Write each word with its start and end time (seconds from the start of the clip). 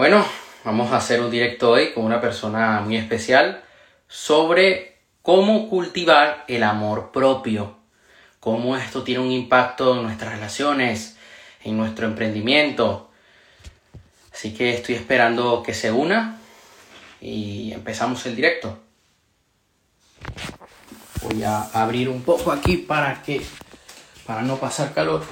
Bueno, 0.00 0.24
vamos 0.64 0.92
a 0.92 0.96
hacer 0.96 1.20
un 1.20 1.30
directo 1.30 1.72
hoy 1.72 1.92
con 1.92 2.04
una 2.04 2.22
persona 2.22 2.80
muy 2.80 2.96
especial 2.96 3.62
sobre 4.08 4.96
cómo 5.20 5.68
cultivar 5.68 6.46
el 6.48 6.62
amor 6.62 7.12
propio, 7.12 7.76
cómo 8.40 8.78
esto 8.78 9.02
tiene 9.02 9.20
un 9.20 9.30
impacto 9.30 9.94
en 9.94 10.04
nuestras 10.04 10.32
relaciones, 10.32 11.18
en 11.64 11.76
nuestro 11.76 12.06
emprendimiento. 12.06 13.10
Así 14.32 14.54
que 14.54 14.72
estoy 14.72 14.94
esperando 14.94 15.62
que 15.62 15.74
se 15.74 15.92
una 15.92 16.40
y 17.20 17.70
empezamos 17.74 18.24
el 18.24 18.36
directo. 18.36 18.78
Voy 21.20 21.42
a 21.42 21.64
abrir 21.74 22.08
un 22.08 22.22
poco 22.22 22.52
aquí 22.52 22.78
para 22.78 23.22
que 23.22 23.44
para 24.24 24.40
no 24.40 24.56
pasar 24.56 24.94
calor 24.94 25.22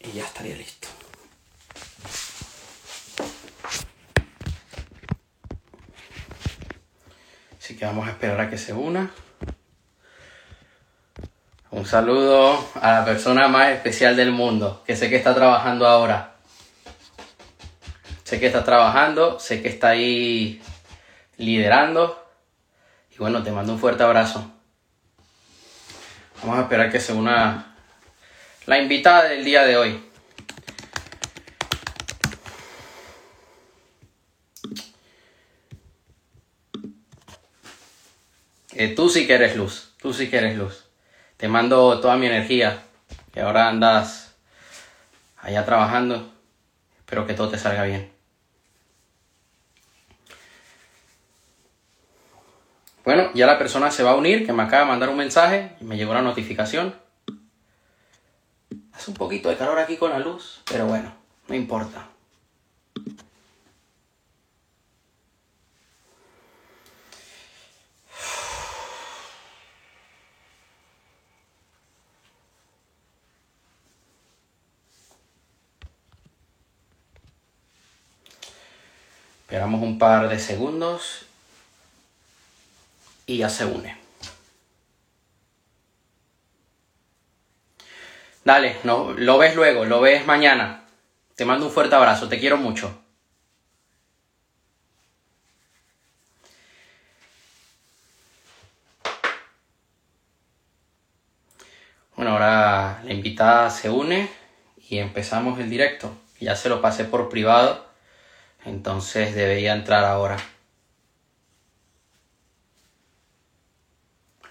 y 0.00 0.10
ya 0.10 0.24
estaría 0.24 0.56
listo. 0.56 0.88
Así 7.58 7.66
que 7.78 7.84
vamos 7.84 8.08
a 8.08 8.10
esperar 8.10 8.40
a 8.40 8.50
que 8.50 8.58
se 8.58 8.72
una. 8.72 9.10
Un 11.70 11.86
saludo 11.86 12.58
a 12.80 12.92
la 12.92 13.04
persona 13.04 13.46
más 13.46 13.68
especial 13.68 14.16
del 14.16 14.32
mundo, 14.32 14.82
que 14.84 14.96
sé 14.96 15.08
que 15.08 15.16
está 15.16 15.34
trabajando 15.34 15.86
ahora. 15.86 16.34
Sé 18.24 18.40
que 18.40 18.46
está 18.46 18.64
trabajando, 18.64 19.38
sé 19.38 19.62
que 19.62 19.68
está 19.68 19.90
ahí 19.90 20.60
liderando. 21.36 22.26
Y 23.14 23.18
bueno, 23.18 23.44
te 23.44 23.52
mando 23.52 23.74
un 23.74 23.78
fuerte 23.78 24.02
abrazo. 24.02 24.50
Vamos 26.42 26.58
a 26.58 26.62
esperar 26.62 26.90
que 26.90 27.00
se 27.00 27.12
una 27.12 27.76
la 28.66 28.78
invitada 28.78 29.24
del 29.24 29.44
día 29.44 29.62
de 29.64 29.76
hoy. 29.76 30.07
Eh, 38.80 38.94
tú 38.94 39.08
sí 39.08 39.26
que 39.26 39.34
eres 39.34 39.56
luz, 39.56 39.92
tú 40.00 40.14
sí 40.14 40.30
que 40.30 40.36
eres 40.36 40.56
luz. 40.56 40.84
Te 41.36 41.48
mando 41.48 41.98
toda 41.98 42.16
mi 42.16 42.26
energía, 42.26 42.80
que 43.32 43.40
ahora 43.40 43.68
andas 43.68 44.36
allá 45.38 45.64
trabajando. 45.64 46.32
Espero 47.00 47.26
que 47.26 47.34
todo 47.34 47.48
te 47.48 47.58
salga 47.58 47.82
bien. 47.82 48.12
Bueno, 53.04 53.32
ya 53.34 53.48
la 53.48 53.58
persona 53.58 53.90
se 53.90 54.04
va 54.04 54.12
a 54.12 54.14
unir, 54.14 54.46
que 54.46 54.52
me 54.52 54.62
acaba 54.62 54.84
de 54.84 54.88
mandar 54.90 55.08
un 55.08 55.16
mensaje 55.16 55.72
y 55.80 55.84
me 55.84 55.96
llegó 55.96 56.14
la 56.14 56.22
notificación. 56.22 56.94
Hace 58.92 59.10
un 59.10 59.16
poquito 59.16 59.48
de 59.48 59.56
calor 59.56 59.80
aquí 59.80 59.96
con 59.96 60.12
la 60.12 60.20
luz, 60.20 60.62
pero 60.70 60.86
bueno, 60.86 61.12
no 61.48 61.54
importa. 61.56 62.06
Esperamos 79.58 79.82
un 79.82 79.98
par 79.98 80.28
de 80.28 80.38
segundos 80.38 81.26
y 83.26 83.38
ya 83.38 83.50
se 83.50 83.64
une. 83.64 83.96
Dale, 88.44 88.76
no, 88.84 89.14
lo 89.14 89.36
ves 89.36 89.56
luego, 89.56 89.84
lo 89.84 90.00
ves 90.00 90.24
mañana. 90.24 90.84
Te 91.34 91.44
mando 91.44 91.66
un 91.66 91.72
fuerte 91.72 91.96
abrazo, 91.96 92.28
te 92.28 92.38
quiero 92.38 92.56
mucho. 92.56 93.02
Bueno, 102.14 102.30
ahora 102.30 103.02
la 103.02 103.12
invitada 103.12 103.70
se 103.70 103.90
une 103.90 104.30
y 104.88 104.98
empezamos 104.98 105.58
el 105.58 105.68
directo. 105.68 106.16
Ya 106.38 106.54
se 106.54 106.68
lo 106.68 106.80
pasé 106.80 107.04
por 107.04 107.28
privado 107.28 107.87
entonces 108.68 109.34
debería 109.34 109.72
entrar 109.72 110.04
ahora. 110.04 110.36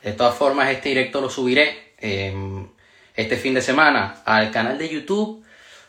De 0.04 0.14
todas 0.14 0.36
formas, 0.36 0.70
este 0.70 0.90
directo 0.90 1.22
lo 1.22 1.30
subiré 1.30 1.94
em, 2.00 2.68
este 3.16 3.36
fin 3.38 3.54
de 3.54 3.62
semana 3.62 4.22
al 4.26 4.52
canal 4.52 4.78
de 4.78 4.90
YouTube, 4.90 5.44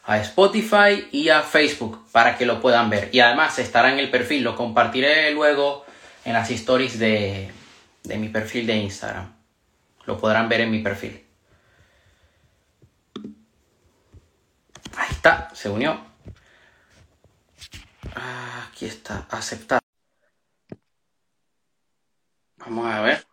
a 0.05 0.19
Spotify 0.19 1.09
y 1.13 1.29
a 1.29 1.43
Facebook 1.43 2.07
para 2.11 2.37
que 2.37 2.47
lo 2.47 2.61
puedan 2.61 2.91
ver. 2.91 3.11
Y 3.13 3.21
además 3.21 3.59
estará 3.59 3.93
en 3.93 3.99
el 3.99 4.11
perfil, 4.11 4.43
lo 4.43 4.57
compartiré 4.57 5.31
luego 5.31 5.85
en 6.25 6.33
las 6.33 6.51
stories 6.51 6.99
de, 6.99 7.51
de 8.05 8.17
mi 8.17 8.29
perfil 8.29 8.67
de 8.67 8.77
Instagram. 8.77 9.33
Lo 10.07 10.19
podrán 10.19 10.49
ver 10.49 10.63
en 10.63 10.71
mi 10.71 10.81
perfil. 10.81 11.25
Ahí 14.97 15.09
está, 15.11 15.51
se 15.55 15.69
unió. 15.69 16.08
Ah, 18.15 18.69
aquí 18.69 18.87
está, 18.87 19.27
aceptar. 19.31 19.81
Vamos 22.57 22.87
a 22.87 23.01
ver. 23.03 23.27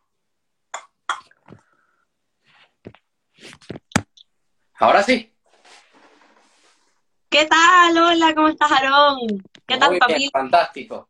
Ahora 4.75 5.03
sí. 5.03 5.34
¿Qué 7.30 7.46
tal? 7.46 7.97
Hola, 7.97 8.34
¿cómo 8.36 8.47
estás, 8.50 8.72
Aarón? 8.72 9.44
¿Qué 9.66 9.78
tal, 9.78 9.97
familia? 9.97 10.30
Fantástico. 10.31 11.09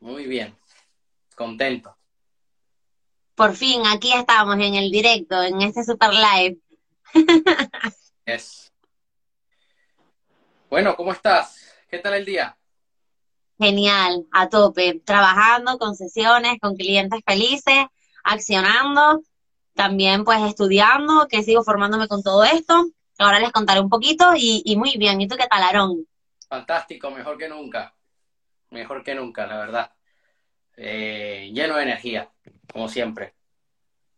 Muy 0.00 0.26
bien. 0.26 0.56
Contento. 1.36 1.96
Por 3.34 3.54
fin, 3.54 3.86
aquí 3.86 4.12
estamos 4.12 4.54
en 4.56 4.74
el 4.74 4.90
directo, 4.90 5.42
en 5.42 5.62
este 5.62 5.84
super 5.84 6.10
live. 6.12 6.58
es. 8.26 8.69
Bueno, 10.70 10.94
¿cómo 10.94 11.10
estás? 11.10 11.74
¿Qué 11.88 11.98
tal 11.98 12.14
el 12.14 12.24
día? 12.24 12.56
Genial, 13.58 14.24
a 14.30 14.48
tope, 14.48 15.02
trabajando 15.04 15.78
con 15.78 15.96
sesiones, 15.96 16.60
con 16.60 16.76
clientes 16.76 17.20
felices, 17.26 17.86
accionando, 18.22 19.20
también 19.74 20.22
pues 20.24 20.40
estudiando, 20.42 21.26
que 21.28 21.42
sigo 21.42 21.64
formándome 21.64 22.06
con 22.06 22.22
todo 22.22 22.44
esto. 22.44 22.86
Ahora 23.18 23.40
les 23.40 23.50
contaré 23.50 23.80
un 23.80 23.88
poquito 23.88 24.32
y, 24.36 24.76
muy 24.76 24.96
bien. 24.96 25.20
¿Y 25.20 25.26
tú 25.26 25.36
qué 25.36 25.48
tal, 25.48 25.60
Aarón? 25.64 26.06
Fantástico, 26.48 27.10
mejor 27.10 27.36
que 27.36 27.48
nunca. 27.48 27.92
Mejor 28.70 29.02
que 29.02 29.16
nunca, 29.16 29.48
la 29.48 29.58
verdad. 29.58 29.92
Eh, 30.76 31.50
lleno 31.52 31.78
de 31.78 31.82
energía, 31.82 32.30
como 32.72 32.88
siempre. 32.88 33.34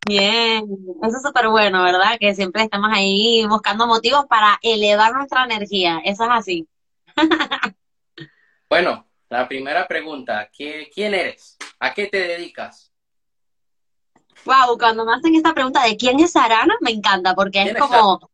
Bien, 0.06 0.64
eso 1.02 1.16
es 1.16 1.22
súper 1.22 1.48
bueno, 1.48 1.82
¿verdad? 1.84 2.18
Que 2.18 2.34
siempre 2.34 2.64
estamos 2.64 2.90
ahí 2.92 3.46
buscando 3.46 3.86
motivos 3.86 4.26
para 4.26 4.58
elevar 4.60 5.14
nuestra 5.14 5.44
energía. 5.44 6.00
Eso 6.04 6.24
es 6.24 6.30
así. 6.30 6.68
bueno, 8.68 9.06
la 9.28 9.46
primera 9.46 9.86
pregunta, 9.86 10.50
¿quién 10.54 11.14
eres? 11.14 11.56
¿A 11.78 11.94
qué 11.94 12.08
te 12.08 12.18
dedicas? 12.18 12.92
Wow, 14.44 14.76
cuando 14.76 15.04
me 15.04 15.14
hacen 15.14 15.36
esta 15.36 15.54
pregunta 15.54 15.84
de 15.84 15.96
quién 15.96 16.19
es 16.19 16.34
Arana, 16.34 16.74
me 16.80 16.90
encanta, 16.90 17.34
porque 17.34 17.62
es 17.62 17.76
como, 17.76 18.28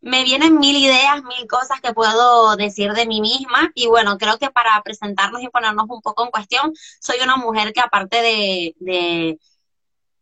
me 0.00 0.24
vienen 0.24 0.58
mil 0.58 0.74
ideas, 0.74 1.22
mil 1.22 1.46
cosas 1.46 1.82
que 1.82 1.92
puedo 1.92 2.56
decir 2.56 2.94
de 2.94 3.06
mí 3.06 3.20
misma, 3.20 3.70
y 3.74 3.88
bueno, 3.88 4.16
creo 4.16 4.38
que 4.38 4.50
para 4.50 4.80
presentarnos 4.82 5.42
y 5.42 5.48
ponernos 5.48 5.84
un 5.90 6.00
poco 6.00 6.24
en 6.24 6.30
cuestión, 6.30 6.72
soy 6.98 7.18
una 7.22 7.36
mujer 7.36 7.74
que 7.74 7.80
aparte 7.80 8.22
de 8.22 9.38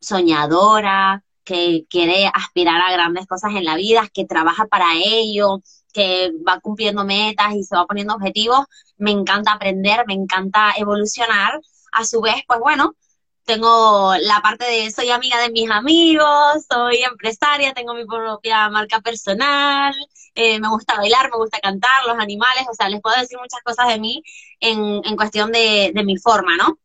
soñadora, 0.05 1.25
que 1.45 1.85
quiere 1.91 2.31
aspirar 2.33 2.81
a 2.81 2.93
grandes 2.93 3.27
cosas 3.27 3.53
en 3.55 3.65
la 3.65 3.77
vida, 3.77 4.09
que 4.13 4.25
trabaja 4.25 4.67
para 4.67 4.95
ello, 4.97 5.61
que 5.93 6.33
va 6.47 6.61
cumpliendo 6.61 7.05
metas 7.05 7.55
y 7.55 7.63
se 7.65 7.77
va 7.77 7.87
poniendo 7.87 8.15
objetivos. 8.15 8.67
Me 8.97 9.11
encanta 9.13 9.53
aprender, 9.53 10.05
me 10.07 10.15
encanta 10.15 10.73
evolucionar. 10.77 11.61
A 11.93 12.05
su 12.05 12.21
vez, 12.21 12.37
pues 12.49 12.59
bueno, 12.61 12.95
tengo 13.45 14.15
la 14.21 14.41
parte 14.41 14.65
de 14.65 14.91
soy 14.91 15.11
amiga 15.11 15.39
de 15.39 15.51
mis 15.51 15.71
amigos, 15.71 16.65
soy 16.69 16.97
empresaria, 17.03 17.73
tengo 17.75 17.95
mi 17.95 18.05
propia 18.05 18.69
marca 18.71 19.01
personal, 19.01 19.95
eh, 20.35 20.59
me 20.61 20.69
gusta 20.69 20.97
bailar, 20.97 21.31
me 21.31 21.37
gusta 21.37 21.61
cantar, 21.61 22.05
los 22.07 22.19
animales, 22.19 22.65
o 22.71 22.75
sea, 22.75 22.89
les 22.89 23.01
puedo 23.01 23.17
decir 23.21 23.39
muchas 23.39 23.61
cosas 23.63 23.89
de 23.89 24.01
mí 24.01 24.23
en, 24.61 25.03
en 25.05 25.17
cuestión 25.17 25.53
de, 25.53 25.93
de 25.95 26.05
mi 26.05 26.17
forma, 26.17 26.57
¿no? 26.57 26.79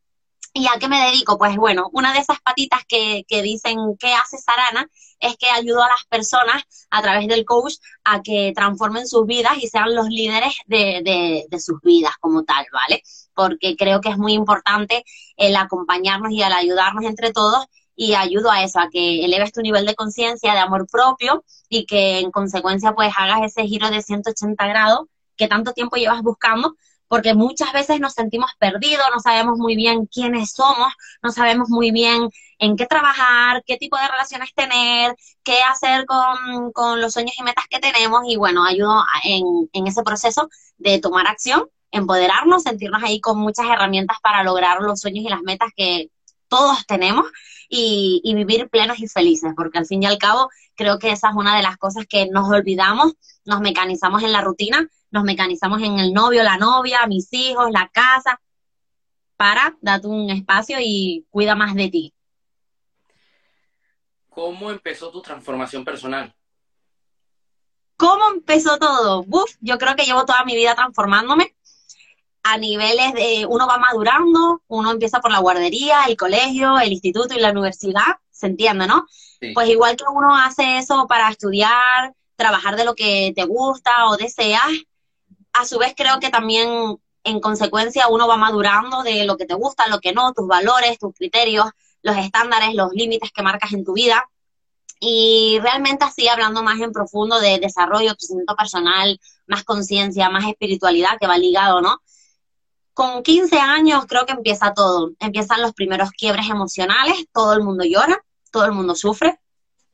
¿Y 0.52 0.66
a 0.66 0.78
qué 0.80 0.88
me 0.88 1.00
dedico? 1.06 1.38
Pues 1.38 1.56
bueno, 1.56 1.88
una 1.92 2.12
de 2.12 2.18
esas 2.18 2.40
patitas 2.40 2.80
que, 2.88 3.24
que 3.28 3.40
dicen 3.42 3.96
que 3.98 4.12
hace 4.14 4.36
Sarana 4.36 4.88
es 5.20 5.36
que 5.36 5.48
ayudo 5.48 5.82
a 5.82 5.88
las 5.88 6.04
personas 6.08 6.64
a 6.90 7.02
través 7.02 7.28
del 7.28 7.44
coach 7.44 7.74
a 8.04 8.20
que 8.20 8.52
transformen 8.54 9.06
sus 9.06 9.26
vidas 9.26 9.52
y 9.60 9.68
sean 9.68 9.94
los 9.94 10.08
líderes 10.08 10.54
de, 10.66 11.46
de, 11.48 11.60
sus 11.60 11.80
vidas 11.82 12.14
como 12.20 12.42
tal, 12.42 12.66
¿vale? 12.72 13.02
Porque 13.34 13.76
creo 13.76 14.00
que 14.00 14.08
es 14.08 14.18
muy 14.18 14.32
importante 14.32 15.04
el 15.36 15.54
acompañarnos 15.54 16.32
y 16.32 16.42
el 16.42 16.52
ayudarnos 16.52 17.04
entre 17.04 17.32
todos 17.32 17.66
y 17.94 18.14
ayudo 18.14 18.50
a 18.50 18.64
eso, 18.64 18.80
a 18.80 18.88
que 18.90 19.24
eleves 19.24 19.52
tu 19.52 19.60
nivel 19.60 19.86
de 19.86 19.94
conciencia, 19.94 20.52
de 20.52 20.58
amor 20.58 20.86
propio 20.90 21.44
y 21.68 21.86
que 21.86 22.18
en 22.18 22.30
consecuencia 22.32 22.92
pues 22.94 23.12
hagas 23.16 23.42
ese 23.42 23.68
giro 23.68 23.90
de 23.90 24.02
180 24.02 24.66
grados 24.66 25.06
que 25.36 25.48
tanto 25.48 25.72
tiempo 25.72 25.96
llevas 25.96 26.22
buscando 26.22 26.74
porque 27.10 27.34
muchas 27.34 27.72
veces 27.72 27.98
nos 27.98 28.12
sentimos 28.12 28.52
perdidos, 28.60 29.04
no 29.12 29.18
sabemos 29.18 29.58
muy 29.58 29.74
bien 29.74 30.06
quiénes 30.06 30.52
somos, 30.52 30.92
no 31.24 31.32
sabemos 31.32 31.68
muy 31.68 31.90
bien 31.90 32.30
en 32.60 32.76
qué 32.76 32.86
trabajar, 32.86 33.64
qué 33.66 33.76
tipo 33.76 33.96
de 33.96 34.06
relaciones 34.06 34.54
tener, 34.54 35.16
qué 35.42 35.60
hacer 35.60 36.06
con, 36.06 37.00
los 37.00 37.12
sueños 37.12 37.34
y 37.36 37.42
metas 37.42 37.64
que 37.68 37.80
tenemos 37.80 38.20
y 38.28 38.36
bueno, 38.36 38.64
ayudo 38.64 39.04
en, 39.24 39.44
en 39.72 39.88
ese 39.88 40.04
proceso 40.04 40.48
de 40.78 41.00
tomar 41.00 41.26
acción, 41.26 41.68
empoderarnos, 41.90 42.62
sentirnos 42.62 43.02
ahí 43.02 43.20
con 43.20 43.40
muchas 43.40 43.66
herramientas 43.66 44.18
para 44.22 44.44
lograr 44.44 44.80
los 44.80 45.00
sueños 45.00 45.24
y 45.24 45.30
las 45.30 45.42
metas 45.42 45.70
que 45.74 46.10
todos 46.46 46.86
tenemos 46.86 47.26
y, 47.68 48.20
y, 48.22 48.34
vivir 48.34 48.68
plenos 48.70 49.00
y 49.00 49.08
felices, 49.08 49.52
porque 49.56 49.78
al 49.78 49.86
fin 49.86 50.04
y 50.04 50.06
al 50.06 50.18
cabo 50.18 50.48
creo 50.76 51.00
que 51.00 51.10
esa 51.10 51.30
es 51.30 51.34
una 51.34 51.56
de 51.56 51.62
las 51.64 51.76
cosas 51.76 52.06
que 52.08 52.28
nos 52.28 52.48
olvidamos, 52.48 53.14
nos 53.44 53.60
mecanizamos 53.60 54.22
en 54.22 54.30
la 54.30 54.42
rutina 54.42 54.88
nos 55.10 55.24
mecanizamos 55.24 55.82
en 55.82 55.98
el 55.98 56.12
novio, 56.12 56.42
la 56.42 56.56
novia, 56.56 57.06
mis 57.06 57.32
hijos, 57.32 57.70
la 57.70 57.88
casa. 57.88 58.40
Para, 59.36 59.76
date 59.80 60.06
un 60.06 60.30
espacio 60.30 60.78
y 60.80 61.26
cuida 61.30 61.54
más 61.54 61.74
de 61.74 61.88
ti. 61.88 62.14
¿Cómo 64.28 64.70
empezó 64.70 65.10
tu 65.10 65.22
transformación 65.22 65.84
personal? 65.84 66.34
¿Cómo 67.96 68.30
empezó 68.32 68.78
todo? 68.78 69.24
Uf, 69.28 69.56
yo 69.60 69.78
creo 69.78 69.96
que 69.96 70.04
llevo 70.04 70.24
toda 70.24 70.44
mi 70.44 70.54
vida 70.54 70.74
transformándome 70.74 71.54
a 72.42 72.56
niveles 72.56 73.12
de 73.12 73.46
uno 73.48 73.66
va 73.66 73.78
madurando, 73.78 74.62
uno 74.68 74.90
empieza 74.90 75.20
por 75.20 75.30
la 75.30 75.40
guardería, 75.40 76.04
el 76.06 76.16
colegio, 76.16 76.78
el 76.78 76.92
instituto 76.92 77.34
y 77.34 77.40
la 77.40 77.50
universidad, 77.50 78.16
se 78.30 78.46
entiende, 78.46 78.86
¿no? 78.86 79.06
Pues 79.54 79.68
igual 79.68 79.96
que 79.96 80.04
uno 80.10 80.36
hace 80.36 80.78
eso 80.78 81.06
para 81.06 81.30
estudiar, 81.30 82.14
trabajar 82.36 82.76
de 82.76 82.84
lo 82.84 82.94
que 82.94 83.32
te 83.34 83.44
gusta 83.44 84.06
o 84.06 84.16
deseas, 84.16 84.70
a 85.52 85.64
su 85.64 85.78
vez 85.78 85.94
creo 85.96 86.20
que 86.20 86.30
también 86.30 86.98
en 87.24 87.40
consecuencia 87.40 88.08
uno 88.08 88.26
va 88.26 88.36
madurando 88.36 89.02
de 89.02 89.24
lo 89.24 89.36
que 89.36 89.46
te 89.46 89.54
gusta, 89.54 89.88
lo 89.88 90.00
que 90.00 90.12
no, 90.12 90.32
tus 90.32 90.46
valores, 90.46 90.98
tus 90.98 91.14
criterios, 91.14 91.66
los 92.02 92.16
estándares, 92.16 92.74
los 92.74 92.92
límites 92.92 93.30
que 93.32 93.42
marcas 93.42 93.72
en 93.72 93.84
tu 93.84 93.92
vida. 93.92 94.28
Y 95.00 95.58
realmente 95.62 96.04
así, 96.04 96.28
hablando 96.28 96.62
más 96.62 96.78
en 96.80 96.92
profundo 96.92 97.40
de 97.40 97.58
desarrollo, 97.58 98.14
crecimiento 98.16 98.54
personal, 98.54 99.18
más 99.46 99.64
conciencia, 99.64 100.28
más 100.28 100.46
espiritualidad 100.46 101.18
que 101.18 101.26
va 101.26 101.38
ligado, 101.38 101.80
¿no? 101.80 102.00
Con 102.92 103.22
15 103.22 103.58
años 103.58 104.04
creo 104.06 104.26
que 104.26 104.32
empieza 104.32 104.74
todo. 104.74 105.12
Empiezan 105.18 105.62
los 105.62 105.72
primeros 105.72 106.10
quiebres 106.10 106.50
emocionales, 106.50 107.16
todo 107.32 107.54
el 107.54 107.62
mundo 107.62 107.84
llora, 107.84 108.22
todo 108.50 108.66
el 108.66 108.72
mundo 108.72 108.94
sufre, 108.94 109.40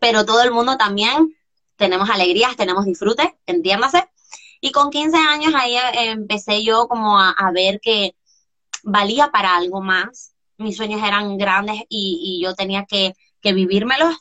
pero 0.00 0.24
todo 0.24 0.42
el 0.42 0.50
mundo 0.50 0.76
también 0.76 1.36
tenemos 1.76 2.10
alegrías, 2.10 2.56
tenemos 2.56 2.84
disfrute, 2.84 3.38
entiéndase. 3.46 4.08
Y 4.66 4.72
con 4.72 4.90
15 4.90 5.16
años 5.16 5.54
ahí 5.54 5.76
eh, 5.76 6.10
empecé 6.10 6.64
yo 6.64 6.88
como 6.88 7.20
a, 7.20 7.52
ver 7.54 7.78
que 7.80 8.16
valía 8.82 9.30
para 9.30 9.54
algo 9.54 9.80
más. 9.80 10.34
Mis 10.58 10.76
sueños 10.76 11.00
eran 11.04 11.38
grandes 11.38 11.82
y, 11.88 12.40
yo 12.42 12.52
tenía 12.56 12.84
que, 12.84 13.14
vivírmelos. 13.44 14.16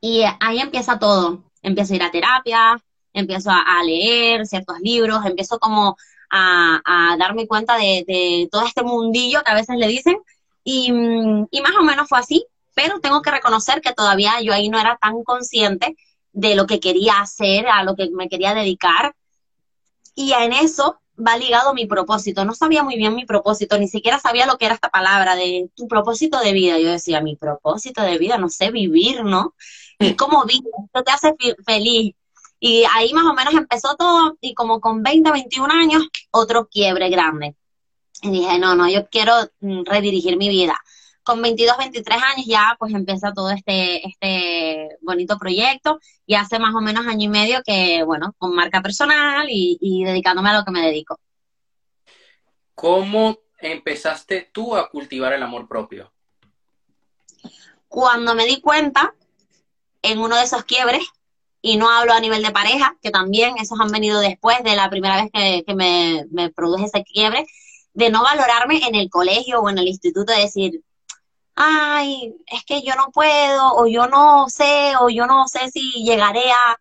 Y 0.00 0.24
ahí 0.40 0.58
empieza 0.58 0.98
todo. 0.98 1.44
Empiezo 1.62 1.92
a 1.92 1.96
ir 1.96 2.02
a 2.02 2.10
terapia, 2.10 2.82
empiezo 3.12 3.50
a, 3.52 3.84
leer 3.84 4.46
ciertos 4.48 4.80
libros, 4.80 5.24
empiezo 5.24 5.60
como 5.60 5.96
a, 6.28 7.14
darme 7.16 7.46
cuenta 7.46 7.76
de, 7.76 8.48
todo 8.50 8.66
este 8.66 8.82
mundillo 8.82 9.44
que 9.44 9.52
a 9.52 9.54
veces 9.54 9.76
le 9.76 9.86
dicen. 9.86 10.16
Y, 10.64 10.88
y 10.88 11.60
más 11.60 11.76
o 11.78 11.84
menos 11.84 12.08
fue 12.08 12.18
así, 12.18 12.44
pero 12.74 12.98
tengo 12.98 13.22
que 13.22 13.30
reconocer 13.30 13.80
que 13.80 13.92
todavía 13.92 14.40
yo 14.40 14.52
ahí 14.52 14.68
no 14.68 14.80
era 14.80 14.98
tan 15.00 15.22
consciente 15.22 15.96
de 16.32 16.56
lo 16.56 16.66
que 16.66 16.80
quería 16.80 17.20
hacer, 17.20 17.68
a 17.68 17.84
lo 17.84 17.94
que 17.94 18.10
me 18.10 18.28
quería 18.28 18.54
dedicar. 18.54 19.14
Y 20.14 20.32
en 20.32 20.52
eso 20.52 21.00
va 21.18 21.36
ligado 21.36 21.74
mi 21.74 21.86
propósito. 21.86 22.44
No 22.44 22.54
sabía 22.54 22.82
muy 22.82 22.96
bien 22.96 23.14
mi 23.14 23.24
propósito, 23.24 23.78
ni 23.78 23.88
siquiera 23.88 24.18
sabía 24.18 24.46
lo 24.46 24.58
que 24.58 24.66
era 24.66 24.74
esta 24.74 24.88
palabra 24.88 25.36
de 25.36 25.70
tu 25.74 25.88
propósito 25.88 26.38
de 26.40 26.52
vida. 26.52 26.78
Yo 26.78 26.90
decía, 26.90 27.20
mi 27.20 27.36
propósito 27.36 28.02
de 28.02 28.18
vida, 28.18 28.38
no 28.38 28.48
sé, 28.48 28.70
vivir, 28.70 29.24
¿no? 29.24 29.54
¿Y 29.98 30.14
cómo 30.14 30.44
vivir? 30.44 30.64
Esto 30.86 31.02
te 31.04 31.12
hace 31.12 31.34
feliz. 31.64 32.14
Y 32.60 32.84
ahí 32.94 33.12
más 33.12 33.24
o 33.24 33.34
menos 33.34 33.54
empezó 33.54 33.96
todo 33.96 34.36
y 34.40 34.54
como 34.54 34.80
con 34.80 35.02
20, 35.02 35.30
21 35.32 35.72
años, 35.72 36.08
otro 36.30 36.68
quiebre 36.68 37.08
grande. 37.10 37.56
Y 38.22 38.30
dije, 38.30 38.58
no, 38.58 38.76
no, 38.76 38.88
yo 38.88 39.08
quiero 39.08 39.34
mm, 39.60 39.82
redirigir 39.84 40.36
mi 40.36 40.48
vida 40.48 40.76
con 41.22 41.40
22, 41.40 41.76
23 41.78 42.22
años 42.22 42.46
ya 42.46 42.76
pues 42.78 42.92
empieza 42.94 43.32
todo 43.32 43.50
este, 43.50 44.06
este 44.06 44.96
bonito 45.00 45.38
proyecto 45.38 46.00
y 46.26 46.34
hace 46.34 46.58
más 46.58 46.74
o 46.74 46.80
menos 46.80 47.06
año 47.06 47.26
y 47.26 47.28
medio 47.28 47.62
que, 47.64 48.02
bueno, 48.04 48.34
con 48.38 48.54
marca 48.54 48.82
personal 48.82 49.46
y, 49.48 50.04
dedicándome 50.04 50.50
a 50.50 50.58
lo 50.58 50.64
que 50.64 50.72
me 50.72 50.82
dedico. 50.82 51.18
¿Cómo 52.74 53.38
empezaste 53.58 54.50
tú 54.52 54.76
a 54.76 54.88
cultivar 54.88 55.32
el 55.32 55.42
amor 55.42 55.68
propio? 55.68 56.12
Cuando 57.86 58.34
me 58.34 58.46
di 58.46 58.60
cuenta 58.60 59.14
en 60.00 60.18
uno 60.18 60.36
de 60.36 60.44
esos 60.44 60.64
quiebres, 60.64 61.04
y 61.64 61.76
no 61.76 61.88
hablo 61.88 62.12
a 62.12 62.18
nivel 62.18 62.42
de 62.42 62.50
pareja, 62.50 62.96
que 63.00 63.12
también 63.12 63.56
esos 63.58 63.78
han 63.78 63.92
venido 63.92 64.18
después 64.18 64.64
de 64.64 64.74
la 64.74 64.90
primera 64.90 65.22
vez 65.22 65.30
que, 65.64 65.74
me, 65.74 66.26
me 66.32 66.50
produje 66.50 66.86
ese 66.86 67.04
quiebre, 67.04 67.46
de 67.94 68.10
no 68.10 68.24
valorarme 68.24 68.84
en 68.84 68.96
el 68.96 69.08
colegio 69.08 69.60
o 69.60 69.70
en 69.70 69.78
el 69.78 69.86
instituto, 69.86 70.32
de 70.32 70.40
decir, 70.40 70.82
ay, 71.54 72.34
es 72.46 72.64
que 72.64 72.82
yo 72.82 72.94
no 72.96 73.10
puedo, 73.12 73.74
o 73.76 73.86
yo 73.86 74.06
no 74.08 74.48
sé, 74.48 74.94
o 75.00 75.08
yo 75.10 75.26
no 75.26 75.48
sé 75.48 75.70
si 75.70 76.04
llegaré 76.04 76.50
a... 76.52 76.76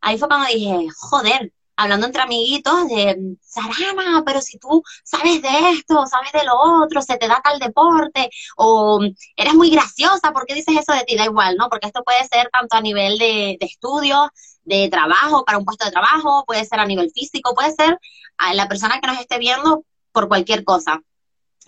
Ahí 0.00 0.18
fue 0.18 0.28
cuando 0.28 0.46
dije, 0.48 0.88
joder, 0.96 1.52
hablando 1.78 2.06
entre 2.06 2.22
amiguitos 2.22 2.88
de, 2.88 3.36
Sarana, 3.40 4.22
pero 4.26 4.40
si 4.40 4.58
tú 4.58 4.82
sabes 5.04 5.40
de 5.42 5.70
esto, 5.70 6.06
sabes 6.06 6.32
de 6.32 6.44
lo 6.44 6.54
otro, 6.84 7.00
se 7.02 7.16
te 7.18 7.28
da 7.28 7.40
tal 7.42 7.58
deporte, 7.60 8.30
o 8.56 9.00
eres 9.36 9.54
muy 9.54 9.70
graciosa, 9.70 10.32
¿por 10.32 10.44
qué 10.46 10.54
dices 10.54 10.76
eso 10.76 10.92
de 10.92 11.04
ti? 11.04 11.16
Da 11.16 11.24
igual, 11.24 11.56
¿no? 11.56 11.68
Porque 11.68 11.86
esto 11.86 12.02
puede 12.04 12.26
ser 12.28 12.50
tanto 12.52 12.76
a 12.76 12.80
nivel 12.80 13.18
de, 13.18 13.56
de 13.60 13.66
estudio, 13.66 14.30
de 14.64 14.88
trabajo, 14.90 15.44
para 15.44 15.58
un 15.58 15.64
puesto 15.64 15.84
de 15.84 15.92
trabajo, 15.92 16.44
puede 16.46 16.64
ser 16.64 16.80
a 16.80 16.86
nivel 16.86 17.10
físico, 17.12 17.54
puede 17.54 17.72
ser 17.72 17.98
a 18.38 18.54
la 18.54 18.68
persona 18.68 19.00
que 19.00 19.06
nos 19.06 19.20
esté 19.20 19.38
viendo 19.38 19.84
por 20.12 20.28
cualquier 20.28 20.64
cosa. 20.64 21.00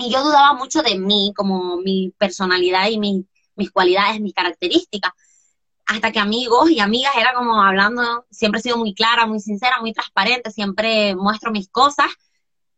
Y 0.02 0.10
yo 0.10 0.24
dudaba 0.24 0.54
mucho 0.54 0.80
de 0.82 0.98
mí, 0.98 1.32
como 1.36 1.76
mi 1.76 2.14
personalidad 2.16 2.88
y 2.88 2.98
mis 2.98 3.70
cualidades, 3.70 4.18
mis 4.18 4.32
características. 4.32 5.12
Hasta 5.84 6.10
que 6.10 6.18
amigos 6.18 6.70
y 6.70 6.80
amigas 6.80 7.12
era 7.18 7.34
como 7.34 7.62
hablando, 7.62 8.24
siempre 8.30 8.60
he 8.60 8.62
sido 8.62 8.78
muy 8.78 8.94
clara, 8.94 9.26
muy 9.26 9.40
sincera, 9.40 9.78
muy 9.80 9.92
transparente, 9.92 10.50
siempre 10.50 11.14
muestro 11.16 11.50
mis 11.50 11.68
cosas. 11.68 12.06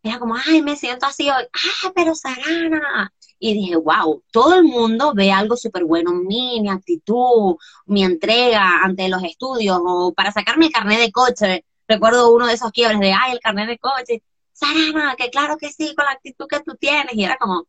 Era 0.02 0.18
como, 0.18 0.34
ay, 0.34 0.62
me 0.62 0.74
siento 0.74 1.06
así 1.06 1.30
hoy. 1.30 1.44
Ah, 1.52 1.92
pero 1.94 2.16
Sarana. 2.16 3.12
Y 3.38 3.54
dije, 3.54 3.76
wow, 3.76 4.24
todo 4.32 4.56
el 4.56 4.64
mundo 4.64 5.12
ve 5.14 5.30
algo 5.30 5.56
súper 5.56 5.84
bueno 5.84 6.10
en 6.10 6.26
mí, 6.26 6.60
mi 6.60 6.70
actitud, 6.70 7.54
mi 7.86 8.02
entrega 8.02 8.82
ante 8.82 9.08
los 9.08 9.22
estudios, 9.22 9.78
o 9.80 10.12
para 10.12 10.32
sacarme 10.32 10.66
el 10.66 10.72
carnet 10.72 10.98
de 10.98 11.12
coche. 11.12 11.64
Recuerdo 11.86 12.32
uno 12.32 12.48
de 12.48 12.54
esos 12.54 12.72
quiebres 12.72 12.98
de, 12.98 13.12
ay, 13.12 13.32
el 13.32 13.40
carnet 13.40 13.68
de 13.68 13.78
coche. 13.78 14.22
Sarana, 14.62 15.16
que 15.16 15.30
claro 15.30 15.56
que 15.56 15.72
sí, 15.72 15.94
con 15.94 16.04
la 16.04 16.12
actitud 16.12 16.46
que 16.48 16.60
tú 16.60 16.76
tienes. 16.76 17.14
Y 17.14 17.24
era 17.24 17.36
como, 17.36 17.66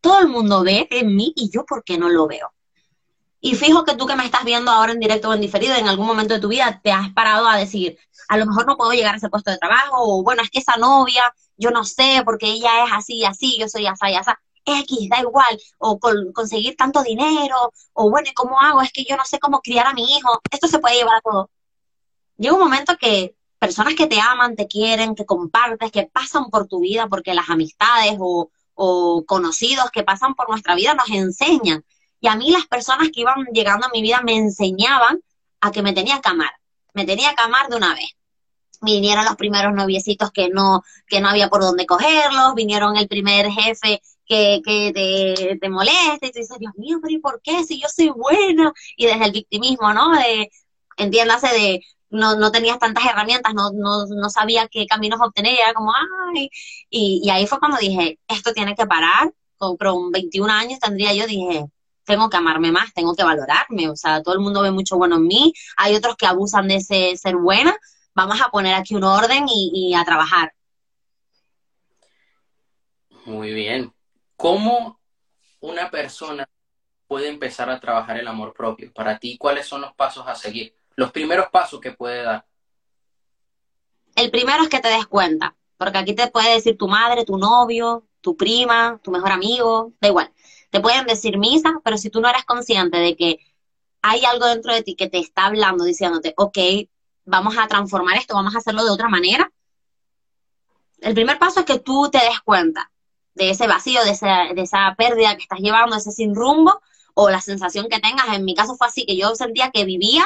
todo 0.00 0.20
el 0.20 0.28
mundo 0.28 0.62
ve 0.62 0.86
en 0.90 1.14
mí 1.16 1.32
y 1.34 1.50
yo, 1.50 1.64
¿por 1.64 1.82
qué 1.82 1.98
no 1.98 2.08
lo 2.08 2.26
veo? 2.26 2.52
Y 3.40 3.54
fijo 3.54 3.84
que 3.84 3.94
tú 3.94 4.06
que 4.06 4.16
me 4.16 4.24
estás 4.24 4.44
viendo 4.44 4.70
ahora 4.70 4.92
en 4.92 5.00
directo 5.00 5.28
o 5.28 5.34
en 5.34 5.40
diferido, 5.40 5.74
en 5.74 5.86
algún 5.86 6.06
momento 6.06 6.34
de 6.34 6.40
tu 6.40 6.48
vida 6.48 6.80
te 6.82 6.92
has 6.92 7.12
parado 7.12 7.46
a 7.46 7.56
decir, 7.56 7.98
a 8.28 8.36
lo 8.38 8.46
mejor 8.46 8.66
no 8.66 8.76
puedo 8.76 8.92
llegar 8.92 9.14
a 9.14 9.16
ese 9.18 9.28
puesto 9.28 9.50
de 9.50 9.58
trabajo, 9.58 9.96
o 9.98 10.22
bueno, 10.22 10.42
es 10.42 10.50
que 10.50 10.60
esa 10.60 10.76
novia, 10.76 11.22
yo 11.56 11.70
no 11.70 11.84
sé, 11.84 12.22
porque 12.24 12.46
ella 12.46 12.84
es 12.84 12.92
así 12.92 13.16
y 13.16 13.24
así, 13.24 13.58
yo 13.58 13.68
soy 13.68 13.86
así 13.86 14.06
y 14.10 14.14
así. 14.14 14.30
X, 14.66 15.08
da 15.10 15.20
igual, 15.20 15.60
o 15.78 15.98
conseguir 16.32 16.74
tanto 16.76 17.02
dinero, 17.02 17.70
o 17.92 18.10
bueno, 18.10 18.28
¿y 18.30 18.34
cómo 18.34 18.58
hago? 18.60 18.80
Es 18.80 18.92
que 18.92 19.04
yo 19.04 19.16
no 19.16 19.24
sé 19.24 19.38
cómo 19.38 19.60
criar 19.60 19.86
a 19.86 19.92
mi 19.92 20.04
hijo. 20.04 20.40
Esto 20.50 20.68
se 20.68 20.78
puede 20.78 20.96
llevar 20.96 21.16
a 21.16 21.20
todo. 21.20 21.50
Llega 22.38 22.54
un 22.54 22.60
momento 22.60 22.96
que 22.96 23.34
personas 23.64 23.94
que 23.94 24.06
te 24.06 24.20
aman, 24.20 24.56
te 24.56 24.66
quieren, 24.66 25.14
que 25.14 25.24
compartes, 25.24 25.90
que 25.90 26.02
pasan 26.04 26.50
por 26.50 26.66
tu 26.66 26.80
vida, 26.80 27.08
porque 27.08 27.32
las 27.32 27.48
amistades 27.48 28.18
o, 28.18 28.50
conocidos 29.26 29.90
que 29.90 30.02
pasan 30.02 30.34
por 30.34 30.50
nuestra 30.50 30.74
vida 30.74 30.92
nos 30.92 31.08
enseñan. 31.08 31.82
Y 32.20 32.28
a 32.28 32.36
mí 32.36 32.50
las 32.50 32.66
personas 32.66 33.08
que 33.10 33.22
iban 33.22 33.46
llegando 33.54 33.86
a 33.86 33.90
mi 33.90 34.02
vida 34.02 34.20
me 34.22 34.36
enseñaban 34.36 35.22
a 35.62 35.70
que 35.70 35.80
me 35.80 35.94
tenía 35.94 36.20
que 36.20 36.28
amar, 36.28 36.50
me 36.92 37.06
tenía 37.06 37.34
que 37.34 37.42
amar 37.42 37.70
de 37.70 37.76
una 37.76 37.94
vez. 37.94 38.10
Vinieron 38.82 39.24
los 39.24 39.36
primeros 39.36 39.72
noviecitos 39.72 40.30
que 40.30 40.50
no, 40.50 40.82
que 41.06 41.22
no 41.22 41.30
había 41.30 41.48
por 41.48 41.62
dónde 41.62 41.86
cogerlos, 41.86 42.54
vinieron 42.54 42.98
el 42.98 43.08
primer 43.08 43.50
jefe 43.50 44.02
que, 44.26 44.60
que 44.62 44.92
te, 44.92 45.56
te 45.56 45.68
molesta 45.70 46.26
y 46.26 46.32
tú 46.32 46.38
dices, 46.38 46.58
Dios 46.58 46.74
mío, 46.76 46.98
pero 47.00 47.14
¿y 47.14 47.18
por 47.18 47.40
qué? 47.42 47.64
Si 47.64 47.80
yo 47.80 47.88
soy 47.88 48.10
buena. 48.10 48.74
Y 48.96 49.06
desde 49.06 49.24
el 49.24 49.32
victimismo, 49.32 49.94
¿no? 49.94 50.10
De, 50.10 50.50
entiéndase 50.98 51.48
de, 51.48 51.80
no, 52.14 52.36
no 52.36 52.52
tenías 52.52 52.78
tantas 52.78 53.04
herramientas, 53.04 53.52
no, 53.54 53.70
no, 53.72 54.06
no 54.06 54.30
sabía 54.30 54.68
qué 54.68 54.86
caminos 54.86 55.20
obtener, 55.20 55.58
era 55.58 55.74
como, 55.74 55.92
ay, 56.34 56.48
y, 56.88 57.28
ahí 57.30 57.46
fue 57.46 57.58
cuando 57.58 57.78
dije, 57.78 58.18
esto 58.28 58.52
tiene 58.52 58.74
que 58.74 58.86
parar, 58.86 59.32
con, 59.56 59.76
21 60.10 60.52
años 60.52 60.78
tendría 60.78 61.12
yo, 61.12 61.26
dije, 61.26 61.66
tengo 62.04 62.30
que 62.30 62.36
amarme 62.36 62.70
más, 62.70 62.92
tengo 62.94 63.14
que 63.14 63.24
valorarme, 63.24 63.88
o 63.88 63.96
sea, 63.96 64.22
todo 64.22 64.34
el 64.34 64.40
mundo 64.40 64.62
ve 64.62 64.70
mucho 64.70 64.96
bueno 64.96 65.16
en 65.16 65.26
mí, 65.26 65.52
hay 65.76 65.96
otros 65.96 66.16
que 66.16 66.26
abusan 66.26 66.68
de 66.68 66.76
ese 66.76 67.16
ser 67.16 67.36
buena, 67.36 67.76
vamos 68.14 68.40
a 68.40 68.50
poner 68.50 68.74
aquí 68.74 68.94
un 68.94 69.04
orden 69.04 69.46
y, 69.48 69.94
a 69.94 70.04
trabajar. 70.04 70.52
Muy 73.26 73.52
bien. 73.52 73.92
¿Cómo 74.36 75.00
una 75.60 75.90
persona 75.90 76.46
puede 77.06 77.28
empezar 77.28 77.70
a 77.70 77.80
trabajar 77.80 78.18
el 78.18 78.28
amor 78.28 78.52
propio? 78.52 78.92
Para 78.92 79.18
ti, 79.18 79.38
¿cuáles 79.38 79.66
son 79.66 79.80
los 79.80 79.94
pasos 79.94 80.24
a 80.28 80.34
seguir? 80.34 80.76
Los 80.96 81.12
primeros 81.12 81.46
pasos 81.50 81.80
que 81.80 81.92
puede 81.92 82.22
dar. 82.22 82.46
El 84.14 84.30
primero 84.30 84.62
es 84.62 84.68
que 84.68 84.80
te 84.80 84.88
des 84.88 85.06
cuenta, 85.06 85.56
porque 85.76 85.98
aquí 85.98 86.14
te 86.14 86.28
puede 86.28 86.54
decir 86.54 86.78
tu 86.78 86.86
madre, 86.86 87.24
tu 87.24 87.36
novio, 87.36 88.06
tu 88.20 88.36
prima, 88.36 89.00
tu 89.02 89.10
mejor 89.10 89.32
amigo, 89.32 89.92
da 90.00 90.08
igual. 90.08 90.32
Te 90.70 90.80
pueden 90.80 91.06
decir 91.06 91.38
misa, 91.38 91.80
pero 91.84 91.98
si 91.98 92.10
tú 92.10 92.20
no 92.20 92.28
eres 92.28 92.44
consciente 92.44 92.98
de 92.98 93.16
que 93.16 93.38
hay 94.02 94.24
algo 94.24 94.46
dentro 94.46 94.72
de 94.72 94.82
ti 94.82 94.94
que 94.94 95.08
te 95.08 95.18
está 95.18 95.46
hablando, 95.46 95.84
diciéndote, 95.84 96.34
ok, 96.36 96.58
vamos 97.24 97.56
a 97.58 97.66
transformar 97.66 98.16
esto, 98.16 98.34
vamos 98.34 98.54
a 98.54 98.58
hacerlo 98.58 98.84
de 98.84 98.90
otra 98.90 99.08
manera. 99.08 99.50
El 101.00 101.14
primer 101.14 101.38
paso 101.38 101.60
es 101.60 101.66
que 101.66 101.78
tú 101.78 102.08
te 102.10 102.18
des 102.18 102.40
cuenta 102.40 102.90
de 103.34 103.50
ese 103.50 103.66
vacío, 103.66 104.02
de 104.04 104.10
esa, 104.10 104.44
de 104.54 104.62
esa 104.62 104.94
pérdida 104.96 105.36
que 105.36 105.42
estás 105.42 105.58
llevando, 105.58 105.96
ese 105.96 106.12
sin 106.12 106.34
rumbo, 106.34 106.80
o 107.14 107.30
la 107.30 107.40
sensación 107.40 107.88
que 107.88 108.00
tengas. 108.00 108.28
En 108.34 108.44
mi 108.44 108.54
caso 108.54 108.76
fue 108.76 108.86
así, 108.86 109.04
que 109.06 109.16
yo 109.16 109.34
sentía 109.34 109.70
que 109.70 109.84
vivía 109.84 110.24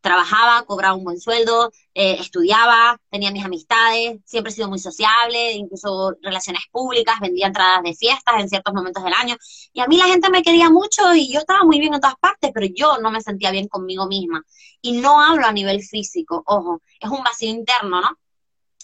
trabajaba, 0.00 0.64
cobraba 0.64 0.94
un 0.94 1.04
buen 1.04 1.20
sueldo, 1.20 1.72
eh, 1.94 2.16
estudiaba, 2.20 3.00
tenía 3.10 3.30
mis 3.30 3.44
amistades, 3.44 4.18
siempre 4.24 4.52
he 4.52 4.54
sido 4.54 4.68
muy 4.68 4.78
sociable, 4.78 5.52
incluso 5.52 6.14
relaciones 6.22 6.62
públicas, 6.70 7.18
vendía 7.20 7.48
entradas 7.48 7.82
de 7.82 7.94
fiestas 7.94 8.34
en 8.38 8.48
ciertos 8.48 8.74
momentos 8.74 9.02
del 9.02 9.14
año. 9.14 9.36
Y 9.72 9.80
a 9.80 9.86
mí 9.86 9.96
la 9.96 10.06
gente 10.06 10.30
me 10.30 10.42
quería 10.42 10.70
mucho 10.70 11.14
y 11.14 11.32
yo 11.32 11.40
estaba 11.40 11.64
muy 11.64 11.80
bien 11.80 11.94
en 11.94 12.00
todas 12.00 12.16
partes, 12.16 12.50
pero 12.54 12.66
yo 12.74 12.98
no 12.98 13.10
me 13.10 13.20
sentía 13.20 13.50
bien 13.50 13.68
conmigo 13.68 14.06
misma. 14.06 14.42
Y 14.80 15.00
no 15.00 15.20
hablo 15.20 15.46
a 15.46 15.52
nivel 15.52 15.82
físico, 15.82 16.42
ojo, 16.46 16.80
es 17.00 17.10
un 17.10 17.24
vacío 17.24 17.50
interno, 17.50 18.00
¿no? 18.00 18.18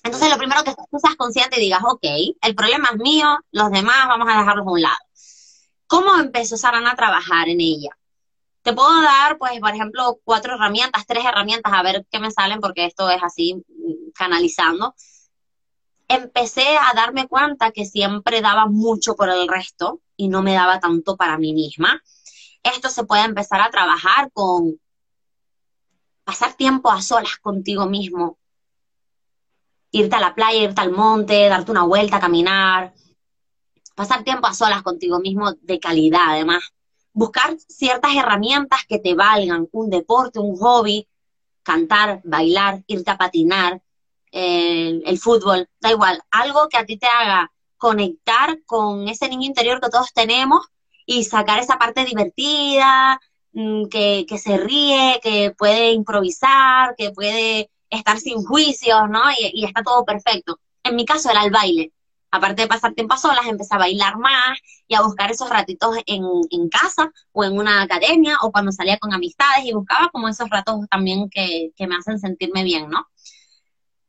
Entonces 0.04 0.30
lo 0.30 0.36
primero 0.36 0.64
que 0.64 0.74
tú 0.74 0.98
seas 0.98 1.14
consciente 1.16 1.58
y 1.58 1.64
digas, 1.64 1.82
ok, 1.84 2.04
el 2.42 2.54
problema 2.56 2.90
es 2.92 2.98
mío, 2.98 3.38
los 3.52 3.70
demás 3.70 4.08
vamos 4.08 4.28
a 4.28 4.38
dejarlos 4.38 4.66
a 4.66 4.70
un 4.70 4.82
lado. 4.82 4.96
¿Cómo 5.86 6.16
empezó 6.16 6.56
Sarana 6.56 6.92
a 6.92 6.96
trabajar 6.96 7.48
en 7.48 7.60
ella? 7.60 7.90
Te 8.62 8.72
puedo 8.72 9.02
dar, 9.02 9.38
pues, 9.38 9.58
por 9.60 9.74
ejemplo, 9.74 10.20
cuatro 10.24 10.54
herramientas, 10.54 11.04
tres 11.06 11.24
herramientas, 11.24 11.72
a 11.72 11.82
ver 11.82 12.06
qué 12.10 12.20
me 12.20 12.30
salen, 12.30 12.60
porque 12.60 12.86
esto 12.86 13.10
es 13.10 13.20
así, 13.22 13.54
mm, 13.54 14.12
canalizando. 14.14 14.94
Empecé 16.08 16.76
a 16.76 16.94
darme 16.94 17.26
cuenta 17.26 17.72
que 17.72 17.84
siempre 17.84 18.40
daba 18.40 18.66
mucho 18.66 19.16
por 19.16 19.28
el 19.30 19.48
resto 19.48 20.00
y 20.16 20.28
no 20.28 20.42
me 20.42 20.54
daba 20.54 20.78
tanto 20.78 21.16
para 21.16 21.38
mí 21.38 21.52
misma. 21.54 22.02
Esto 22.62 22.88
se 22.90 23.04
puede 23.04 23.24
empezar 23.24 23.60
a 23.60 23.70
trabajar 23.70 24.30
con 24.32 24.78
pasar 26.24 26.54
tiempo 26.54 26.90
a 26.90 27.02
solas 27.02 27.36
contigo 27.38 27.86
mismo. 27.86 28.38
Irte 29.90 30.16
a 30.16 30.20
la 30.20 30.34
playa, 30.34 30.62
irte 30.62 30.80
al 30.80 30.92
monte, 30.92 31.48
darte 31.48 31.70
una 31.72 31.84
vuelta, 31.84 32.20
caminar. 32.20 32.94
Pasar 33.96 34.22
tiempo 34.22 34.46
a 34.46 34.54
solas 34.54 34.82
contigo 34.82 35.18
mismo 35.18 35.52
de 35.62 35.80
calidad, 35.80 36.30
además 36.30 36.72
buscar 37.12 37.56
ciertas 37.68 38.14
herramientas 38.14 38.80
que 38.88 38.98
te 38.98 39.14
valgan, 39.14 39.68
un 39.72 39.90
deporte, 39.90 40.38
un 40.38 40.56
hobby, 40.56 41.08
cantar, 41.62 42.20
bailar, 42.24 42.82
irte 42.86 43.10
a 43.10 43.18
patinar, 43.18 43.82
el 44.32 45.18
fútbol, 45.18 45.68
da 45.80 45.90
igual, 45.90 46.22
algo 46.30 46.68
que 46.68 46.78
a 46.78 46.86
ti 46.86 46.96
te 46.96 47.06
haga 47.06 47.52
conectar 47.76 48.62
con 48.64 49.08
ese 49.08 49.28
niño 49.28 49.46
interior 49.46 49.80
que 49.80 49.90
todos 49.90 50.12
tenemos 50.14 50.66
y 51.04 51.24
sacar 51.24 51.58
esa 51.58 51.78
parte 51.78 52.04
divertida, 52.04 53.20
mm, 53.52 53.86
que, 53.88 54.24
que 54.26 54.38
se 54.38 54.56
ríe, 54.56 55.20
que 55.22 55.50
puede 55.56 55.92
improvisar, 55.92 56.94
que 56.96 57.10
puede 57.10 57.70
estar 57.90 58.18
sin 58.18 58.42
juicios, 58.42 59.10
¿no? 59.10 59.20
Y 59.38 59.64
está 59.64 59.82
todo 59.82 60.04
perfecto. 60.04 60.58
En 60.82 60.96
mi 60.96 61.04
caso 61.04 61.30
era 61.30 61.44
el 61.44 61.50
baile 61.50 61.92
aparte 62.32 62.62
de 62.62 62.68
pasar 62.68 62.94
tiempo 62.94 63.16
solas, 63.16 63.46
empecé 63.46 63.74
a 63.74 63.78
bailar 63.78 64.18
más 64.18 64.58
y 64.88 64.94
a 64.94 65.02
buscar 65.02 65.30
esos 65.30 65.50
ratitos 65.50 65.98
en, 66.06 66.68
casa 66.70 67.12
o 67.30 67.44
en 67.44 67.58
una 67.58 67.82
academia 67.82 68.38
o 68.42 68.50
cuando 68.50 68.72
salía 68.72 68.98
con 68.98 69.12
amistades 69.12 69.66
y 69.66 69.72
buscaba 69.72 70.08
como 70.08 70.28
esos 70.28 70.48
ratos 70.48 70.80
también 70.90 71.28
que, 71.28 71.70
que 71.76 71.86
me 71.86 71.96
hacen 71.96 72.18
sentirme 72.18 72.64
bien, 72.64 72.88
¿no? 72.88 73.06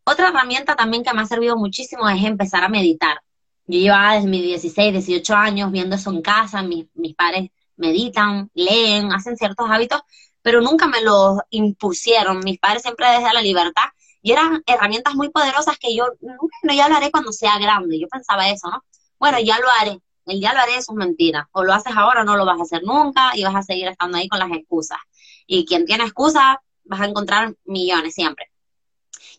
Otra 0.06 0.30
herramienta 0.30 0.75
también 0.75 1.03
que 1.03 1.13
me 1.13 1.22
ha 1.22 1.25
servido 1.25 1.58
muchísimo 1.58 2.10
es 2.10 2.24
empezar 2.24 2.63
a 2.63 2.70
meditar. 2.70 3.22
Yo 3.68 3.80
llevaba 3.80 4.15
desde 4.15 4.27
mis 4.27 4.42
16, 4.44 4.94
18 4.94 5.36
años 5.36 5.72
viendo 5.72 5.96
eso 5.98 6.10
en 6.12 6.22
casa, 6.22 6.63
mis, 6.63 6.86
mis 6.94 7.15
padres 7.15 7.50
meditan, 7.75 8.50
leen, 8.53 9.12
hacen 9.12 9.36
ciertos 9.36 9.70
hábitos, 9.70 10.01
pero 10.42 10.62
nunca 10.62 10.88
me 10.88 11.01
los 11.01 11.39
impusieron. 11.50 12.39
Mis 12.39 12.60
padres 12.60 12.84
siempre 12.84 13.08
desde 13.08 13.34
la 13.34 13.42
libertad 13.42 13.86
y 14.24 14.32
eran 14.32 14.63
herramientas 14.65 15.15
muy 15.15 15.30
poderosas 15.30 15.77
que 15.77 15.94
yo, 15.94 16.08
no, 16.22 16.74
ya 16.74 16.88
lo 16.88 16.96
haré 16.96 17.12
cuando 17.12 17.34
sea 17.34 17.60
grande. 17.60 18.00
Yo 18.00 18.08
pensaba 18.08 18.50
eso, 18.50 18.70
¿no? 18.70 18.82
Bueno, 19.20 19.38
ya 19.39 19.60
lo 19.60 19.68
haré. 19.82 20.00
El 20.25 20.39
ya 20.39 20.53
lo 20.53 20.62
haré, 20.62 20.77
eso 20.77 20.94
es 20.94 20.98
mentira. 20.98 21.50
O 21.51 21.65
lo 21.65 21.74
haces 21.74 21.94
ahora 21.96 22.24
no 22.24 22.38
lo 22.38 22.46
vas 22.46 22.58
a 22.58 22.63
hacer 22.63 22.84
nunca 22.84 23.32
y 23.36 23.44
vas 23.44 23.53
a 23.53 23.62
seguir 23.62 23.89
estando 23.89 24.18
ahí 24.18 24.30
con 24.30 24.39
las 24.39 24.50
excusas. 24.53 24.98
Y 25.46 25.65
quien 25.65 25.86
tiene 25.86 26.06
excusas, 26.06 26.56
vas 26.86 27.01
a 27.01 27.06
encontrar 27.06 27.53
millones 27.65 28.13
siempre. 28.13 28.50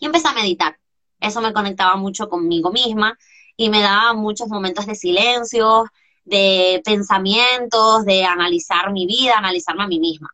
Y 0.00 0.04
empecé 0.04 0.28
a 0.28 0.34
meditar. 0.34 0.78
Eso 1.18 1.40
me 1.40 1.54
conectaba 1.54 1.96
mucho 1.96 2.28
conmigo 2.28 2.70
misma 2.70 3.18
y 3.56 3.70
me 3.70 3.80
daba 3.80 4.12
muchos 4.12 4.48
momentos 4.48 4.84
de 4.84 4.96
silencio, 4.96 5.86
de 6.24 6.82
pensamientos, 6.84 8.04
de 8.04 8.26
analizar 8.26 8.92
mi 8.92 9.06
vida, 9.06 9.38
analizarme 9.38 9.84
a 9.84 9.88
mí 9.88 9.98
misma. 9.98 10.28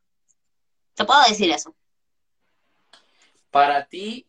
¿Te 0.94 1.04
puedo 1.04 1.20
decir 1.28 1.52
eso? 1.52 1.72
Para 3.52 3.86
ti, 3.86 4.26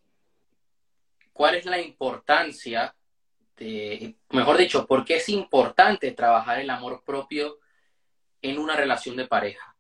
cuál 1.34 1.56
es 1.56 1.66
la 1.66 1.80
importancia 1.80 2.96
de, 3.58 4.16
mejor 4.30 4.58
dicho, 4.58 4.86
por 4.86 5.06
qué 5.06 5.18
es 5.18 5.30
importante 5.30 6.12
trabajar 6.12 6.60
el 6.60 6.70
amor 6.70 7.04
propio 7.06 7.60
en 8.42 8.58
una 8.58 8.76
relación 8.76 9.16
de 9.16 9.28
pareja. 9.28 9.76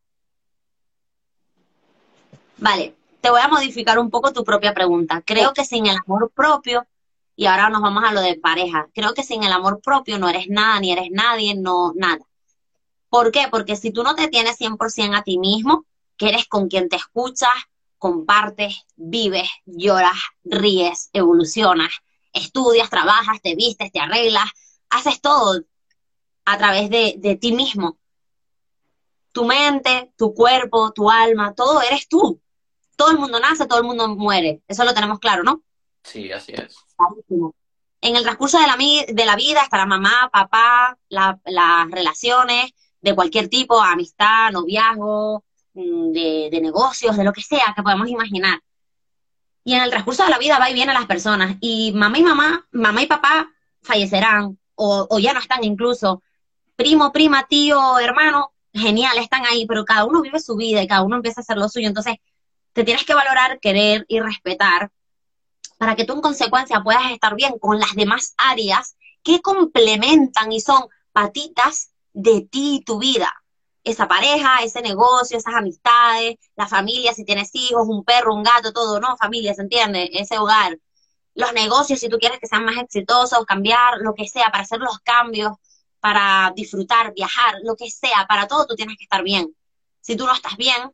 Vale, 2.58 2.96
te 3.22 3.30
voy 3.30 3.42
a 3.42 3.48
modificar 3.48 3.98
un 3.98 4.12
poco 4.12 4.34
tu 4.34 4.44
propia 4.44 4.74
pregunta. 4.74 5.24
Creo 5.26 5.54
que 5.54 5.66
sin 5.66 5.88
el 5.88 5.98
amor 6.06 6.32
propio, 6.32 6.86
y 7.36 7.48
ahora 7.48 7.70
nos 7.70 7.82
vamos 7.82 8.04
a 8.04 8.12
lo 8.12 8.22
de 8.22 8.36
pareja, 8.36 8.88
creo 8.94 9.14
que 9.14 9.24
sin 9.24 9.44
el 9.44 9.52
amor 9.52 9.82
propio 9.82 10.20
no 10.20 10.30
eres 10.30 10.48
nada, 10.48 10.80
ni 10.80 10.92
eres 10.92 11.10
nadie, 11.12 11.56
no 11.56 11.94
nada. 11.96 12.26
¿Por 13.10 13.32
qué? 13.32 13.48
Porque 13.50 13.76
si 13.76 13.92
tú 13.92 14.04
no 14.04 14.16
te 14.16 14.28
tienes 14.28 14.60
100% 14.60 15.18
a 15.18 15.24
ti 15.24 15.38
mismo, 15.38 15.86
que 16.18 16.30
eres 16.30 16.48
con 16.48 16.68
quien 16.68 16.88
te 16.88 16.98
escuchas, 16.98 17.50
compartes, 18.02 18.88
vives, 18.96 19.48
lloras, 19.68 20.18
ríes, 20.44 21.12
evolucionas, 21.14 21.92
estudias, 22.34 22.90
trabajas, 22.90 23.40
te 23.44 23.54
vistes, 23.54 23.92
te 23.92 24.00
arreglas, 24.00 24.50
haces 24.90 25.22
todo 25.22 25.62
a 26.46 26.58
través 26.58 26.90
de, 26.90 27.38
ti 27.40 27.52
mismo. 27.52 28.00
Tu 29.32 29.46
mente, 29.46 30.12
tu 30.18 30.34
cuerpo, 30.34 30.92
tu 30.94 31.12
alma, 31.12 31.54
todo 31.54 31.80
eres 31.84 32.08
tú. 32.08 32.42
Todo 32.96 33.12
el 33.12 33.20
mundo 33.20 33.40
nace, 33.40 33.68
todo 33.68 33.78
el 33.78 33.86
mundo 33.86 34.08
muere. 34.08 34.64
Eso 34.68 34.84
lo 34.84 34.96
tenemos 34.96 35.20
claro, 35.20 35.44
¿no? 35.44 35.62
Sí, 36.04 36.32
así 36.32 36.54
es. 36.54 36.76
En 38.02 38.16
el 38.16 38.24
transcurso 38.24 38.58
de 38.60 38.66
la, 38.66 38.78
de 38.78 39.26
la 39.28 39.36
vida 39.36 39.62
está 39.62 39.78
la 39.78 39.86
mamá, 39.86 40.28
papá, 40.34 40.98
las 41.08 41.92
relaciones 41.92 42.72
de 43.00 43.14
cualquier 43.14 43.48
tipo, 43.48 43.80
amistad, 43.80 44.50
noviazgo, 44.52 45.44
Mm, 45.74 46.12
de, 46.12 46.60
negocios, 46.62 47.16
de 47.16 47.24
lo 47.24 47.32
que 47.32 47.42
sea 47.42 47.74
que 47.76 47.84
podemos 47.84 48.10
imaginar. 48.10 48.60
Y 49.64 49.74
en 49.76 49.84
el 49.84 49.90
transcurso 49.92 50.24
de 50.24 50.30
la 50.30 50.40
vida 50.40 50.60
va 50.60 50.70
y 50.70 50.74
vienen 50.74 50.96
las 50.96 51.06
personas. 51.06 51.58
Y 51.62 51.92
mamá 51.94 52.18
y 52.18 52.24
mamá, 52.24 52.68
mamá 52.72 53.02
y 53.02 53.08
papá 53.08 53.50
fallecerán 53.82 54.60
o, 54.76 55.08
o 55.10 55.20
ya 55.20 55.34
no 55.34 55.40
están 55.40 55.64
incluso. 55.64 56.24
Primo, 56.76 57.12
prima, 57.12 57.46
tío, 57.48 58.00
hermano, 58.00 58.54
genial, 58.74 59.18
están 59.18 59.46
ahí, 59.46 59.66
pero 59.68 59.86
cada 59.86 60.06
uno 60.06 60.22
vive 60.22 60.40
su 60.40 60.56
vida 60.56 60.82
y 60.82 60.88
cada 60.88 61.04
uno 61.04 61.18
empieza 61.18 61.42
a 61.42 61.44
hacer 61.44 61.58
lo 61.58 61.70
suyo. 61.70 61.88
Entonces, 61.88 62.16
te 62.74 62.84
tienes 62.84 63.06
que 63.06 63.14
valorar, 63.14 63.60
querer 63.60 64.06
y 64.08 64.20
respetar 64.20 64.92
para 65.78 65.96
que 65.96 66.06
tú 66.06 66.14
en 66.14 66.22
consecuencia 66.22 66.82
puedas 66.84 67.12
estar 67.12 67.36
bien 67.36 67.58
con 67.60 67.80
las 67.80 67.94
demás 67.96 68.34
áreas 68.38 68.98
que 69.24 69.42
complementan 69.42 70.52
y 70.52 70.60
son 70.60 70.84
patitas 71.12 71.92
de 72.14 72.42
ti 72.42 72.78
y 72.78 72.84
tu 72.84 73.00
vida 73.00 73.41
esa 73.84 74.08
pareja, 74.08 74.60
ese 74.64 74.82
negocio, 74.82 75.38
esas 75.38 75.56
amistades, 75.56 76.36
la 76.56 76.68
familia, 76.68 77.14
si 77.14 77.26
tienes 77.26 77.50
hijos, 77.54 77.88
un 77.88 78.04
perro, 78.04 78.34
un 78.34 78.44
gato, 78.44 78.72
todo, 78.74 79.00
¿no? 79.00 79.18
Familia, 79.18 79.54
¿se 79.54 79.64
entiende? 79.64 80.10
Ese 80.14 80.38
hogar. 80.38 80.78
Los 81.34 81.54
negocios, 81.54 82.00
si 82.00 82.10
tú 82.10 82.18
quieres 82.18 82.40
que 82.40 82.48
sean 82.48 82.66
más 82.66 82.78
exitosos, 82.78 83.46
cambiar, 83.46 83.98
lo 84.02 84.14
que 84.14 84.28
sea, 84.28 84.52
para 84.52 84.64
hacer 84.64 84.80
los 84.80 85.00
cambios, 85.00 85.54
para 86.00 86.52
disfrutar, 86.56 87.14
viajar, 87.14 87.56
lo 87.64 87.76
que 87.76 87.90
sea, 87.90 88.26
para 88.28 88.48
todo 88.48 88.66
tú 88.68 88.76
tienes 88.76 88.98
que 88.98 89.04
estar 89.04 89.24
bien. 89.24 89.56
Si 90.02 90.16
tú 90.16 90.26
no 90.26 90.34
estás 90.34 90.58
bien, 90.58 90.92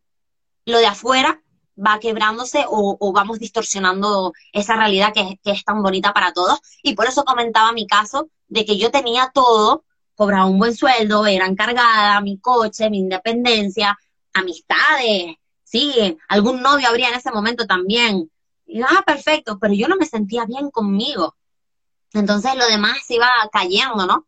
lo 0.65 0.77
de 0.79 0.85
afuera 0.85 1.41
va 1.77 1.99
quebrándose 1.99 2.65
o, 2.67 3.11
vamos 3.13 3.39
distorsionando 3.39 4.33
esa 4.51 4.75
realidad 4.75 5.13
que, 5.13 5.39
que 5.43 5.51
es 5.51 5.63
tan 5.63 5.81
bonita 5.81 6.13
para 6.13 6.33
todos. 6.33 6.59
Y 6.83 6.95
por 6.95 7.07
eso 7.07 7.23
comentaba 7.23 7.71
mi 7.71 7.87
caso 7.87 8.29
de 8.47 8.65
que 8.65 8.77
yo 8.77 8.91
tenía 8.91 9.31
todo, 9.33 9.85
cobraba 10.17 10.47
un 10.47 10.57
buen 10.57 10.75
sueldo, 10.75 11.25
era 11.27 11.45
encargada, 11.45 12.19
mi 12.21 12.39
coche, 12.39 12.89
mi 12.89 12.97
independencia, 12.97 13.97
amistades, 14.33 15.35
sí, 15.63 16.17
algún 16.27 16.61
novio 16.61 16.89
habría 16.89 17.09
en 17.09 17.13
ese 17.15 17.31
momento 17.31 17.67
también. 17.67 18.29
Y 18.65 18.81
ah, 18.81 19.03
perfecto, 19.05 19.59
pero 19.59 19.75
yo 19.75 19.87
no 19.87 19.95
me 19.95 20.07
sentía 20.07 20.45
bien 20.45 20.71
conmigo. 20.71 21.35
Entonces 22.13 22.55
lo 22.55 22.65
demás 22.65 22.97
iba 23.09 23.29
cayendo, 23.51 24.07
¿no? 24.07 24.25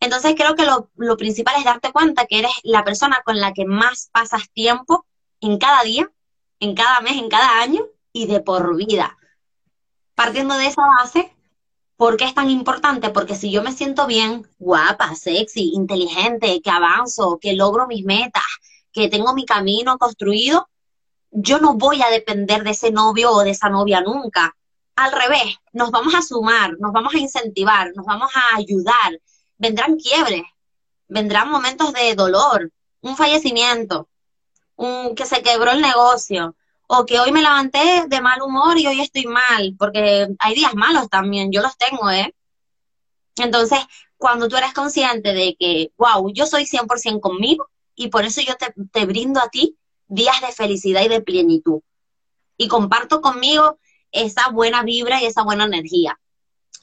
Entonces 0.00 0.34
creo 0.34 0.56
que 0.56 0.64
lo, 0.64 0.90
lo 0.96 1.18
principal 1.18 1.54
es 1.58 1.64
darte 1.64 1.92
cuenta 1.92 2.24
que 2.24 2.38
eres 2.38 2.52
la 2.62 2.82
persona 2.82 3.20
con 3.22 3.38
la 3.38 3.52
que 3.52 3.66
más 3.66 4.08
pasas 4.10 4.48
tiempo 4.54 5.04
en 5.40 5.58
cada 5.58 5.82
día, 5.82 6.10
en 6.60 6.74
cada 6.74 7.02
mes, 7.02 7.18
en 7.18 7.28
cada 7.28 7.60
año 7.60 7.84
y 8.10 8.26
de 8.26 8.40
por 8.40 8.74
vida. 8.74 9.18
Partiendo 10.14 10.56
de 10.56 10.66
esa 10.66 10.82
base, 10.98 11.34
¿por 12.00 12.16
qué 12.16 12.24
es 12.24 12.32
tan 12.32 12.48
importante? 12.48 13.10
Porque 13.10 13.34
si 13.34 13.52
yo 13.52 13.62
me 13.62 13.72
siento 13.72 14.06
bien, 14.06 14.48
guapa, 14.58 15.14
sexy, 15.14 15.72
inteligente, 15.74 16.62
que 16.62 16.70
avanzo, 16.70 17.38
que 17.38 17.52
logro 17.52 17.86
mis 17.86 18.06
metas, 18.06 18.42
que 18.90 19.10
tengo 19.10 19.34
mi 19.34 19.44
camino 19.44 19.98
construido, 19.98 20.70
yo 21.30 21.58
no 21.58 21.74
voy 21.74 22.00
a 22.00 22.08
depender 22.08 22.64
de 22.64 22.70
ese 22.70 22.90
novio 22.90 23.30
o 23.32 23.42
de 23.42 23.50
esa 23.50 23.68
novia 23.68 24.00
nunca. 24.00 24.56
Al 24.96 25.12
revés, 25.12 25.58
nos 25.74 25.90
vamos 25.90 26.14
a 26.14 26.22
sumar, 26.22 26.74
nos 26.78 26.90
vamos 26.90 27.12
a 27.12 27.18
incentivar, 27.18 27.92
nos 27.94 28.06
vamos 28.06 28.30
a 28.34 28.56
ayudar. 28.56 29.20
Vendrán 29.58 29.98
quiebres, 29.98 30.44
vendrán 31.06 31.50
momentos 31.50 31.92
de 31.92 32.14
dolor, 32.14 32.72
un 33.02 33.14
fallecimiento, 33.14 34.08
un, 34.74 35.14
que 35.14 35.26
se 35.26 35.42
quebró 35.42 35.72
el 35.72 35.82
negocio, 35.82 36.56
o 36.92 37.06
que 37.06 37.20
hoy 37.20 37.30
me 37.30 37.40
levanté 37.40 38.06
de 38.08 38.20
mal 38.20 38.42
humor 38.42 38.76
y 38.76 38.84
hoy 38.88 39.00
estoy 39.00 39.24
mal, 39.26 39.76
porque 39.78 40.26
hay 40.40 40.54
días 40.56 40.74
malos 40.74 41.08
también, 41.08 41.52
yo 41.52 41.62
los 41.62 41.76
tengo, 41.76 42.10
¿eh? 42.10 42.34
Entonces, 43.36 43.78
cuando 44.16 44.48
tú 44.48 44.56
eres 44.56 44.74
consciente 44.74 45.32
de 45.32 45.54
que, 45.56 45.92
wow, 45.96 46.32
yo 46.32 46.46
soy 46.46 46.66
100% 46.66 47.20
conmigo 47.20 47.70
y 47.94 48.08
por 48.08 48.24
eso 48.24 48.40
yo 48.40 48.56
te, 48.56 48.74
te 48.90 49.06
brindo 49.06 49.40
a 49.40 49.48
ti 49.50 49.76
días 50.08 50.40
de 50.40 50.50
felicidad 50.50 51.02
y 51.04 51.08
de 51.08 51.20
plenitud. 51.20 51.80
Y 52.56 52.66
comparto 52.66 53.20
conmigo 53.20 53.78
esa 54.10 54.48
buena 54.48 54.82
vibra 54.82 55.22
y 55.22 55.26
esa 55.26 55.44
buena 55.44 55.66
energía. 55.66 56.18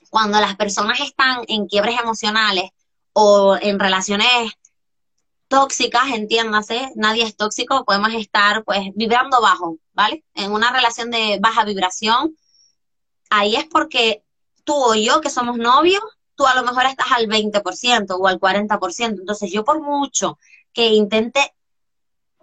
Cuando 0.10 0.40
las 0.40 0.56
personas 0.56 1.02
están 1.02 1.44
en 1.50 1.68
quiebres 1.68 2.00
emocionales 2.00 2.70
o 3.12 3.58
en 3.60 3.78
relaciones 3.78 4.54
tóxicas, 5.48 6.10
entiéndase, 6.14 6.92
nadie 6.96 7.24
es 7.24 7.36
tóxico, 7.36 7.86
podemos 7.86 8.14
estar 8.14 8.64
pues 8.64 8.82
vibrando 8.96 9.42
bajo, 9.42 9.78
¿vale? 9.94 10.24
En 10.34 10.52
una 10.52 10.72
relación 10.72 11.12
de 11.12 11.40
baja 11.42 11.64
vibración, 11.64 12.36
ahí 13.30 13.56
es 13.56 13.66
porque 13.66 14.24
tú 14.64 14.74
o 14.76 14.96
yo 14.96 15.22
que 15.22 15.30
somos 15.30 15.58
novios, 15.58 16.04
tú 16.36 16.46
a 16.46 16.56
lo 16.56 16.64
mejor 16.64 16.86
estás 16.86 17.12
al 17.12 17.28
20% 17.28 18.16
o 18.18 18.28
al 18.28 18.40
40%, 18.40 19.20
entonces 19.20 19.52
yo 19.52 19.64
por 19.64 19.82
mucho 19.82 20.38
que 20.74 20.88
intente 20.88 21.54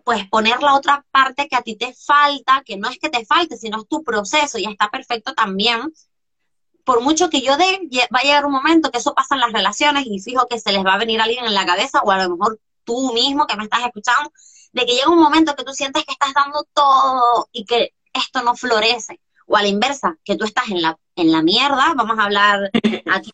pues 0.04 0.28
poner 0.28 0.62
la 0.62 0.74
otra 0.74 1.04
parte 1.10 1.48
que 1.48 1.56
a 1.56 1.62
ti 1.62 1.76
te 1.76 1.94
falta, 1.94 2.62
que 2.64 2.76
no 2.76 2.90
es 2.90 2.98
que 2.98 3.08
te 3.08 3.24
falte, 3.24 3.56
sino 3.56 3.80
es 3.80 3.88
tu 3.88 4.04
proceso 4.04 4.58
y 4.58 4.66
está 4.66 4.90
perfecto 4.90 5.34
también. 5.34 5.92
Por 6.84 7.00
mucho 7.00 7.30
que 7.30 7.40
yo 7.40 7.56
dé, 7.56 7.80
va 8.14 8.18
a 8.20 8.22
llegar 8.22 8.44
un 8.44 8.52
momento 8.52 8.90
que 8.90 8.98
eso 8.98 9.14
pasa 9.14 9.34
en 9.34 9.40
las 9.40 9.52
relaciones 9.52 10.04
y 10.06 10.18
fijo 10.18 10.46
que 10.46 10.60
se 10.60 10.72
les 10.72 10.84
va 10.84 10.94
a 10.94 10.98
venir 10.98 11.22
alguien 11.22 11.46
en 11.46 11.54
la 11.54 11.64
cabeza 11.64 12.02
o 12.02 12.10
a 12.10 12.22
lo 12.22 12.36
mejor 12.36 12.60
tú 12.84 13.12
mismo 13.12 13.46
que 13.46 13.56
me 13.56 13.64
estás 13.64 13.84
escuchando, 13.84 14.32
de 14.72 14.86
que 14.86 14.94
llega 14.94 15.10
un 15.10 15.20
momento 15.20 15.54
que 15.54 15.64
tú 15.64 15.72
sientes 15.72 16.04
que 16.04 16.12
estás 16.12 16.34
dando 16.34 16.64
todo 16.72 17.48
y 17.52 17.64
que 17.64 17.94
esto 18.12 18.42
no 18.42 18.54
florece. 18.56 19.20
O 19.46 19.56
a 19.56 19.62
la 19.62 19.68
inversa, 19.68 20.16
que 20.24 20.36
tú 20.36 20.44
estás 20.46 20.68
en 20.68 20.80
la, 20.80 20.98
en 21.16 21.30
la 21.30 21.42
mierda, 21.42 21.92
vamos 21.94 22.18
a 22.18 22.24
hablar 22.24 22.70
aquí 23.12 23.30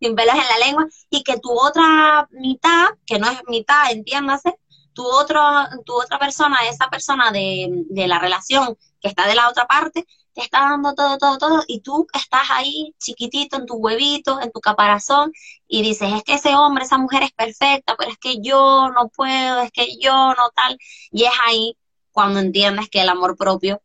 sin 0.00 0.16
pelos 0.16 0.34
en 0.34 0.40
la 0.40 0.66
lengua, 0.66 0.86
y 1.10 1.22
que 1.22 1.38
tu 1.38 1.52
otra 1.52 2.26
mitad, 2.32 2.88
que 3.06 3.20
no 3.20 3.30
es 3.30 3.38
mitad, 3.46 3.92
entiéndase, 3.92 4.58
tu, 4.92 5.06
otro, 5.06 5.40
tu 5.86 5.94
otra 5.94 6.18
persona, 6.18 6.58
esa 6.68 6.90
persona 6.90 7.30
de, 7.30 7.68
de 7.88 8.08
la 8.08 8.18
relación 8.18 8.76
que 9.00 9.08
está 9.08 9.28
de 9.28 9.36
la 9.36 9.48
otra 9.48 9.66
parte, 9.66 10.04
te 10.34 10.40
está 10.42 10.60
dando 10.60 10.94
todo, 10.94 11.18
todo, 11.18 11.38
todo, 11.38 11.64
y 11.66 11.80
tú 11.80 12.06
estás 12.12 12.50
ahí 12.50 12.94
chiquitito 12.98 13.56
en 13.56 13.66
tu 13.66 13.74
huevito, 13.74 14.40
en 14.40 14.50
tu 14.50 14.60
caparazón, 14.60 15.32
y 15.68 15.82
dices, 15.82 16.12
es 16.12 16.24
que 16.24 16.34
ese 16.34 16.54
hombre, 16.54 16.84
esa 16.84 16.98
mujer 16.98 17.22
es 17.22 17.32
perfecta, 17.32 17.96
pero 17.98 18.10
es 18.10 18.18
que 18.18 18.40
yo 18.40 18.88
no 18.94 19.08
puedo, 19.08 19.60
es 19.60 19.70
que 19.72 19.96
yo 19.98 20.34
no 20.34 20.50
tal, 20.54 20.78
y 21.10 21.24
es 21.24 21.32
ahí 21.46 21.76
cuando 22.10 22.40
entiendes 22.40 22.88
que 22.88 23.00
el 23.00 23.08
amor 23.08 23.36
propio, 23.36 23.82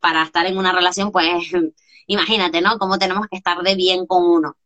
para 0.00 0.22
estar 0.22 0.46
en 0.46 0.58
una 0.58 0.72
relación, 0.72 1.10
pues 1.12 1.26
imagínate, 2.06 2.60
¿no? 2.60 2.78
Cómo 2.78 2.98
tenemos 2.98 3.26
que 3.28 3.36
estar 3.36 3.62
de 3.62 3.74
bien 3.74 4.06
con 4.06 4.24
uno. 4.24 4.56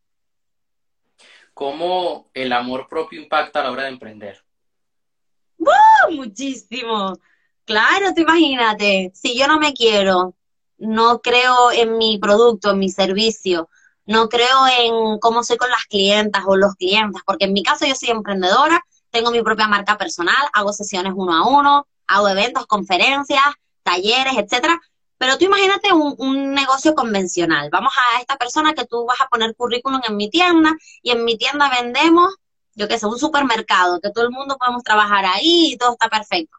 ¿Cómo 1.55 2.31
el 2.33 2.53
amor 2.53 2.89
propio 2.89 3.21
impacta 3.21 3.61
a 3.61 3.65
la 3.65 3.71
hora 3.71 3.83
de 3.85 3.91
emprender? 3.91 4.43
Muchísimo. 6.11 7.19
Claro, 7.65 8.13
te 8.15 8.23
imagínate, 8.23 9.13
si 9.15 9.39
yo 9.39 9.47
no 9.47 9.59
me 9.59 9.73
quiero, 9.73 10.35
no 10.81 11.21
creo 11.21 11.71
en 11.73 11.99
mi 11.99 12.19
producto, 12.19 12.71
en 12.71 12.79
mi 12.79 12.91
servicio, 12.91 13.69
no 14.07 14.29
creo 14.29 14.67
en 14.79 15.19
cómo 15.21 15.45
soy 15.45 15.57
con 15.57 15.71
las 15.71 15.85
clientas 15.85 16.43
o 16.47 16.57
los 16.57 16.75
clientes, 16.75 17.23
porque 17.25 17.45
en 17.45 17.53
mi 17.53 17.63
caso 17.63 17.87
yo 17.87 17.95
soy 17.95 18.11
emprendedora, 18.11 18.83
tengo 19.11 19.31
mi 19.31 19.43
propia 19.43 19.69
marca 19.69 19.99
personal, 19.99 20.35
hago 20.53 20.73
sesiones 20.73 21.13
uno 21.15 21.35
a 21.35 21.47
uno, 21.47 21.87
hago 22.07 22.29
eventos, 22.29 22.67
conferencias, 22.67 23.43
talleres, 23.83 24.35
etcétera. 24.37 24.81
Pero 25.19 25.37
tú 25.37 25.45
imagínate 25.45 25.93
un, 25.93 26.15
un, 26.19 26.55
negocio 26.55 26.95
convencional. 26.95 27.69
Vamos 27.71 27.93
a 27.97 28.21
esta 28.21 28.37
persona 28.37 28.73
que 28.73 28.87
tú 28.87 29.05
vas 29.05 29.21
a 29.21 29.27
poner 29.29 29.55
currículum 29.55 30.01
en 30.09 30.17
mi 30.17 30.31
tienda 30.31 30.75
y 31.03 31.11
en 31.11 31.25
mi 31.25 31.37
tienda 31.37 31.69
vendemos, 31.69 32.35
yo 32.75 32.89
qué 32.89 32.99
sé, 32.99 33.07
un 33.07 33.19
supermercado, 33.19 34.01
que 34.01 34.11
todo 34.11 34.25
el 34.25 34.31
mundo 34.31 34.57
podemos 34.59 34.83
trabajar 34.83 35.27
ahí 35.27 35.73
y 35.73 35.77
todo 35.77 35.93
está 35.93 36.09
perfecto. 36.09 36.57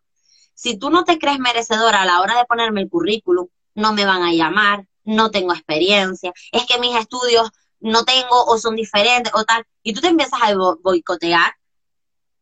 Si 0.54 0.78
tú 0.78 0.92
no 0.92 1.06
te 1.06 1.18
crees 1.18 1.40
merecedora 1.40 2.04
a 2.04 2.06
la 2.06 2.22
hora 2.22 2.38
de 2.38 2.46
ponerme 2.46 2.82
el 2.82 2.90
currículum, 2.90 3.48
no 3.76 3.94
me 3.94 4.06
van 4.06 4.24
a 4.24 4.34
llamar, 4.34 4.86
no 5.04 5.32
tengo 5.32 5.54
experiencia, 5.54 6.34
es 6.52 6.66
que 6.66 6.80
mis 6.80 6.96
estudios 6.96 7.50
no 7.80 8.06
tengo 8.06 8.46
o 8.46 8.58
son 8.58 8.76
diferentes 8.76 9.34
o 9.36 9.44
tal, 9.44 9.66
y 9.84 9.94
tú 9.94 10.02
te 10.02 10.08
empiezas 10.08 10.40
a 10.42 10.54
boicotear. 10.82 11.54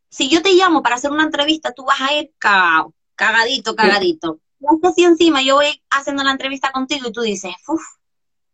Si 0.10 0.28
yo 0.30 0.42
te 0.42 0.54
llamo 0.54 0.82
para 0.82 0.96
hacer 0.96 1.12
una 1.12 1.24
entrevista, 1.24 1.72
tú 1.72 1.86
vas 1.86 2.02
a 2.02 2.14
ir 2.14 2.32
cagado, 2.38 2.94
cagadito, 3.16 3.76
cagadito. 3.76 4.40
Y 4.60 4.88
así 4.88 5.04
encima 5.04 5.42
yo 5.42 5.56
voy 5.56 5.82
haciendo 5.90 6.24
la 6.24 6.32
entrevista 6.32 6.72
contigo 6.72 7.08
y 7.08 7.12
tú 7.12 7.22
dices, 7.22 7.54
uff, 7.68 7.82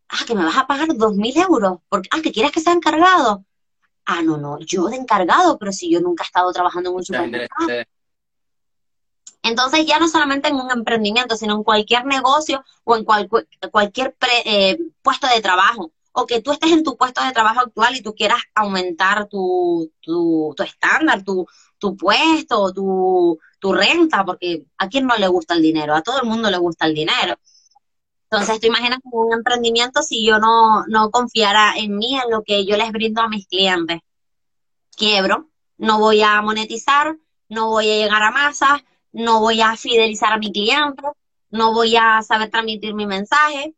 ah, 0.09 0.25
que 0.27 0.35
me 0.35 0.43
vas 0.43 0.57
a 0.57 0.67
pagar 0.67 0.95
dos 0.95 1.15
mil 1.15 1.35
euros, 1.37 1.79
porque, 1.89 2.09
ah, 2.11 2.21
que 2.21 2.31
quieres 2.31 2.51
que 2.51 2.61
sea 2.61 2.73
encargado. 2.73 3.45
Ah, 4.05 4.21
no, 4.21 4.37
no, 4.37 4.59
yo 4.59 4.87
de 4.87 4.97
encargado, 4.97 5.57
pero 5.57 5.71
si 5.71 5.89
yo 5.89 5.99
nunca 5.99 6.23
he 6.23 6.27
estado 6.27 6.51
trabajando 6.51 6.91
en 6.91 6.95
un 6.97 7.05
supermercado. 7.05 7.67
Entonces 9.43 9.85
ya 9.85 9.99
no 9.99 10.07
solamente 10.07 10.49
en 10.49 10.55
un 10.55 10.71
emprendimiento, 10.71 11.35
sino 11.35 11.55
en 11.55 11.63
cualquier 11.63 12.05
negocio 12.05 12.63
o 12.83 12.95
en 12.95 13.05
cualquier 13.05 14.15
eh, 14.45 14.77
puesto 15.03 15.27
de 15.27 15.41
trabajo. 15.41 15.91
O 16.13 16.25
que 16.25 16.41
tú 16.41 16.51
estés 16.51 16.71
en 16.71 16.83
tu 16.83 16.97
puesto 16.97 17.23
de 17.23 17.31
trabajo 17.31 17.59
actual 17.59 17.95
y 17.95 18.01
tú 18.01 18.15
quieras 18.15 18.39
aumentar 18.55 19.27
tu, 19.27 19.91
tu, 20.01 20.55
estándar, 20.63 21.23
tu, 21.23 21.45
tu 21.77 21.95
puesto, 21.95 22.73
tu, 22.73 23.37
tu 23.59 23.73
renta, 23.73 24.25
porque 24.25 24.65
a 24.77 24.87
quién 24.87 25.05
no 25.05 25.15
le 25.17 25.27
gusta 25.27 25.53
el 25.53 25.61
dinero, 25.61 25.93
a 25.93 26.01
todo 26.01 26.21
el 26.21 26.27
mundo 26.27 26.49
le 26.49 26.57
gusta 26.57 26.87
el 26.87 26.95
dinero. 26.95 27.35
Entonces, 28.31 28.59
tú 28.59 28.67
imaginas 28.67 28.99
como 29.03 29.27
un 29.27 29.33
emprendimiento 29.33 30.01
si 30.01 30.25
yo 30.25 30.39
no, 30.39 30.85
no 30.87 31.11
confiara 31.11 31.73
en 31.77 31.97
mí, 31.97 32.17
en 32.17 32.31
lo 32.31 32.43
que 32.43 32.65
yo 32.65 32.77
les 32.77 32.91
brindo 32.91 33.21
a 33.21 33.29
mis 33.29 33.47
clientes. 33.47 33.99
Quiebro, 34.97 35.49
no 35.77 35.99
voy 35.99 36.21
a 36.21 36.41
monetizar, 36.41 37.17
no 37.49 37.69
voy 37.69 37.91
a 37.91 37.97
llegar 37.97 38.23
a 38.23 38.31
masas, 38.31 38.81
no 39.15 39.39
voy 39.39 39.61
a 39.61 39.77
fidelizar 39.77 40.33
a 40.33 40.37
mi 40.37 40.51
cliente, 40.51 41.03
no 41.49 41.73
voy 41.73 41.95
a 41.95 42.21
saber 42.21 42.49
transmitir 42.51 42.93
mi 42.93 43.07
mensaje. 43.07 43.73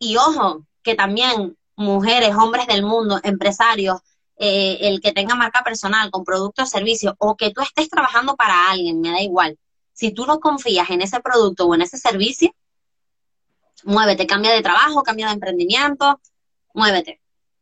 Y 0.00 0.16
ojo, 0.16 0.66
que 0.82 0.96
también 0.96 1.56
mujeres, 1.76 2.34
hombres 2.34 2.66
del 2.66 2.82
mundo, 2.82 3.20
empresarios, 3.22 4.00
eh, 4.36 4.78
el 4.82 5.00
que 5.00 5.12
tenga 5.12 5.36
marca 5.36 5.62
personal 5.62 6.10
con 6.10 6.24
producto 6.24 6.64
o 6.64 6.66
servicio, 6.66 7.14
o 7.18 7.36
que 7.36 7.52
tú 7.52 7.60
estés 7.60 7.88
trabajando 7.88 8.34
para 8.34 8.70
alguien, 8.70 9.00
me 9.00 9.10
da 9.10 9.20
igual. 9.20 9.56
Si 9.92 10.12
tú 10.12 10.26
no 10.26 10.40
confías 10.40 10.90
en 10.90 11.02
ese 11.02 11.20
producto 11.20 11.66
o 11.66 11.74
en 11.74 11.82
ese 11.82 11.96
servicio, 11.96 12.52
muévete, 13.84 14.26
cambia 14.26 14.50
de 14.52 14.62
trabajo, 14.62 15.04
cambia 15.04 15.26
de 15.28 15.34
emprendimiento, 15.34 16.20
muévete. 16.74 17.20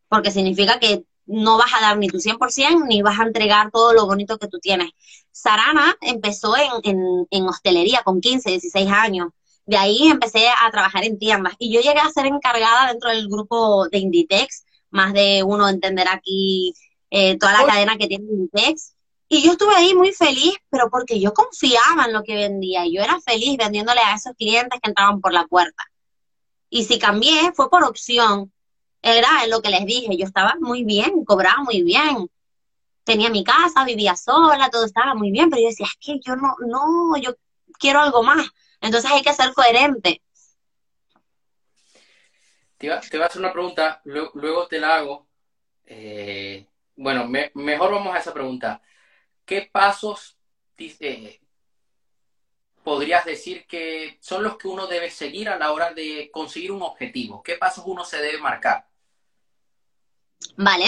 Porque 0.08 0.30
significa 0.30 0.78
que 0.78 1.04
no 1.26 1.58
vas 1.58 1.72
a 1.74 1.80
dar 1.80 1.98
ni 1.98 2.08
tu 2.08 2.18
100% 2.18 2.86
ni 2.86 3.02
vas 3.02 3.18
a 3.18 3.24
entregar 3.24 3.70
todo 3.70 3.92
lo 3.92 4.06
bonito 4.06 4.38
que 4.38 4.48
tú 4.48 4.58
tienes. 4.58 4.90
Sarana 5.32 5.96
empezó 6.00 6.54
en, 6.56 7.26
en, 7.30 7.48
hostelería 7.48 8.02
con 8.02 8.20
15, 8.20 8.50
16 8.50 8.90
años. 8.90 9.28
De 9.66 9.76
ahí 9.76 10.06
empecé 10.08 10.48
a 10.48 10.70
trabajar 10.70 11.04
en 11.04 11.18
tiendas 11.18 11.54
y 11.58 11.72
yo 11.72 11.80
llegué 11.80 11.98
a 11.98 12.10
ser 12.10 12.26
encargada 12.26 12.88
dentro 12.88 13.10
del 13.10 13.28
grupo 13.28 13.88
de 13.88 13.98
Inditex. 13.98 14.64
Más 14.90 15.12
de 15.12 15.42
uno 15.42 15.68
entenderá 15.68 16.14
aquí 16.14 16.72
eh, 17.10 17.36
toda 17.38 17.52
la 17.52 17.66
cadena 17.66 17.96
que 17.98 18.06
tiene 18.06 18.24
Inditex. 18.24 18.94
Y 19.28 19.42
yo 19.42 19.52
estuve 19.52 19.74
ahí 19.74 19.92
muy 19.92 20.12
feliz, 20.12 20.54
pero 20.70 20.88
porque 20.88 21.18
yo 21.18 21.34
confiaba 21.34 22.04
en 22.06 22.12
lo 22.12 22.22
que 22.22 22.36
vendía. 22.36 22.84
Yo 22.86 23.02
era 23.02 23.20
feliz 23.20 23.56
vendiéndole 23.56 24.00
a 24.00 24.14
esos 24.14 24.34
clientes 24.36 24.78
que 24.80 24.88
entraban 24.88 25.20
por 25.20 25.32
la 25.32 25.46
puerta. 25.48 25.82
Y 26.70 26.84
si 26.84 26.98
cambié, 27.00 27.52
fue 27.54 27.68
por 27.68 27.82
opción 27.82 28.52
era 29.02 29.46
lo 29.48 29.62
que 29.62 29.70
les 29.70 29.86
dije, 29.86 30.16
yo 30.16 30.26
estaba 30.26 30.56
muy 30.60 30.84
bien, 30.84 31.24
cobraba 31.24 31.62
muy 31.62 31.82
bien. 31.82 32.28
tenía 33.04 33.30
mi 33.30 33.44
casa, 33.44 33.84
vivía 33.84 34.16
sola, 34.16 34.68
todo 34.70 34.84
estaba 34.84 35.14
muy 35.14 35.30
bien, 35.30 35.48
pero 35.48 35.62
yo 35.62 35.68
decía, 35.68 35.86
es 35.86 35.96
que 36.04 36.18
yo 36.20 36.34
no, 36.36 36.56
no, 36.66 37.16
yo 37.16 37.36
quiero 37.78 38.00
algo 38.00 38.22
más. 38.22 38.48
Entonces 38.80 39.10
hay 39.10 39.22
que 39.22 39.32
ser 39.32 39.52
coherente. 39.54 40.22
Te 42.78 42.86
iba, 42.86 42.96
a 42.96 42.98
hacer 42.98 43.40
una 43.40 43.52
pregunta, 43.52 44.00
luego, 44.04 44.66
te 44.68 44.78
la 44.78 44.96
hago. 44.96 45.28
Eh, 45.86 46.66
bueno, 46.96 47.26
mejor 47.26 47.92
vamos 47.92 48.14
a 48.14 48.18
esa 48.18 48.34
pregunta. 48.34 48.82
¿Qué 49.44 49.68
pasos 49.72 50.36
eh, 50.78 51.40
podrías 52.86 53.24
decir 53.24 53.66
que 53.66 54.16
son 54.20 54.44
los 54.44 54.56
que 54.56 54.68
uno 54.68 54.86
debe 54.86 55.10
seguir 55.10 55.48
a 55.48 55.58
la 55.58 55.72
hora 55.72 55.92
de 55.92 56.30
conseguir 56.32 56.70
un 56.70 56.82
objetivo? 56.82 57.42
¿Qué 57.42 57.56
pasos 57.56 57.82
uno 57.84 58.04
se 58.04 58.18
debe 58.18 58.38
marcar? 58.38 58.86
Vale, 60.56 60.84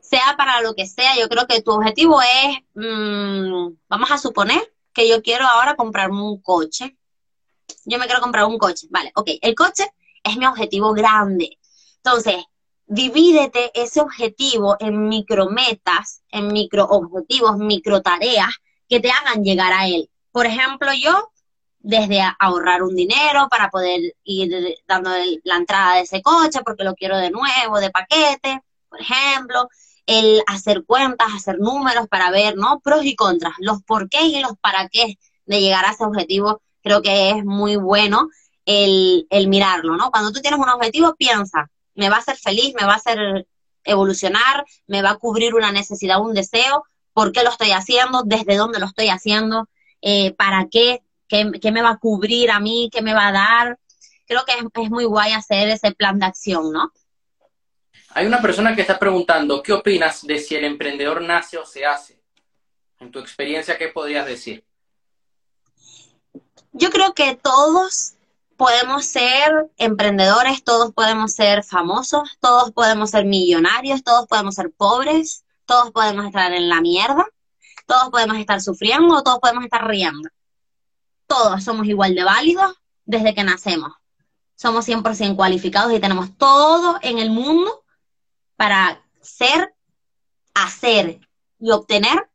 sea 0.00 0.34
para 0.36 0.60
lo 0.60 0.74
que 0.74 0.88
sea, 0.88 1.16
yo 1.16 1.28
creo 1.28 1.46
que 1.46 1.62
tu 1.62 1.70
objetivo 1.70 2.20
es, 2.20 2.58
mm, 2.74 3.76
vamos 3.88 4.10
a 4.10 4.18
suponer 4.18 4.74
que 4.92 5.08
yo 5.08 5.22
quiero 5.22 5.46
ahora 5.46 5.76
comprarme 5.76 6.20
un 6.20 6.42
coche. 6.42 6.98
Yo 7.84 8.00
me 8.00 8.06
quiero 8.06 8.20
comprar 8.20 8.46
un 8.46 8.58
coche, 8.58 8.88
vale, 8.90 9.12
ok, 9.14 9.30
el 9.40 9.54
coche 9.54 9.86
es 10.24 10.36
mi 10.36 10.46
objetivo 10.46 10.92
grande. 10.94 11.60
Entonces, 11.98 12.42
divídete 12.86 13.70
ese 13.80 14.00
objetivo 14.00 14.76
en 14.80 15.08
micrometas, 15.08 16.24
en 16.32 16.48
micro 16.48 16.86
objetivos, 16.86 17.56
micro 17.56 18.02
tareas 18.02 18.52
que 18.88 18.98
te 18.98 19.12
hagan 19.12 19.44
llegar 19.44 19.72
a 19.72 19.86
él. 19.86 20.09
Por 20.32 20.46
ejemplo, 20.46 20.90
yo, 20.92 21.30
desde 21.78 22.22
ahorrar 22.38 22.82
un 22.82 22.94
dinero 22.94 23.48
para 23.50 23.70
poder 23.70 24.14
ir 24.24 24.76
dando 24.86 25.10
la 25.44 25.56
entrada 25.56 25.96
de 25.96 26.02
ese 26.02 26.22
coche 26.22 26.60
porque 26.64 26.84
lo 26.84 26.94
quiero 26.94 27.16
de 27.16 27.30
nuevo, 27.30 27.80
de 27.80 27.90
paquete, 27.90 28.62
por 28.88 29.00
ejemplo, 29.00 29.68
el 30.06 30.42
hacer 30.46 30.84
cuentas, 30.84 31.28
hacer 31.34 31.58
números 31.58 32.08
para 32.08 32.30
ver, 32.30 32.56
¿no? 32.56 32.80
Pros 32.80 33.04
y 33.04 33.14
contras, 33.14 33.54
los 33.58 33.82
por 33.82 34.08
qué 34.08 34.22
y 34.22 34.40
los 34.40 34.52
para 34.60 34.88
qué 34.88 35.18
de 35.46 35.60
llegar 35.60 35.84
a 35.84 35.92
ese 35.92 36.04
objetivo, 36.04 36.62
creo 36.82 37.02
que 37.02 37.30
es 37.30 37.44
muy 37.44 37.76
bueno 37.76 38.28
el, 38.66 39.26
el 39.30 39.48
mirarlo, 39.48 39.96
¿no? 39.96 40.10
Cuando 40.10 40.32
tú 40.32 40.40
tienes 40.40 40.60
un 40.60 40.68
objetivo, 40.68 41.14
piensa, 41.16 41.70
me 41.94 42.08
va 42.08 42.16
a 42.16 42.20
hacer 42.20 42.36
feliz, 42.36 42.74
me 42.78 42.86
va 42.86 42.94
a 42.94 42.96
hacer 42.96 43.46
evolucionar, 43.84 44.64
me 44.86 45.02
va 45.02 45.10
a 45.10 45.18
cubrir 45.18 45.54
una 45.54 45.72
necesidad, 45.72 46.20
un 46.20 46.34
deseo, 46.34 46.84
por 47.12 47.32
qué 47.32 47.42
lo 47.42 47.50
estoy 47.50 47.72
haciendo, 47.72 48.22
desde 48.24 48.56
dónde 48.56 48.78
lo 48.78 48.86
estoy 48.86 49.08
haciendo, 49.08 49.68
eh, 50.02 50.32
para 50.32 50.68
qué, 50.70 51.02
qué, 51.28 51.72
me 51.72 51.82
va 51.82 51.90
a 51.90 51.98
cubrir 51.98 52.50
a 52.50 52.60
mí, 52.60 52.88
qué 52.92 53.02
me 53.02 53.14
va 53.14 53.28
a 53.28 53.32
dar. 53.32 53.78
Creo 54.26 54.44
que 54.44 54.52
es, 54.52 54.84
es 54.84 54.90
muy 54.90 55.04
guay 55.04 55.32
hacer 55.32 55.68
ese 55.68 55.92
plan 55.92 56.18
de 56.18 56.26
acción, 56.26 56.72
¿no? 56.72 56.92
Hay 58.12 58.26
una 58.26 58.42
persona 58.42 58.74
que 58.74 58.80
está 58.80 58.98
preguntando, 58.98 59.62
¿qué 59.62 59.72
opinas 59.72 60.26
de 60.26 60.38
si 60.38 60.56
el 60.56 60.64
emprendedor 60.64 61.22
nace 61.22 61.58
o 61.58 61.64
se 61.64 61.84
hace? 61.84 62.20
En 62.98 63.10
tu 63.10 63.18
experiencia, 63.20 63.78
¿qué 63.78 63.88
podrías 63.88 64.26
decir? 64.26 64.64
Yo 66.72 66.90
creo 66.90 67.14
que 67.14 67.36
todos 67.36 68.14
podemos 68.56 69.06
ser 69.06 69.70
emprendedores, 69.78 70.62
todos 70.64 70.92
podemos 70.92 71.32
ser 71.32 71.64
famosos, 71.64 72.36
todos 72.40 72.72
podemos 72.72 73.10
ser 73.10 73.24
millonarios, 73.24 74.04
todos 74.04 74.26
podemos 74.26 74.54
ser 74.54 74.70
pobres, 74.70 75.44
todos 75.64 75.92
podemos 75.92 76.26
estar 76.26 76.52
en 76.52 76.68
la 76.68 76.80
mierda, 76.80 77.26
todos 77.86 78.10
podemos 78.10 78.36
estar 78.36 78.60
sufriendo, 78.60 79.22
todos 79.22 79.38
podemos 79.38 79.64
estar 79.64 79.86
riendo. 79.86 80.28
Todos 81.26 81.62
somos 81.62 81.86
igual 81.86 82.14
de 82.14 82.24
válidos 82.24 82.74
desde 83.04 83.34
que 83.34 83.44
nacemos. 83.44 83.92
Somos 84.56 84.86
100% 84.86 85.36
cualificados 85.36 85.92
y 85.92 86.00
tenemos 86.00 86.36
todo 86.36 86.98
en 87.02 87.18
el 87.18 87.30
mundo 87.30 87.84
para 88.56 89.02
ser, 89.20 89.74
hacer 90.54 91.20
y 91.58 91.70
obtener 91.70 92.28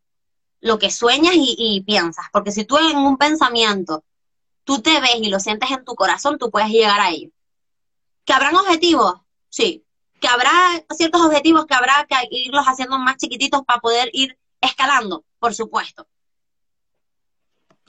lo 0.62 0.80
que 0.80 0.90
sueñas 0.90 1.36
y, 1.36 1.56
y 1.58 1.84
piensas. 1.84 2.26
Porque 2.32 2.52
si 2.52 2.66
tú 2.66 2.78
en 2.78 2.98
un 2.98 3.18
pensamiento 3.18 4.04
tú 4.66 4.82
te 4.82 5.00
ves 5.00 5.18
y 5.22 5.30
lo 5.30 5.40
sientes 5.40 5.72
en 5.72 5.86
tu 5.86 5.96
corazón, 5.96 6.38
tú 6.38 6.50
puedes 6.50 6.70
llegar 6.70 7.00
a 7.00 7.12
ello. 7.12 7.30
¿Que 8.26 8.34
habrán 8.34 8.56
objetivos? 8.56 9.22
Sí. 9.50 9.86
¿Que 10.20 10.28
habrá 10.28 10.52
ciertos 10.98 11.22
objetivos 11.22 11.66
que 11.66 11.76
habrá 11.76 12.06
que 12.10 12.16
irlos 12.32 12.66
haciendo 12.66 12.98
más 12.98 13.18
chiquititos 13.18 13.62
para 13.64 13.80
poder 13.80 14.10
ir 14.12 14.38
escalando? 14.66 15.26
Por 15.40 15.54
supuesto. 15.54 16.08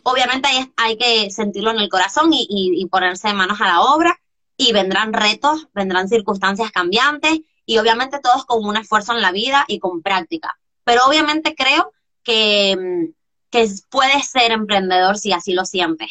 Obviamente 0.05 0.49
hay, 0.77 0.97
que 0.97 1.31
sentirlo 1.31 1.71
en 1.73 1.79
el 1.79 1.89
corazón 1.89 2.33
y, 2.33 2.47
y 2.49 2.87
ponerse 2.87 3.33
manos 3.35 3.61
a 3.61 3.67
la 3.67 3.81
obra 3.81 4.17
y 4.57 4.73
vendrán 4.73 5.13
retos, 5.13 5.69
vendrán 5.75 6.09
circunstancias 6.09 6.71
cambiantes 6.71 7.41
y 7.67 7.79
obviamente 7.79 8.21
todo 8.21 8.37
es 8.39 8.45
con 8.45 8.65
un 8.65 8.77
esfuerzo 8.77 9.13
en 9.13 9.21
la 9.21 9.33
vida 9.33 9.65
y 9.67 9.81
con 9.81 10.03
práctica. 10.03 10.57
Pero 10.85 11.05
obviamente 11.07 11.55
creo 11.57 11.93
que, 12.23 12.77
mm, 12.77 13.13
que 13.51 13.69
puedes 13.91 14.29
ser 14.29 14.53
emprendedor 14.53 15.19
si 15.19 15.33
así 15.33 15.53
lo 15.53 15.65
sientes. 15.65 16.11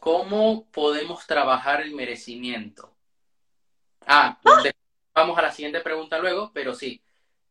¿Cómo 0.00 0.66
podemos 0.70 1.26
trabajar 1.26 1.82
el 1.82 1.94
merecimiento? 1.94 2.94
Ah, 4.06 4.38
¡Ah! 4.44 4.62
vamos 5.14 5.36
a 5.36 5.42
la 5.42 5.52
siguiente 5.52 5.80
pregunta 5.80 6.18
luego, 6.18 6.50
pero 6.54 6.74
sí, 6.74 7.02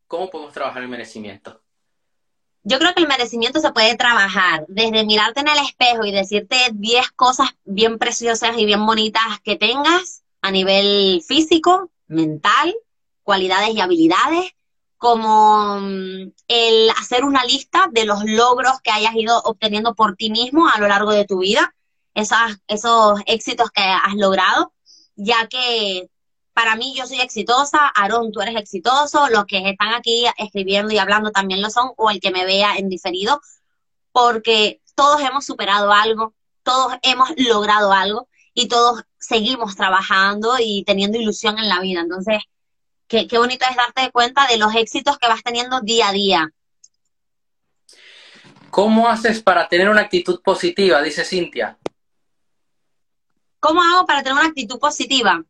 ¿cómo 0.07 0.29
podemos 0.29 0.53
trabajar 0.53 0.81
el 0.81 0.89
merecimiento? 0.89 1.61
Yo 2.63 2.79
creo 2.79 2.93
que 2.93 3.01
el 3.01 3.07
merecimiento 3.07 3.59
se 3.59 3.71
puede 3.71 3.95
trabajar 3.95 4.65
desde 4.67 5.05
mirarte 5.05 5.39
en 5.39 5.47
el 5.47 5.59
espejo 5.59 6.05
y 6.05 6.11
decirte 6.11 6.57
10 6.73 7.11
cosas 7.11 7.49
bien 7.63 7.97
preciosas 7.97 8.57
y 8.57 8.65
bien 8.65 8.85
bonitas 8.85 9.23
que 9.43 9.55
tengas 9.55 10.23
a 10.41 10.51
nivel 10.51 11.21
físico, 11.25 11.91
mental, 12.07 12.75
cualidades 13.23 13.73
y 13.73 13.79
habilidades, 13.79 14.51
como 14.97 15.79
mm, 15.79 16.31
el 16.47 16.89
hacer 16.99 17.23
una 17.23 17.45
lista 17.45 17.87
de 17.91 18.05
los 18.05 18.25
logros 18.25 18.81
que 18.81 18.91
hayas 18.91 19.15
ido 19.15 19.39
obteniendo 19.43 19.95
por 19.95 20.15
ti 20.15 20.29
mismo 20.29 20.67
a 20.67 20.79
lo 20.79 20.87
largo 20.87 21.11
de 21.11 21.25
tu 21.25 21.39
vida 21.39 21.73
esos 22.67 23.21
éxitos 23.25 23.69
que 23.71 23.81
has 23.81 24.15
logrado, 24.15 24.73
ya 25.15 25.47
que 25.47 26.09
para 26.57 26.75
mí 26.75 26.95
yo 26.97 27.05
soy 27.05 27.21
exitosa, 27.21 27.77
Aaron, 27.89 28.31
tú 28.31 28.41
eres 28.41 28.55
exitoso, 28.55 29.29
los 29.29 29.45
que 29.45 29.69
están 29.69 29.93
aquí 29.93 30.25
escribiendo 30.37 30.91
y 30.91 30.97
hablando 30.97 31.29
también 31.29 31.61
lo 31.61 31.69
son, 31.69 31.91
o 31.97 32.09
el 32.09 32.19
que 32.19 32.31
me 32.31 32.45
vea 32.45 32.77
en 32.77 32.89
diferido, 32.89 33.39
porque 34.11 34.81
todos 34.95 35.21
hemos 35.21 35.45
superado 35.45 35.93
algo, 35.93 36.33
todos 36.63 36.95
hemos 37.03 37.29
logrado 37.37 37.93
algo 37.93 38.27
y 38.55 38.67
todos 38.67 39.03
seguimos 39.19 39.75
trabajando 39.75 40.55
y 40.59 40.83
teniendo 40.83 41.19
ilusión 41.19 41.59
en 41.59 41.69
la 41.69 41.79
vida. 41.79 42.01
Entonces, 42.01 42.39
qué, 43.07 43.27
qué 43.27 43.37
bonito 43.37 43.63
es 43.69 43.75
darte 43.75 44.11
cuenta 44.11 44.47
de 44.47 44.57
los 44.57 44.73
éxitos 44.73 45.19
que 45.19 45.27
vas 45.27 45.43
teniendo 45.43 45.81
día 45.81 46.07
a 46.07 46.11
día. 46.11 46.49
¿Cómo 48.71 49.07
haces 49.07 49.43
para 49.43 49.67
tener 49.67 49.89
una 49.89 50.01
actitud 50.01 50.41
positiva? 50.41 51.03
Dice 51.03 51.23
Cintia. 51.23 51.77
¿Cómo 53.59 53.79
hago 53.83 54.07
para 54.07 54.23
tener 54.23 54.39
una 54.39 54.47
actitud 54.47 54.79
positiva? 54.79 55.45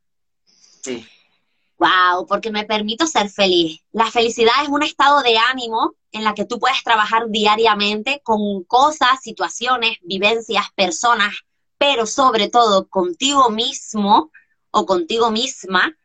Wow, 1.78 2.26
porque 2.28 2.52
me 2.52 2.66
permito 2.66 3.06
ser 3.06 3.30
feliz. 3.30 3.82
La 3.92 4.10
felicidad 4.10 4.54
es 4.64 4.70
un 4.70 4.82
estado 4.82 5.22
de 5.22 5.38
ánimo 5.38 5.94
en 6.12 6.24
la 6.24 6.34
que 6.34 6.46
tú 6.46 6.60
puedes 6.60 6.84
trabajar 6.84 7.30
diariamente 7.30 8.22
con 8.24 8.64
cosas, 8.64 9.22
situaciones, 9.22 9.98
vivencias, 10.02 10.66
personas, 10.76 11.36
pero 11.78 12.08
sobre 12.08 12.50
todo 12.50 12.88
contigo 12.88 13.50
mismo 13.50 14.32
o 14.72 14.86
contigo 14.86 15.30
misma, 15.30 15.96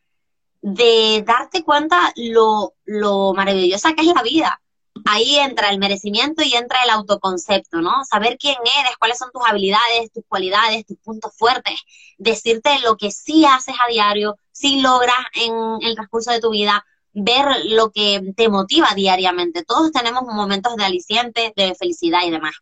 de 0.61 1.25
darte 1.27 1.65
cuenta 1.65 2.13
lo, 2.17 2.75
lo 2.85 3.33
maravillosa 3.33 3.95
que 3.95 4.03
es 4.03 4.15
la 4.15 4.23
vida 4.23 4.63
ahí 5.05 5.37
entra 5.37 5.71
el 5.71 5.79
merecimiento 5.79 6.43
y 6.43 6.55
entra 6.55 6.83
el 6.85 6.91
autoconcepto, 6.91 7.81
¿no? 7.81 8.05
Saber 8.05 8.37
quién 8.39 8.57
eres, 8.81 8.97
cuáles 8.99 9.19
son 9.19 9.31
tus 9.33 9.43
habilidades, 9.47 10.13
tus 10.13 10.25
cualidades, 10.27 10.87
tus 10.87 10.99
puntos 10.99 11.33
fuertes, 11.37 11.81
decirte 12.19 12.79
lo 12.81 12.97
que 12.97 13.11
sí 13.11 13.45
haces 13.45 13.75
a 13.85 13.91
diario, 13.91 14.37
sí 14.63 14.81
logras 14.81 15.19
en 15.35 15.53
el 15.83 15.95
transcurso 15.97 16.31
de 16.31 16.41
tu 16.41 16.51
vida, 16.51 16.87
ver 17.13 17.47
lo 17.67 17.91
que 17.91 18.33
te 18.37 18.49
motiva 18.49 18.89
diariamente. 18.95 19.65
Todos 19.65 19.91
tenemos 19.91 20.23
momentos 20.23 20.77
de 20.77 20.85
aliciente, 20.85 21.53
de 21.57 21.75
felicidad 21.75 22.21
y 22.25 22.31
demás. 22.31 22.55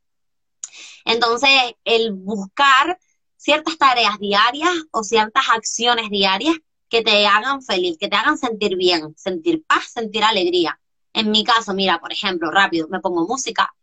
Entonces, 1.05 1.51
el 1.85 2.13
buscar 2.13 2.99
ciertas 3.37 3.77
tareas 3.77 4.19
diarias 4.19 4.73
o 4.93 5.05
ciertas 5.05 5.45
acciones 5.51 6.09
diarias 6.09 6.57
que 6.89 7.03
te 7.03 7.27
hagan 7.27 7.63
feliz, 7.63 7.99
que 7.99 8.09
te 8.09 8.17
hagan 8.17 8.39
sentir 8.39 8.77
bien, 8.77 9.15
sentir 9.17 9.63
paz, 9.65 9.93
sentir 9.93 10.25
alegría. 10.25 10.81
En 11.13 11.31
mi 11.31 11.45
caso, 11.45 11.75
mira, 11.75 12.01
por 12.01 12.13
ejemplo, 12.13 12.51
rápido, 12.51 12.89
me 12.89 13.01
pongo 13.01 13.27
música, 13.27 13.75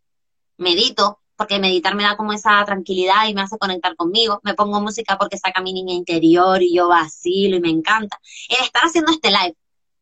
medito, 0.57 1.19
porque 1.37 1.59
meditar 1.59 1.95
me 1.95 2.03
da 2.03 2.17
como 2.17 2.33
esa 2.33 2.65
tranquilidad 2.65 3.27
y 3.27 3.35
me 3.35 3.41
hace 3.41 3.57
conectar 3.57 3.95
conmigo. 3.95 4.41
Me 4.43 4.55
pongo 4.55 4.81
música 4.81 5.17
porque 5.17 5.37
saca 5.37 5.61
mi 5.61 5.71
niña 5.71 5.93
interior 5.93 6.61
y 6.61 6.73
yo 6.73 6.89
vacilo 6.89 7.57
y 7.57 7.61
me 7.61 7.69
encanta. 7.69 8.19
El 8.49 8.65
estar 8.65 8.83
haciendo 8.83 9.11
este 9.11 9.29
live, 9.29 9.55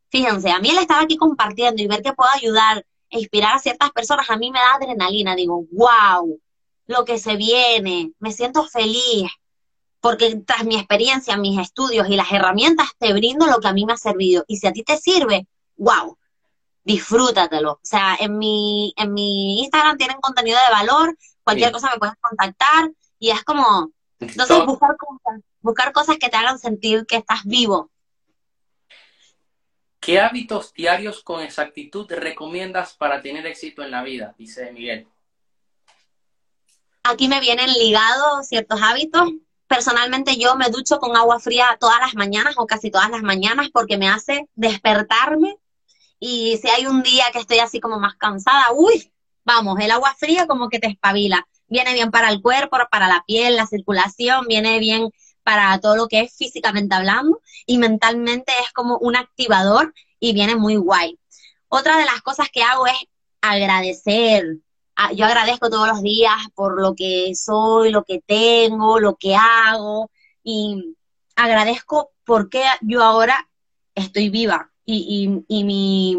fíjense, 0.09 0.49
a 0.49 0.59
mí 0.59 0.69
el 0.69 0.77
estar 0.77 1.03
aquí 1.03 1.17
compartiendo 1.17 1.83
y 1.83 1.87
ver 1.87 2.01
que 2.01 2.13
puedo 2.13 2.29
ayudar 2.33 2.85
e 3.09 3.19
inspirar 3.19 3.55
a 3.55 3.59
ciertas 3.59 3.91
personas, 3.91 4.29
a 4.29 4.37
mí 4.37 4.49
me 4.49 4.59
da 4.59 4.75
adrenalina. 4.75 5.35
Digo, 5.35 5.65
wow, 5.71 6.39
lo 6.87 7.05
que 7.05 7.19
se 7.19 7.35
viene, 7.35 8.13
me 8.19 8.31
siento 8.31 8.63
feliz, 8.63 9.29
porque 9.99 10.37
tras 10.45 10.63
mi 10.63 10.75
experiencia, 10.77 11.35
mis 11.35 11.59
estudios 11.59 12.07
y 12.09 12.15
las 12.15 12.31
herramientas 12.31 12.91
te 12.97 13.11
brindo 13.11 13.47
lo 13.47 13.59
que 13.59 13.67
a 13.67 13.73
mí 13.73 13.85
me 13.85 13.93
ha 13.93 13.97
servido. 13.97 14.45
Y 14.47 14.57
si 14.57 14.67
a 14.67 14.71
ti 14.71 14.83
te 14.83 14.97
sirve, 14.97 15.47
wow, 15.77 16.17
disfrútatelo. 16.85 17.73
O 17.73 17.79
sea, 17.83 18.15
en 18.17 18.37
mi, 18.37 18.93
en 18.95 19.13
mi 19.13 19.59
Instagram 19.59 19.97
tienen 19.97 20.21
contenido 20.21 20.57
de 20.57 20.71
valor, 20.71 21.17
cualquier 21.43 21.71
cosa 21.71 21.89
me 21.91 21.97
puedes 21.97 22.15
contactar 22.21 22.91
y 23.19 23.31
es 23.31 23.43
como, 23.43 23.91
entonces 24.19 24.65
buscar 24.65 24.95
cosas, 24.95 25.41
buscar 25.59 25.91
cosas 25.91 26.17
que 26.17 26.29
te 26.29 26.37
hagan 26.37 26.59
sentir 26.59 27.05
que 27.05 27.17
estás 27.17 27.43
vivo. 27.43 27.91
¿Qué 29.99 30.19
hábitos 30.19 30.71
diarios 30.73 31.23
con 31.23 31.41
exactitud 31.41 32.07
recomiendas 32.11 32.93
para 32.93 33.23
tener 33.23 33.45
éxito 33.47 33.81
en 33.81 33.89
la 33.89 34.03
vida? 34.03 34.35
Dice 34.37 34.71
Miguel. 34.71 35.07
Aquí 37.01 37.27
me 37.27 37.39
vienen 37.39 37.73
ligados 37.73 38.47
ciertos 38.47 38.79
hábitos. 38.83 39.31
Personalmente 39.67 40.37
yo 40.37 40.55
me 40.55 40.69
ducho 40.69 40.99
con 40.99 41.17
agua 41.17 41.39
fría 41.39 41.75
todas 41.79 41.99
las 41.99 42.13
mañanas 42.13 42.53
o 42.57 42.67
casi 42.67 42.91
todas 42.91 43.09
las 43.09 43.23
mañanas 43.23 43.69
porque 43.73 43.97
me 43.97 44.07
hace 44.07 44.47
despertarme 44.53 45.57
y 46.19 46.57
si 46.57 46.69
hay 46.69 46.85
un 46.85 47.03
día 47.03 47.25
que 47.31 47.39
estoy 47.39 47.59
así 47.59 47.79
como 47.79 47.99
más 47.99 48.15
cansada, 48.15 48.67
uy, 48.73 49.11
vamos, 49.43 49.79
el 49.79 49.91
agua 49.91 50.15
fría 50.17 50.47
como 50.47 50.69
que 50.69 50.79
te 50.79 50.87
espabila. 50.87 51.47
Viene 51.67 51.93
bien 51.93 52.11
para 52.11 52.29
el 52.29 52.41
cuerpo, 52.41 52.77
para 52.91 53.07
la 53.07 53.23
piel, 53.25 53.55
la 53.55 53.67
circulación, 53.67 54.45
viene 54.47 54.79
bien 54.79 55.09
para 55.43 55.79
todo 55.79 55.95
lo 55.95 56.07
que 56.07 56.21
es 56.21 56.35
físicamente 56.35 56.95
hablando 56.95 57.41
y 57.65 57.77
mentalmente 57.77 58.51
es 58.63 58.71
como 58.73 58.97
un 58.97 59.15
activador 59.15 59.93
y 60.19 60.33
viene 60.33 60.55
muy 60.55 60.75
guay. 60.75 61.19
Otra 61.67 61.97
de 61.97 62.05
las 62.05 62.21
cosas 62.21 62.49
que 62.51 62.63
hago 62.63 62.87
es 62.87 62.97
agradecer. 63.41 64.57
Ah, 64.95 65.11
yo 65.11 65.25
agradezco 65.25 65.69
todos 65.69 65.87
los 65.87 66.01
días 66.01 66.35
por 66.55 66.81
lo 66.81 66.95
que 66.95 67.33
soy, 67.35 67.91
lo 67.91 68.03
que 68.03 68.21
tengo, 68.25 68.99
lo 68.99 69.15
que 69.17 69.35
hago 69.35 70.09
y 70.43 70.95
agradezco 71.35 72.11
porque 72.23 72.63
yo 72.81 73.03
ahora 73.03 73.49
estoy 73.93 74.29
viva 74.29 74.71
y, 74.85 75.43
y, 75.47 75.63
mi, 75.63 76.17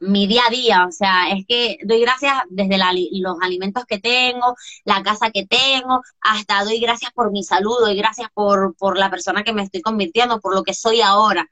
mi 0.00 0.26
día 0.26 0.42
a 0.46 0.50
día, 0.50 0.86
o 0.86 0.92
sea, 0.92 1.30
es 1.30 1.44
que 1.46 1.78
doy 1.84 2.00
gracias 2.00 2.34
desde 2.48 2.78
los 2.78 3.36
alimentos 3.42 3.84
que 3.84 3.98
tengo, 3.98 4.56
la 4.84 5.02
casa 5.02 5.30
que 5.30 5.46
tengo, 5.46 6.02
hasta 6.20 6.64
doy 6.64 6.80
gracias 6.80 7.12
por 7.12 7.30
mi 7.30 7.42
salud, 7.42 7.76
doy 7.80 7.96
gracias 7.96 8.28
por, 8.32 8.74
por 8.76 8.96
la 8.96 9.10
persona 9.10 9.44
que 9.44 9.52
me 9.52 9.62
estoy 9.62 9.82
convirtiendo, 9.82 10.40
por 10.40 10.54
lo 10.54 10.62
que 10.62 10.74
soy 10.74 11.00
ahora. 11.00 11.48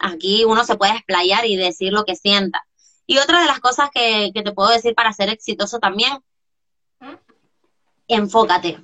Aquí 0.00 0.44
uno 0.44 0.64
se 0.64 0.76
puede 0.76 0.92
explayar 0.92 1.46
y 1.46 1.56
decir 1.56 1.92
lo 1.92 2.04
que 2.04 2.16
sienta. 2.16 2.66
Y 3.06 3.18
otra 3.18 3.40
de 3.40 3.46
las 3.46 3.60
cosas 3.60 3.90
que, 3.92 4.30
que 4.34 4.42
te 4.42 4.52
puedo 4.52 4.70
decir 4.70 4.94
para 4.94 5.12
ser 5.12 5.28
exitoso 5.28 5.78
también, 5.78 6.18
enfócate, 8.08 8.82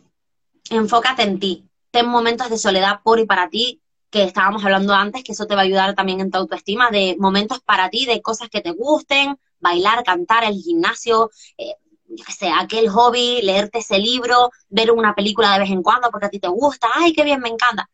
enfócate 0.70 1.22
en 1.22 1.40
ti. 1.40 1.66
Ten 1.90 2.06
momentos 2.06 2.50
de 2.50 2.58
soledad 2.58 3.00
por 3.02 3.18
y 3.18 3.26
para 3.26 3.48
ti, 3.48 3.79
que 4.10 4.24
estábamos 4.24 4.64
hablando 4.64 4.92
antes, 4.92 5.22
que 5.22 5.32
eso 5.32 5.46
te 5.46 5.54
va 5.54 5.60
a 5.60 5.64
ayudar 5.64 5.94
también 5.94 6.20
en 6.20 6.30
tu 6.30 6.38
autoestima, 6.38 6.90
de 6.90 7.16
momentos 7.18 7.60
para 7.60 7.88
ti, 7.90 8.06
de 8.06 8.20
cosas 8.20 8.48
que 8.48 8.60
te 8.60 8.72
gusten, 8.72 9.38
bailar, 9.60 10.02
cantar, 10.02 10.44
el 10.44 10.54
gimnasio, 10.54 11.30
eh, 11.56 11.74
yo 12.08 12.24
qué 12.24 12.32
sé, 12.32 12.50
aquel 12.50 12.88
hobby, 12.88 13.40
leerte 13.42 13.78
ese 13.78 13.98
libro, 13.98 14.50
ver 14.68 14.90
una 14.90 15.14
película 15.14 15.52
de 15.52 15.60
vez 15.60 15.70
en 15.70 15.82
cuando 15.82 16.10
porque 16.10 16.26
a 16.26 16.30
ti 16.30 16.40
te 16.40 16.48
gusta, 16.48 16.88
ay, 16.94 17.12
qué 17.12 17.22
bien, 17.22 17.40
me 17.40 17.48
encanta. 17.48 17.88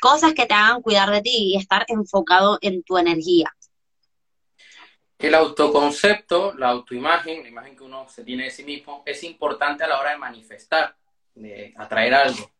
Cosas 0.00 0.34
que 0.34 0.46
te 0.46 0.52
hagan 0.52 0.82
cuidar 0.82 1.10
de 1.10 1.22
ti 1.22 1.52
y 1.52 1.56
estar 1.56 1.86
enfocado 1.88 2.58
en 2.60 2.82
tu 2.82 2.98
energía. 2.98 3.54
El 5.18 5.34
autoconcepto, 5.34 6.52
la 6.54 6.70
autoimagen, 6.70 7.44
la 7.44 7.48
imagen 7.48 7.76
que 7.76 7.84
uno 7.84 8.08
se 8.08 8.24
tiene 8.24 8.44
de 8.44 8.50
sí 8.50 8.64
mismo, 8.64 9.02
es 9.06 9.22
importante 9.22 9.84
a 9.84 9.86
la 9.86 10.00
hora 10.00 10.10
de 10.10 10.18
manifestar, 10.18 10.96
de 11.34 11.72
atraer 11.76 12.14
algo. 12.14 12.50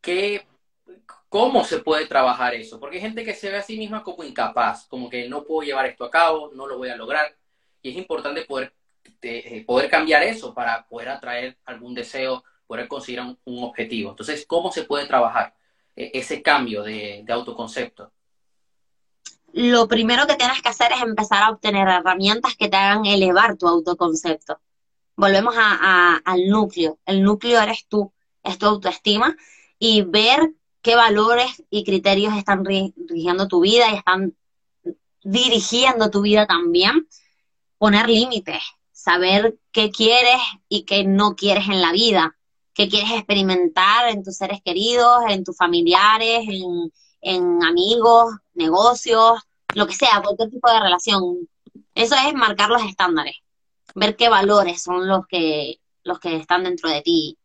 ¿Qué 0.00 0.44
¿Cómo 1.30 1.64
se 1.64 1.78
puede 1.78 2.06
trabajar 2.06 2.54
eso? 2.54 2.80
Porque 2.80 2.96
hay 2.96 3.02
gente 3.02 3.24
que 3.24 3.34
se 3.34 3.50
ve 3.50 3.58
a 3.58 3.62
sí 3.62 3.78
misma 3.78 4.02
como 4.02 4.24
incapaz, 4.24 4.88
como 4.88 5.08
que 5.08 5.28
no 5.28 5.44
puedo 5.44 5.62
llevar 5.62 5.86
esto 5.86 6.04
a 6.04 6.10
cabo, 6.10 6.50
no 6.54 6.66
lo 6.66 6.76
voy 6.76 6.88
a 6.88 6.96
lograr. 6.96 7.36
Y 7.80 7.90
es 7.90 7.96
importante 7.96 8.44
poder, 8.46 8.74
eh, 9.22 9.64
poder 9.64 9.88
cambiar 9.88 10.24
eso 10.24 10.52
para 10.52 10.84
poder 10.88 11.08
atraer 11.08 11.56
algún 11.66 11.94
deseo, 11.94 12.42
poder 12.66 12.88
conseguir 12.88 13.20
un, 13.20 13.62
objetivo. 13.62 14.10
Entonces, 14.10 14.44
¿cómo 14.44 14.72
se 14.72 14.82
puede 14.82 15.06
trabajar 15.06 15.54
eh, 15.94 16.10
ese 16.14 16.42
cambio 16.42 16.82
de, 16.82 17.24
autoconcepto? 17.28 18.10
Lo 19.52 19.86
primero 19.86 20.26
que 20.26 20.34
tienes 20.34 20.60
que 20.60 20.68
hacer 20.68 20.90
es 20.90 21.00
empezar 21.00 21.44
a 21.44 21.50
obtener 21.50 21.86
herramientas 21.86 22.56
que 22.56 22.68
te 22.68 22.76
hagan 22.76 23.06
elevar 23.06 23.56
tu 23.56 23.68
autoconcepto. 23.68 24.58
Volvemos 25.14 25.54
al 25.56 26.48
núcleo. 26.48 26.98
El 27.06 27.22
núcleo 27.22 27.60
eres 27.60 27.86
tú, 27.86 28.12
es 28.42 28.58
tu 28.58 28.66
autoestima 28.66 29.36
y 29.78 30.02
ver 30.02 30.54
qué 30.82 30.96
valores 30.96 31.62
y 31.70 31.84
criterios 31.84 32.34
están 32.36 32.64
rigiendo 32.64 33.48
tu 33.48 33.60
vida 33.60 33.90
y 33.90 33.96
están 33.96 34.34
dirigiendo 35.22 36.10
tu 36.10 36.22
vida 36.22 36.46
también. 36.46 37.06
Poner 37.78 38.08
límites, 38.08 38.62
saber 38.92 39.58
qué 39.72 39.90
quieres 39.90 40.40
y 40.68 40.84
qué 40.84 41.04
no 41.04 41.34
quieres 41.34 41.66
en 41.68 41.80
la 41.80 41.92
vida, 41.92 42.36
qué 42.74 42.88
quieres 42.88 43.10
experimentar 43.12 44.08
en 44.08 44.22
tus 44.22 44.36
seres 44.36 44.60
queridos, 44.62 45.22
en 45.28 45.44
tus 45.44 45.56
familiares, 45.56 46.44
en, 46.46 46.92
en 47.20 47.64
amigos, 47.64 48.34
negocios, 48.54 49.40
lo 49.74 49.86
que 49.86 49.94
sea, 49.94 50.20
cualquier 50.22 50.50
tipo 50.50 50.70
de 50.70 50.80
relación. 50.80 51.48
Eso 51.94 52.14
es 52.14 52.34
marcar 52.34 52.70
los 52.70 52.82
estándares, 52.82 53.36
ver 53.94 54.16
qué 54.16 54.28
valores 54.28 54.82
son 54.82 55.08
los 55.08 55.26
que, 55.26 55.80
los 56.02 56.18
que 56.20 56.36
están 56.36 56.64
dentro 56.64 56.90
de 56.90 57.02
ti. 57.02 57.38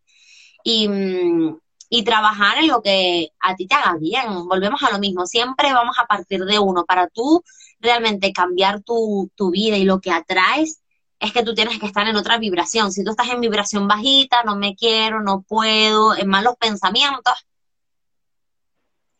Y, 0.63 0.87
mm, 0.87 1.59
y 1.89 2.03
trabajar 2.03 2.57
en 2.57 2.67
lo 2.67 2.81
que 2.81 3.31
a 3.39 3.55
ti 3.55 3.67
te 3.67 3.75
haga 3.75 3.97
bien. 3.97 4.47
Volvemos 4.47 4.81
a 4.83 4.91
lo 4.91 4.99
mismo, 4.99 5.25
siempre 5.25 5.73
vamos 5.73 5.97
a 5.99 6.05
partir 6.05 6.45
de 6.45 6.59
uno. 6.59 6.85
Para 6.85 7.07
tú 7.07 7.43
realmente 7.79 8.33
cambiar 8.33 8.81
tu, 8.81 9.31
tu 9.35 9.51
vida 9.51 9.77
y 9.77 9.85
lo 9.85 9.99
que 10.01 10.11
atraes, 10.11 10.81
es 11.19 11.31
que 11.31 11.43
tú 11.43 11.53
tienes 11.55 11.79
que 11.79 11.85
estar 11.85 12.07
en 12.07 12.15
otra 12.15 12.37
vibración. 12.37 12.91
Si 12.91 13.03
tú 13.03 13.11
estás 13.11 13.29
en 13.29 13.41
vibración 13.41 13.87
bajita, 13.87 14.43
no 14.43 14.55
me 14.55 14.75
quiero, 14.75 15.21
no 15.21 15.41
puedo, 15.41 16.15
en 16.15 16.27
malos 16.27 16.55
pensamientos, 16.59 17.45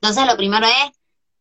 entonces 0.06 0.28
lo 0.28 0.38
primero 0.38 0.68
es, 0.68 0.92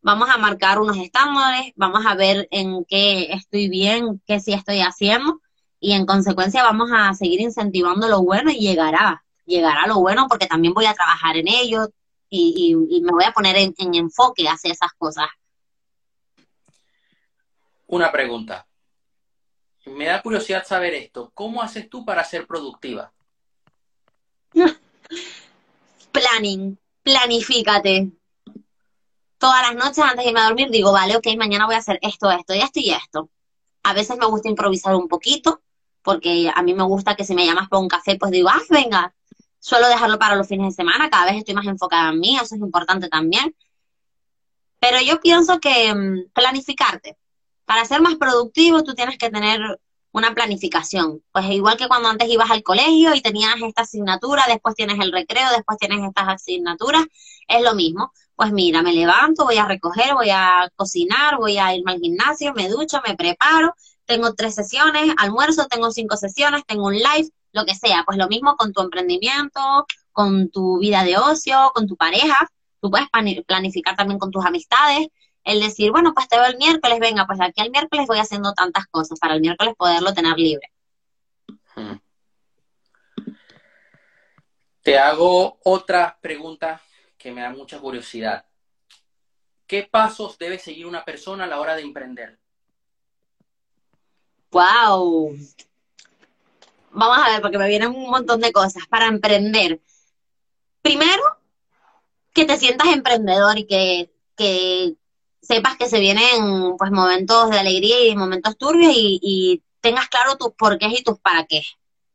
vamos 0.00 0.30
a 0.30 0.38
marcar 0.38 0.80
unos 0.80 0.96
estándares, 0.96 1.72
vamos 1.76 2.06
a 2.06 2.14
ver 2.14 2.48
en 2.50 2.84
qué 2.86 3.32
estoy 3.32 3.68
bien, 3.68 4.22
qué 4.26 4.40
sí 4.40 4.52
estoy 4.52 4.80
haciendo, 4.80 5.40
y 5.80 5.92
en 5.92 6.06
consecuencia 6.06 6.62
vamos 6.62 6.90
a 6.92 7.12
seguir 7.14 7.40
incentivando 7.40 8.08
lo 8.08 8.22
bueno 8.22 8.50
y 8.50 8.60
llegará 8.60 9.23
llegará 9.46 9.86
lo 9.86 10.00
bueno 10.00 10.26
porque 10.28 10.46
también 10.46 10.74
voy 10.74 10.86
a 10.86 10.94
trabajar 10.94 11.36
en 11.36 11.48
ello 11.48 11.88
y, 12.30 12.74
me 13.02 13.12
voy 13.12 13.24
a 13.24 13.32
poner 13.32 13.56
en, 13.56 13.94
enfoque 13.94 14.48
hacia 14.48 14.72
esas 14.72 14.92
cosas. 14.98 15.28
Una 17.86 18.10
pregunta. 18.10 18.66
Me 19.86 20.06
da 20.06 20.22
curiosidad 20.22 20.66
saber 20.66 20.94
esto. 20.94 21.30
¿Cómo 21.34 21.62
haces 21.62 21.88
tú 21.88 22.04
para 22.04 22.24
ser 22.24 22.46
productiva? 22.46 23.12
Planning, 26.12 26.78
planifícate. 27.02 28.10
Todas 29.38 29.62
las 29.62 29.74
noches 29.74 29.98
antes 29.98 30.24
de 30.24 30.30
irme 30.30 30.40
a 30.40 30.46
dormir 30.46 30.70
digo, 30.70 30.92
vale, 30.92 31.16
ok, 31.16 31.26
mañana 31.36 31.66
voy 31.66 31.74
a 31.74 31.78
hacer 31.78 31.98
esto, 32.02 32.30
esto 32.30 32.54
y 32.54 32.60
esto 32.60 32.80
y 32.80 32.90
esto. 32.92 33.28
A 33.82 33.92
veces 33.92 34.16
me 34.16 34.26
gusta 34.26 34.48
improvisar 34.48 34.94
un 34.94 35.06
poquito, 35.06 35.60
porque 36.02 36.50
a 36.54 36.62
mí 36.62 36.72
me 36.72 36.84
gusta 36.84 37.14
que 37.14 37.24
si 37.24 37.34
me 37.34 37.44
llamas 37.44 37.68
para 37.68 37.80
un 37.80 37.88
café, 37.88 38.16
pues 38.16 38.30
digo, 38.30 38.48
ah, 38.48 38.62
venga, 38.70 39.14
Suelo 39.64 39.88
dejarlo 39.88 40.18
para 40.18 40.36
los 40.36 40.46
fines 40.46 40.66
de 40.66 40.82
semana, 40.82 41.08
cada 41.08 41.24
vez 41.24 41.36
estoy 41.36 41.54
más 41.54 41.66
enfocada 41.66 42.10
en 42.10 42.20
mí, 42.20 42.36
eso 42.36 42.54
es 42.54 42.60
importante 42.60 43.08
también. 43.08 43.56
Pero 44.78 45.00
yo 45.00 45.22
pienso 45.22 45.58
que 45.58 45.94
mm, 45.94 46.32
planificarte. 46.34 47.16
Para 47.64 47.86
ser 47.86 48.02
más 48.02 48.16
productivo, 48.16 48.84
tú 48.84 48.92
tienes 48.94 49.16
que 49.16 49.30
tener 49.30 49.80
una 50.12 50.34
planificación. 50.34 51.22
Pues 51.32 51.46
igual 51.46 51.78
que 51.78 51.88
cuando 51.88 52.10
antes 52.10 52.28
ibas 52.28 52.50
al 52.50 52.62
colegio 52.62 53.14
y 53.14 53.22
tenías 53.22 53.54
esta 53.62 53.84
asignatura, 53.84 54.44
después 54.48 54.74
tienes 54.74 55.00
el 55.00 55.10
recreo, 55.10 55.48
después 55.52 55.78
tienes 55.78 56.06
estas 56.06 56.28
asignaturas, 56.28 57.06
es 57.48 57.62
lo 57.62 57.74
mismo. 57.74 58.12
Pues 58.36 58.52
mira, 58.52 58.82
me 58.82 58.92
levanto, 58.92 59.46
voy 59.46 59.56
a 59.56 59.64
recoger, 59.64 60.12
voy 60.12 60.28
a 60.28 60.70
cocinar, 60.76 61.38
voy 61.38 61.56
a 61.56 61.74
irme 61.74 61.92
al 61.92 62.00
gimnasio, 62.00 62.52
me 62.52 62.68
ducho, 62.68 63.00
me 63.08 63.16
preparo, 63.16 63.74
tengo 64.04 64.34
tres 64.34 64.56
sesiones, 64.56 65.14
almuerzo, 65.16 65.68
tengo 65.68 65.90
cinco 65.90 66.18
sesiones, 66.18 66.66
tengo 66.66 66.84
un 66.84 66.96
live, 66.96 67.30
lo 67.54 67.64
que 67.64 67.74
sea. 67.74 68.02
Pues 68.04 68.18
lo 68.18 68.28
mismo 68.28 68.56
con 68.56 68.72
tu 68.72 68.82
emprendimiento, 68.82 69.86
con 70.12 70.50
tu 70.50 70.78
vida 70.78 71.04
de 71.04 71.16
ocio, 71.16 71.72
con 71.74 71.86
tu 71.86 71.96
pareja. 71.96 72.48
Tú 72.80 72.90
puedes 72.90 73.08
planificar 73.46 73.96
también 73.96 74.18
con 74.18 74.30
tus 74.30 74.44
amistades. 74.44 75.08
El 75.44 75.60
decir, 75.60 75.90
bueno, 75.90 76.12
pues 76.14 76.28
te 76.28 76.36
veo 76.36 76.46
el 76.46 76.56
miércoles, 76.56 76.98
venga, 77.00 77.26
pues 77.26 77.40
aquí 77.40 77.60
al 77.60 77.70
miércoles 77.70 78.06
voy 78.06 78.18
haciendo 78.18 78.52
tantas 78.54 78.86
cosas 78.86 79.18
para 79.18 79.34
el 79.34 79.40
miércoles 79.40 79.74
poderlo 79.76 80.12
tener 80.12 80.36
libre. 80.36 80.70
Hmm. 81.74 81.96
Te 84.82 84.98
hago 84.98 85.58
otra 85.64 86.18
pregunta 86.20 86.80
que 87.16 87.30
me 87.30 87.42
da 87.42 87.50
mucha 87.50 87.78
curiosidad. 87.78 88.44
¿Qué 89.66 89.88
pasos 89.90 90.38
debe 90.38 90.58
seguir 90.58 90.86
una 90.86 91.04
persona 91.04 91.44
a 91.44 91.46
la 91.46 91.60
hora 91.60 91.74
de 91.74 91.82
emprender? 91.82 92.38
Wow, 94.50 95.36
vamos 96.94 97.18
a 97.18 97.30
ver, 97.30 97.42
porque 97.42 97.58
me 97.58 97.68
vienen 97.68 97.90
un 97.90 98.10
montón 98.10 98.40
de 98.40 98.52
cosas 98.52 98.86
para 98.88 99.06
emprender. 99.06 99.80
Primero, 100.82 101.22
que 102.32 102.44
te 102.44 102.56
sientas 102.56 102.88
emprendedor 102.88 103.58
y 103.58 103.66
que, 103.66 104.96
sepas 105.40 105.76
que 105.76 105.88
se 105.88 106.00
vienen 106.00 106.76
pues 106.78 106.90
momentos 106.90 107.50
de 107.50 107.58
alegría 107.58 108.06
y 108.06 108.16
momentos 108.16 108.56
turbios 108.56 108.92
y, 108.94 109.62
tengas 109.80 110.08
claro 110.08 110.38
tus 110.38 110.54
porqués 110.54 110.98
y 110.98 111.02
tus 111.02 111.18
para 111.18 111.44
qué. 111.44 111.62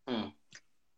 Mm. 0.07 0.33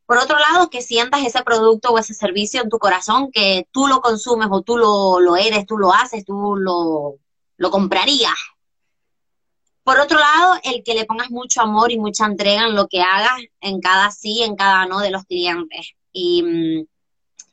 Por 0.06 0.18
otro 0.18 0.40
lado, 0.40 0.70
que 0.70 0.82
sientas 0.82 1.22
ese 1.26 1.44
producto 1.44 1.90
o 1.90 2.00
ese 2.00 2.14
servicio 2.14 2.62
en 2.62 2.70
tu 2.70 2.80
corazón, 2.80 3.30
que 3.30 3.68
tú 3.72 3.88
lo 3.88 4.00
consumes 4.00 4.48
o 4.50 4.62
tú 4.62 4.78
lo, 4.78 5.20
lo 5.20 5.36
eres, 5.36 5.66
tú 5.66 5.78
lo 5.78 5.92
haces, 5.92 6.24
tú 6.24 6.56
lo, 6.56 7.18
lo 7.58 7.72
comprarías. 7.72 8.38
Por 9.84 10.00
otro 10.00 10.20
lado, 10.20 10.60
el 10.64 10.84
que 10.84 10.94
le 10.94 11.06
pongas 11.06 11.32
mucho 11.32 11.62
amor 11.62 11.92
y 11.92 12.00
mucha 12.00 12.26
entrega 12.26 12.68
en 12.68 12.76
lo 12.76 12.88
que 12.88 13.02
hagas, 13.02 13.40
en 13.62 13.82
cada 13.82 14.12
sí, 14.12 14.44
en 14.44 14.56
cada 14.56 14.86
no 14.86 15.00
de 15.00 15.12
los 15.12 15.26
clientes. 15.26 15.94
Y, 16.14 16.44
mm, 16.44 16.86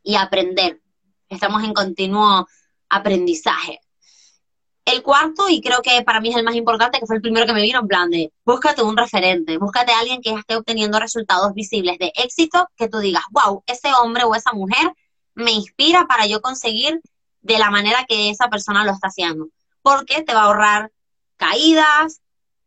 y 0.03 0.17
aprender. 0.17 0.81
Estamos 1.29 1.63
en 1.65 1.75
continuo 1.75 2.47
aprendizaje. 2.89 3.81
El 4.87 5.03
cuarto, 5.03 5.51
y 5.51 5.61
creo 5.61 5.83
que 5.83 6.03
para 6.03 6.19
mí 6.19 6.31
es 6.31 6.37
el 6.37 6.45
más 6.45 6.55
importante, 6.55 6.99
que 6.99 7.05
fue 7.05 7.17
el 7.17 7.23
primero 7.23 7.45
que 7.45 7.53
me 7.53 7.61
vino, 7.61 7.81
en 7.81 7.89
plan 7.89 8.09
de, 8.09 8.33
búscate 8.43 8.83
un 8.83 8.97
referente, 8.97 9.59
búscate 9.59 9.93
a 9.93 9.99
alguien 9.99 10.23
que 10.23 10.31
esté 10.31 10.57
obteniendo 10.57 10.99
resultados 10.99 11.53
visibles 11.53 11.99
de 11.99 12.11
éxito, 12.17 12.71
que 12.75 12.89
tú 12.89 12.99
digas, 12.99 13.25
wow, 13.31 13.63
ese 13.67 13.93
hombre 14.01 14.25
o 14.25 14.35
esa 14.35 14.53
mujer 14.55 14.91
me 15.35 15.51
inspira 15.51 16.07
para 16.07 16.25
yo 16.25 16.41
conseguir 16.41 17.03
de 17.43 17.59
la 17.59 17.71
manera 17.71 18.07
que 18.09 18.31
esa 18.31 18.49
persona 18.49 18.83
lo 18.85 18.93
está 18.93 19.09
haciendo. 19.09 19.49
Porque 19.83 20.23
te 20.23 20.33
va 20.33 20.41
a 20.41 20.45
ahorrar 20.45 20.91
caídas, 21.39 22.21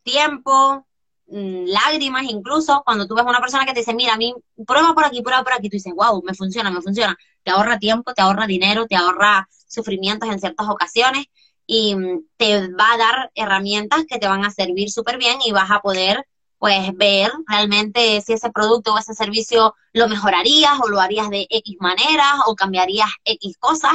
tiempo, 0.04 0.88
mm, 1.28 1.66
lágrimas, 1.68 2.24
incluso 2.24 2.82
cuando 2.84 3.08
tú 3.08 3.16
ves 3.16 3.26
a 3.26 3.30
una 3.30 3.40
persona 3.40 3.66
que 3.66 3.74
te 3.74 3.82
dice, 3.82 3.94
mira, 3.94 4.16
a 4.16 4.18
mí, 4.18 4.34
prueba 4.66 4.94
por 4.96 5.06
aquí, 5.06 5.22
prueba 5.22 5.44
por 5.44 5.54
aquí, 5.54 5.70
tú 5.70 5.78
dices, 5.78 5.94
wow, 5.96 6.24
me 6.24 6.34
funciona, 6.34 6.72
me 6.72 6.82
funciona. 6.82 7.18
Te 7.44 7.52
ahorra 7.52 7.78
tiempo, 7.80 8.14
te 8.14 8.22
ahorra 8.24 8.48
dinero, 8.48 8.88
te 8.88 8.96
ahorra 8.96 9.48
sufrimientos 9.68 10.30
en 10.30 10.40
ciertas 10.40 10.68
ocasiones 10.70 11.26
y 11.68 11.96
mm, 11.96 12.26
te 12.38 12.68
va 12.74 12.94
a 12.94 12.98
dar 12.98 13.32
herramientas 13.36 14.06
que 14.08 14.20
te 14.20 14.28
van 14.28 14.46
a 14.46 14.52
servir 14.52 14.92
súper 14.92 15.18
bien 15.18 15.40
y 15.46 15.52
vas 15.52 15.72
a 15.72 15.82
poder 15.82 16.26
pues 16.62 16.96
ver 16.96 17.32
realmente 17.48 18.22
si 18.22 18.34
ese 18.34 18.52
producto 18.52 18.94
o 18.94 18.98
ese 19.00 19.16
servicio 19.16 19.74
lo 19.94 20.08
mejorarías 20.08 20.74
o 20.84 20.90
lo 20.90 21.00
harías 21.00 21.30
de 21.32 21.48
X 21.50 21.78
maneras 21.80 22.36
o 22.46 22.56
cambiarías 22.56 23.10
X 23.26 23.58
cosas 23.58 23.94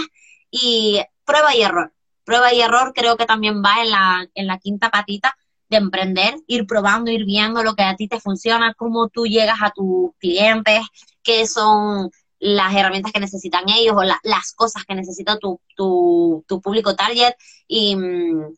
y 0.51 1.01
prueba 1.25 1.55
y 1.55 1.63
error. 1.63 1.93
Prueba 2.27 2.53
y 2.53 2.61
error 2.61 2.93
creo 2.95 3.17
que 3.17 3.25
también 3.25 3.63
va 3.65 3.83
en 3.83 3.91
la, 3.91 4.27
en 4.35 4.47
la 4.49 4.59
quinta 4.59 4.91
patita 4.91 5.39
de 5.69 5.77
emprender, 5.77 6.35
ir 6.49 6.67
probando, 6.67 7.11
ir 7.13 7.25
viendo 7.25 7.63
lo 7.63 7.75
que 7.75 7.85
a 7.85 7.95
ti 7.95 8.09
te 8.09 8.21
funciona, 8.21 8.75
cómo 8.75 9.09
tú 9.09 9.27
llegas 9.27 9.63
a 9.63 9.71
tus 9.71 10.11
clientes, 10.19 10.81
qué 11.23 11.47
son 11.47 12.11
las 12.41 12.75
herramientas 12.75 13.13
que 13.13 13.21
necesitan 13.21 13.65
ellos 13.69 13.95
o 13.97 14.03
las 14.03 14.53
cosas 14.57 14.85
que 14.85 14.97
necesita 14.97 15.39
tu, 15.39 15.61
tu, 15.77 16.45
tu 16.49 16.61
público 16.61 16.97
target 16.97 17.35
y, 17.69 17.95
mm, 17.97 18.57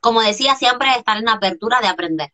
como 0.00 0.22
decía, 0.22 0.54
siempre 0.54 0.88
estar 0.96 1.18
en 1.18 1.28
apertura 1.28 1.80
de 1.80 1.88
aprender. 1.88 2.32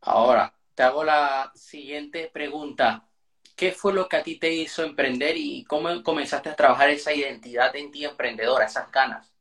Ahora, 0.00 0.52
te 0.74 0.82
hago 0.82 1.04
la 1.04 1.52
siguiente 1.54 2.28
pregunta. 2.32 3.08
¿Qué 3.56 3.72
fue 3.72 3.92
lo 3.92 4.08
que 4.08 4.16
a 4.16 4.22
ti 4.22 4.36
te 4.38 4.52
hizo 4.52 4.82
emprender 4.82 5.36
y 5.36 5.64
cómo 5.64 6.02
comenzaste 6.02 6.48
a 6.48 6.56
trabajar 6.56 6.90
esa 6.90 7.12
identidad 7.12 7.74
en 7.76 7.90
ti 7.90 8.04
emprendedora, 8.04 8.66
esas 8.66 8.90
ganas? 8.90 9.32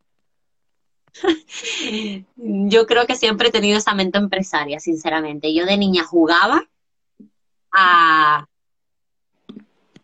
Yo 2.36 2.86
creo 2.86 3.06
que 3.06 3.15
siempre 3.15 3.49
he 3.49 3.52
tenido 3.52 3.78
esa 3.78 3.93
mente 3.93 4.17
empresaria, 4.17 4.80
sinceramente. 4.80 5.54
Yo 5.54 5.65
de 5.65 5.78
niña 5.78 6.04
jugaba 6.04 6.63
a 7.71 8.47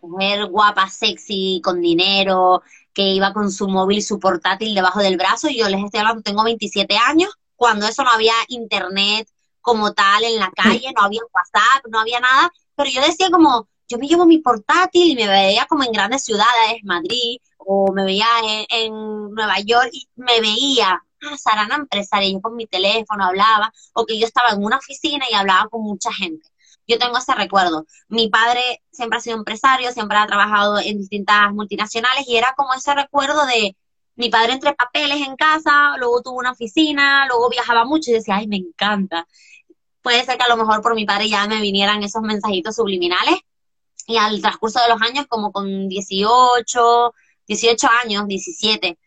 mujer 0.02 0.46
guapa, 0.48 0.90
sexy, 0.90 1.62
con 1.64 1.82
dinero, 1.82 2.64
que 2.94 3.04
iba 3.04 3.32
con 3.34 3.52
su 3.52 3.68
móvil, 3.68 4.04
su 4.04 4.20
portátil 4.20 4.74
debajo 4.76 5.00
del 5.00 5.18
brazo. 5.18 5.50
Y 5.50 5.60
yo 5.60 5.70
les 5.70 5.84
estoy 5.84 6.00
hablando, 6.00 6.24
tengo 6.24 6.44
27 6.44 6.98
años, 6.98 7.38
cuando 7.56 7.88
eso 7.88 8.04
no 8.04 8.10
había 8.10 8.34
internet 8.48 9.30
como 9.62 9.94
tal 9.94 10.24
en 10.24 10.40
la 10.40 10.52
calle, 10.52 10.92
no 10.96 11.04
había 11.04 11.22
WhatsApp, 11.34 11.86
no 11.90 12.00
había 12.00 12.20
nada. 12.20 12.52
Pero 12.76 12.90
yo 12.90 13.02
decía 13.02 13.30
como, 13.30 13.69
yo 13.90 13.98
me 13.98 14.08
llevo 14.08 14.26
mi 14.26 14.38
portátil 14.38 15.10
y 15.12 15.16
me 15.16 15.28
veía 15.28 15.66
como 15.66 15.84
en 15.84 15.92
grandes 15.92 16.24
ciudades, 16.24 16.84
Madrid, 16.84 17.40
o 17.58 17.92
me 17.92 18.06
veía 18.06 18.28
en, 18.70 18.94
Nueva 19.34 19.60
York 19.60 19.90
y 19.92 20.08
me 20.16 20.40
veía, 20.42 21.04
ah, 21.24 21.38
Sarana 21.38 21.76
empresaria, 21.76 22.32
yo 22.32 22.42
con 22.42 22.56
mi 22.56 22.68
teléfono 22.68 23.26
hablaba, 23.26 23.74
o 23.94 24.06
que 24.06 24.20
yo 24.20 24.26
estaba 24.28 24.52
en 24.52 24.64
una 24.64 24.78
oficina 24.78 25.26
y 25.30 25.34
hablaba 25.34 25.70
con 25.70 25.82
mucha 25.82 26.14
gente. 26.14 26.48
Yo 26.88 26.98
tengo 27.00 27.18
ese 27.18 27.34
recuerdo. 27.36 27.86
Mi 28.10 28.30
padre 28.30 28.84
siempre 28.92 29.18
ha 29.20 29.22
sido 29.22 29.38
empresario, 29.38 29.92
siempre 29.92 30.18
ha 30.18 30.28
trabajado 30.28 30.80
en 30.80 30.98
distintas 30.98 31.52
multinacionales 31.54 32.28
y 32.28 32.38
era 32.38 32.54
como 32.56 32.74
ese 32.74 32.94
recuerdo 32.96 33.46
de 33.46 33.76
mi 34.16 34.30
padre 34.30 34.54
entre 34.54 34.74
papeles 34.74 35.26
en 35.26 35.36
casa, 35.36 35.96
luego 35.98 36.22
tuvo 36.22 36.40
una 36.40 36.52
oficina, 36.52 37.26
luego 37.28 37.50
viajaba 37.50 37.86
mucho 37.86 38.12
y 38.12 38.16
decía, 38.16 38.36
ay, 38.38 38.48
me 38.48 38.58
encanta. 38.58 39.28
Puede 40.02 40.26
ser 40.26 40.38
que 40.38 40.44
a 40.44 40.50
lo 40.50 40.58
mejor 40.58 40.82
por 40.82 40.96
mi 40.96 41.06
padre 41.06 41.30
ya 41.30 41.48
me 41.48 41.62
vinieran 41.62 42.04
esos 42.04 42.22
mensajitos 42.22 42.76
subliminales 42.76 43.40
y 44.10 44.18
al 44.18 44.42
transcurso 44.42 44.80
de 44.82 44.90
los 44.90 45.02
años, 45.04 45.28
como 45.30 45.52
con 45.52 45.88
18, 45.88 47.14
18 47.48 47.88
años, 48.04 48.28
17, 48.28 48.98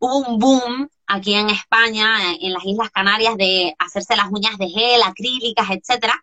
hubo 0.00 0.18
un 0.18 0.38
boom 0.40 0.90
aquí 1.06 1.34
en 1.34 1.48
España, 1.50 2.34
en 2.40 2.52
las 2.52 2.64
Islas 2.64 2.90
Canarias, 2.90 3.36
de 3.36 3.72
hacerse 3.78 4.16
las 4.16 4.26
uñas 4.32 4.58
de 4.58 4.68
gel, 4.68 5.02
acrílicas, 5.04 5.68
etcétera. 5.70 6.20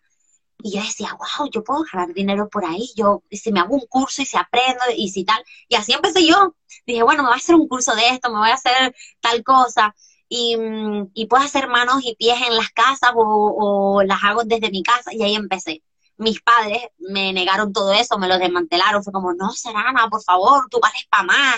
Y 0.58 0.76
yo 0.76 0.82
decía, 0.82 1.16
wow, 1.18 1.48
yo 1.50 1.64
puedo 1.64 1.84
ganar 1.90 2.12
dinero 2.12 2.48
por 2.50 2.66
ahí, 2.66 2.90
yo, 2.94 3.22
si 3.30 3.52
me 3.52 3.60
hago 3.60 3.74
un 3.74 3.86
curso 3.88 4.20
y 4.20 4.26
si 4.26 4.36
aprendo 4.36 4.84
y 4.94 5.08
si 5.08 5.24
tal. 5.24 5.42
Y 5.68 5.76
así 5.76 5.94
empecé 5.94 6.26
yo. 6.26 6.56
Dije, 6.86 7.02
bueno, 7.02 7.22
me 7.22 7.30
voy 7.30 7.36
a 7.36 7.38
hacer 7.38 7.54
un 7.54 7.68
curso 7.68 7.94
de 7.94 8.08
esto, 8.10 8.30
me 8.30 8.38
voy 8.38 8.50
a 8.50 8.54
hacer 8.54 8.94
tal 9.20 9.42
cosa. 9.44 9.94
Y, 10.28 10.58
mm, 10.58 11.10
y 11.14 11.26
puedo 11.26 11.42
hacer 11.42 11.68
manos 11.68 12.04
y 12.04 12.16
pies 12.16 12.36
en 12.46 12.54
las 12.56 12.70
casas 12.70 13.12
o, 13.14 13.96
o 13.96 14.02
las 14.02 14.22
hago 14.24 14.44
desde 14.44 14.70
mi 14.70 14.82
casa. 14.82 15.14
Y 15.14 15.22
ahí 15.22 15.34
empecé 15.34 15.82
mis 16.18 16.40
padres 16.40 16.82
me 16.98 17.32
negaron 17.32 17.72
todo 17.72 17.92
eso, 17.92 18.18
me 18.18 18.28
lo 18.28 18.38
desmantelaron. 18.38 19.02
Fue 19.04 19.12
como, 19.12 19.32
no, 19.34 19.52
Serana, 19.52 20.08
por 20.08 20.22
favor, 20.22 20.66
tú 20.70 20.78
vales 20.80 21.06
para 21.10 21.24
más. 21.24 21.56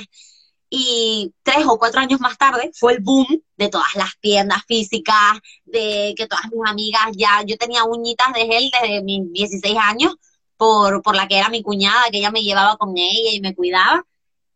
Y 0.70 1.32
tres 1.42 1.64
o 1.66 1.78
cuatro 1.78 2.00
años 2.00 2.20
más 2.20 2.36
tarde 2.36 2.70
fue 2.74 2.92
el 2.94 3.00
boom 3.00 3.26
de 3.56 3.68
todas 3.68 3.94
las 3.94 4.18
tiendas 4.20 4.64
físicas, 4.66 5.38
de 5.64 6.14
que 6.16 6.26
todas 6.26 6.44
mis 6.52 6.70
amigas 6.70 7.06
ya, 7.16 7.42
yo 7.46 7.56
tenía 7.56 7.84
uñitas 7.84 8.32
de 8.34 8.46
gel 8.46 8.70
desde 8.82 9.02
mis 9.02 9.32
16 9.32 9.76
años 9.78 10.14
por, 10.56 11.02
por 11.02 11.16
la 11.16 11.26
que 11.28 11.38
era 11.38 11.48
mi 11.48 11.62
cuñada, 11.62 12.10
que 12.10 12.18
ella 12.18 12.30
me 12.30 12.42
llevaba 12.42 12.76
con 12.76 12.96
ella 12.96 13.30
y 13.32 13.40
me 13.40 13.54
cuidaba. 13.54 14.04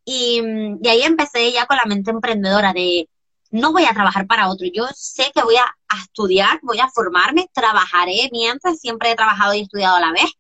Y, 0.05 0.43
y 0.83 0.89
ahí 0.89 1.03
empecé 1.03 1.53
ya 1.53 1.67
con 1.67 1.77
la 1.77 1.85
mente 1.87 2.11
emprendedora 2.11 2.73
de, 2.73 3.09
no 3.53 3.73
voy 3.73 3.85
a 3.85 3.95
trabajar 3.95 4.27
para 4.27 4.49
otro, 4.49 4.67
yo 4.73 4.87
sé 4.95 5.31
que 5.35 5.43
voy 5.43 5.57
a, 5.57 5.75
estudiar, 6.03 6.59
voy 6.63 6.81
a 6.81 6.89
formarme, 6.89 7.49
trabajaré 7.53 8.31
mientras 8.33 8.81
siempre 8.81 9.11
he 9.11 9.15
trabajado 9.15 9.53
y 9.55 9.61
estudiado 9.61 9.97
a 9.97 10.01
la 10.01 10.13
vez. 10.13 10.33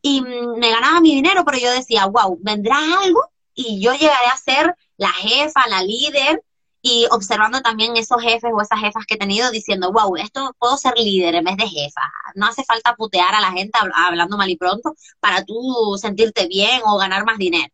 Y 0.00 0.20
mm, 0.20 0.58
me 0.58 0.70
ganaba 0.70 1.00
mi 1.00 1.14
dinero, 1.14 1.44
pero 1.44 1.58
yo 1.58 1.70
decía, 1.72 2.06
wow, 2.06 2.38
vendrá 2.40 2.78
algo 3.02 3.20
y 3.54 3.80
yo 3.80 3.92
llegaré 3.94 4.26
a 4.32 4.36
ser 4.36 4.74
la 4.96 5.12
jefa, 5.12 5.66
la 5.68 5.82
líder, 5.82 6.40
y 6.88 7.04
observando 7.10 7.60
también 7.62 7.96
esos 7.96 8.22
jefes 8.22 8.52
o 8.54 8.60
esas 8.62 8.78
jefas 8.78 9.04
que 9.06 9.14
he 9.14 9.18
tenido 9.18 9.50
diciendo, 9.50 9.90
wow, 9.90 10.16
esto 10.16 10.54
puedo 10.56 10.76
ser 10.76 10.96
líder 10.96 11.34
en 11.34 11.42
vez 11.44 11.56
de 11.56 11.66
jefa. 11.66 12.02
No 12.36 12.46
hace 12.46 12.62
falta 12.62 12.94
putear 12.94 13.34
a 13.34 13.40
la 13.40 13.50
gente 13.50 13.76
hablando 13.92 14.36
mal 14.36 14.48
y 14.48 14.56
pronto 14.56 14.94
para 15.18 15.44
tú 15.44 15.98
sentirte 16.00 16.46
bien 16.46 16.82
o 16.84 16.96
ganar 16.96 17.24
más 17.24 17.38
dinero. 17.38 17.72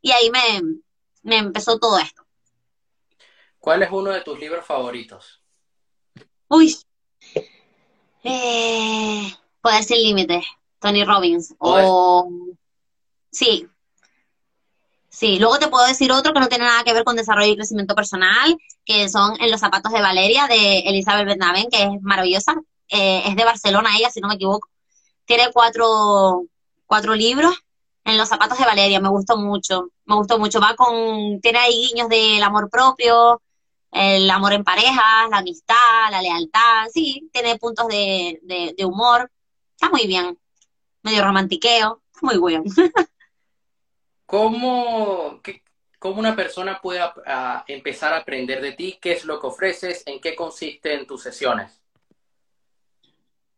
Y 0.00 0.12
ahí 0.12 0.30
me, 0.30 0.62
me 1.22 1.36
empezó 1.38 1.78
todo 1.78 1.98
esto. 1.98 2.23
¿Cuál 3.64 3.82
es 3.82 3.90
uno 3.90 4.10
de 4.10 4.20
tus 4.20 4.38
libros 4.38 4.62
favoritos? 4.66 5.40
Uy. 6.48 6.76
Eh, 8.22 9.34
Poder 9.62 9.82
sin 9.82 10.02
límites, 10.02 10.44
Tony 10.78 11.02
Robbins. 11.02 11.54
O... 11.56 12.28
Sí. 13.32 13.66
Sí, 15.08 15.38
luego 15.38 15.58
te 15.58 15.68
puedo 15.68 15.86
decir 15.86 16.12
otro 16.12 16.34
que 16.34 16.40
no 16.40 16.48
tiene 16.48 16.66
nada 16.66 16.84
que 16.84 16.92
ver 16.92 17.04
con 17.04 17.16
desarrollo 17.16 17.52
y 17.52 17.56
crecimiento 17.56 17.94
personal, 17.94 18.54
que 18.84 19.08
son 19.08 19.40
En 19.40 19.50
los 19.50 19.60
zapatos 19.60 19.92
de 19.92 20.02
Valeria, 20.02 20.46
de 20.46 20.80
Elizabeth 20.80 21.26
Benavent, 21.26 21.72
que 21.72 21.84
es 21.84 22.02
maravillosa. 22.02 22.56
Eh, 22.88 23.22
es 23.24 23.34
de 23.34 23.44
Barcelona 23.46 23.96
ella, 23.96 24.10
si 24.10 24.20
no 24.20 24.28
me 24.28 24.34
equivoco. 24.34 24.68
Tiene 25.24 25.50
cuatro, 25.54 26.44
cuatro 26.84 27.14
libros. 27.14 27.54
En 28.04 28.18
los 28.18 28.28
zapatos 28.28 28.58
de 28.58 28.66
Valeria, 28.66 29.00
me 29.00 29.08
gustó 29.08 29.38
mucho. 29.38 29.88
Me 30.04 30.16
gustó 30.16 30.38
mucho. 30.38 30.60
Va 30.60 30.76
con, 30.76 31.40
tiene 31.40 31.60
ahí 31.60 31.88
guiños 31.88 32.10
del 32.10 32.42
amor 32.42 32.68
propio, 32.68 33.40
el 33.94 34.28
amor 34.28 34.52
en 34.52 34.64
pareja, 34.64 35.28
la 35.30 35.38
amistad, 35.38 36.10
la 36.10 36.20
lealtad, 36.20 36.88
sí, 36.92 37.30
tiene 37.32 37.56
puntos 37.58 37.86
de, 37.86 38.40
de, 38.42 38.84
humor, 38.84 39.30
está 39.70 39.88
muy 39.88 40.08
bien, 40.08 40.36
medio 41.02 41.24
romantiqueo, 41.24 42.02
muy 42.20 42.38
bien. 42.44 42.64
¿Cómo, 44.26 45.40
¿Cómo, 46.00 46.18
una 46.18 46.34
persona 46.34 46.80
puede 46.82 47.00
empezar 47.68 48.12
a 48.14 48.18
aprender 48.18 48.60
de 48.60 48.72
ti? 48.72 48.98
¿Qué 49.00 49.12
es 49.12 49.24
lo 49.24 49.40
que 49.40 49.46
ofreces? 49.46 50.02
¿En 50.06 50.20
qué 50.20 50.34
consisten 50.34 51.06
tus 51.06 51.22
sesiones? 51.22 51.80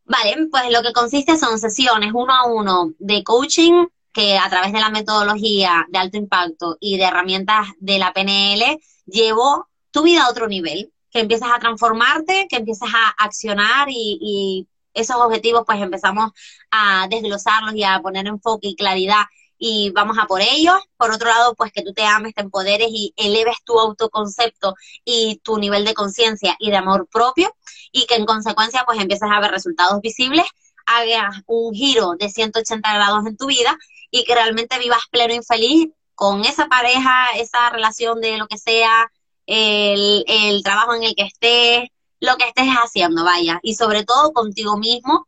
Vale, 0.05 0.49
pues 0.51 0.71
lo 0.71 0.83
que 0.83 0.93
consiste 0.93 1.39
son 1.39 1.59
sesiones 1.59 2.11
uno 2.13 2.35
a 2.35 2.47
uno 2.47 2.93
de 2.99 3.25
coaching 3.25 3.87
que 4.13 4.37
a 4.37 4.51
través 4.51 4.73
de 4.75 4.81
la 4.81 4.91
metodología 4.91 5.87
de 5.89 5.99
alto 5.99 6.19
impacto 6.19 6.77
y 6.79 6.99
de 6.99 7.05
herramientas 7.05 7.69
de 7.79 7.99
la 7.99 8.13
PNL 8.13 8.79
llevó 9.07 9.69
tu 9.97 10.03
vida 10.03 10.25
a 10.25 10.29
otro 10.29 10.47
nivel, 10.47 10.93
que 11.11 11.21
empiezas 11.21 11.49
a 11.51 11.59
transformarte, 11.59 12.47
que 12.51 12.57
empiezas 12.57 12.91
a 12.95 13.25
accionar 13.25 13.89
y, 13.91 14.69
esos 14.93 15.17
objetivos 15.17 15.65
pues 15.67 15.79
empezamos 15.83 16.31
a 16.71 17.07
desglosarlos 17.11 17.75
y 17.75 17.85
a 17.85 18.01
poner 18.01 18.27
enfoque 18.27 18.69
y 18.69 18.77
claridad 18.77 19.25
y 19.59 19.91
vamos 19.91 20.17
a 20.19 20.25
por 20.25 20.41
ellos. 20.41 20.81
Por 20.97 21.11
otro 21.11 21.29
lado, 21.29 21.55
pues 21.55 21.71
que 21.71 21.83
tú 21.83 21.93
te 21.93 22.03
ames, 22.07 22.33
te 22.35 22.41
empoderes 22.41 22.89
y 22.91 23.13
eleves 23.15 23.57
tu 23.63 23.79
autoconcepto 23.79 24.75
y 25.05 25.39
tu 25.45 25.59
nivel 25.59 25.85
de 25.85 25.93
conciencia 25.93 26.57
y 26.59 26.71
de 26.71 26.79
amor 26.79 27.07
propio 27.13 27.55
y 27.93 28.07
que 28.07 28.15
en 28.15 28.25
consecuencia 28.25 28.85
pues 28.87 28.99
empieces 28.99 29.29
a 29.31 29.39
ver 29.39 29.51
resultados 29.51 30.01
visibles, 30.01 30.47
hagas 30.87 31.43
un 31.45 31.75
giro 31.75 32.15
de 32.19 32.31
180 32.31 32.95
grados 32.95 33.27
en 33.27 33.37
tu 33.37 33.47
vida 33.47 33.77
y 34.11 34.25
que 34.25 34.35
realmente 34.35 34.79
vivas 34.79 35.03
pleno 35.11 35.35
y 35.35 35.43
feliz 35.43 35.89
con 36.15 36.43
esa 36.47 36.69
pareja, 36.69 37.27
esa 37.37 37.69
relación 37.69 38.23
de 38.23 38.39
lo 38.39 38.49
que 38.49 38.57
sea, 38.57 39.11
el, 39.47 40.25
el 40.27 40.63
trabajo 40.63 40.95
en 40.95 41.05
el 41.05 41.15
que 41.15 41.25
estés, 41.25 41.89
lo 42.21 42.37
que 42.37 42.47
estés 42.49 42.69
haciendo, 42.69 43.25
vaya, 43.25 43.61
y 43.63 43.75
sobre 43.75 44.05
todo 44.05 44.33
contigo 44.33 44.77
mismo 44.77 45.27